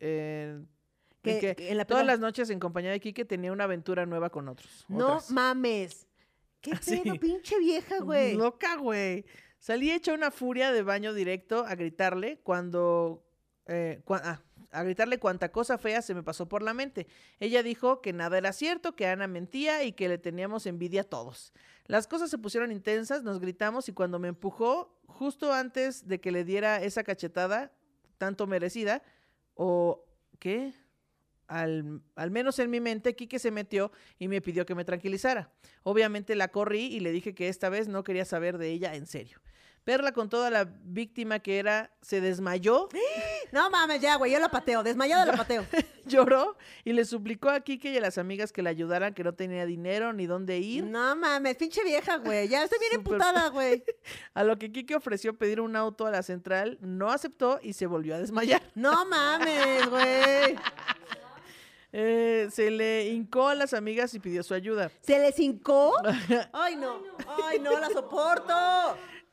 [0.00, 0.60] eh,
[1.22, 4.04] Que- que que en la todas las noches en compañía de Kike tenía una aventura
[4.06, 4.84] nueva con otros.
[4.88, 5.30] No otras.
[5.30, 6.08] mames.
[6.60, 6.72] ¿Qué
[7.14, 8.34] pedo, pinche vieja, güey?
[8.36, 9.24] Loca, güey.
[9.60, 13.24] Salí hecha una furia de baño directo a gritarle cuando.
[13.66, 17.06] eh, cua- ah, a gritarle cuánta cosa fea se me pasó por la mente.
[17.38, 21.04] Ella dijo que nada era cierto, que Ana mentía y que le teníamos envidia a
[21.04, 21.52] todos.
[21.86, 26.32] Las cosas se pusieron intensas, nos gritamos y cuando me empujó, justo antes de que
[26.32, 27.72] le diera esa cachetada,
[28.18, 29.02] tanto merecida,
[29.54, 30.04] o
[30.38, 30.74] ¿qué?
[31.48, 35.52] Al, al menos en mi mente, Quique se metió y me pidió que me tranquilizara.
[35.82, 39.06] Obviamente la corrí y le dije que esta vez no quería saber de ella en
[39.06, 39.38] serio.
[39.84, 42.88] Perla, con toda la víctima que era, se desmayó,
[43.52, 44.82] No mames, ya, güey, yo la pateo.
[44.82, 45.66] Desmayada la pateo.
[46.06, 49.34] lloró y le suplicó a Quique y a las amigas que le ayudaran, que no
[49.34, 50.84] tenía dinero ni dónde ir.
[50.84, 52.48] No mames, pinche vieja, güey.
[52.48, 53.84] Ya estoy bien Súper- emputada, güey.
[54.34, 57.86] A lo que Quique ofreció pedir un auto a la central, no aceptó y se
[57.86, 58.62] volvió a desmayar.
[58.74, 60.56] No mames, güey.
[61.94, 64.90] Eh, se le hincó a las amigas y pidió su ayuda.
[65.02, 65.92] ¿Se les hincó?
[66.54, 67.02] Ay, no.
[67.44, 68.54] Ay, no, la soporto.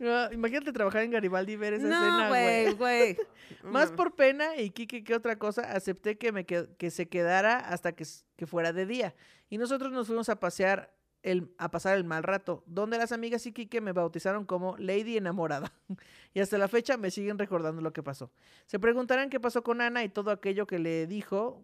[0.02, 3.14] Ah, imagínate trabajar en Garibaldi y ver esa No, escena, güey, güey.
[3.14, 3.18] güey.
[3.64, 7.92] Más por pena y Kike que otra cosa, acepté que, me que se quedara hasta
[7.92, 8.06] que,
[8.36, 9.14] que fuera de día.
[9.50, 10.94] Y nosotros nos fuimos a pasear,
[11.24, 15.18] el, a pasar el mal rato, donde las amigas y Kike me bautizaron como Lady
[15.18, 15.74] Enamorada.
[16.34, 18.32] y hasta la fecha me siguen recordando lo que pasó.
[18.68, 21.62] Se preguntarán qué pasó con Ana y todo aquello que le dijo.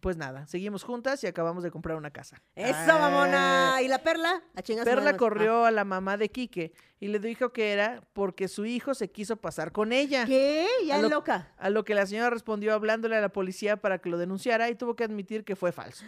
[0.00, 2.40] Pues nada, seguimos juntas y acabamos de comprar una casa.
[2.54, 2.98] Eso, Ah.
[2.98, 3.78] mamona.
[3.82, 4.42] ¿Y la perla?
[4.54, 8.02] A chingar su Perla corrió a la mamá de Quique y le dijo que era
[8.12, 10.22] porque su hijo se quiso pasar con ella.
[10.22, 10.66] Ah, ¿Qué?
[10.86, 11.52] Ya A es lo- loca.
[11.58, 14.74] A lo que la señora respondió hablándole a la policía para que lo denunciara y
[14.74, 16.04] tuvo que admitir que fue falso.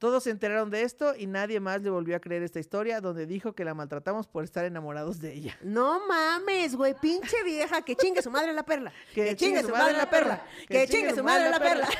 [0.00, 3.26] Todos se enteraron de esto y nadie más le volvió a creer esta historia donde
[3.26, 5.58] dijo que la maltratamos por estar enamorados de ella.
[5.60, 8.94] No mames, güey, pinche vieja, que chingue su madre la perla.
[9.14, 10.42] Que, chingue su madre la perla.
[10.66, 11.86] Que chingue su madre la perla.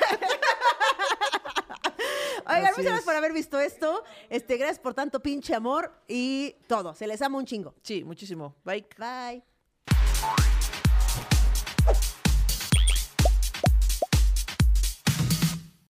[2.47, 4.03] Oigan, muchas gracias por haber visto esto.
[4.31, 6.95] Este, gracias por tanto pinche amor y todo.
[6.95, 7.75] Se les ama un chingo.
[7.83, 8.57] Sí, muchísimo.
[8.65, 8.87] Bye.
[8.97, 9.45] Bye.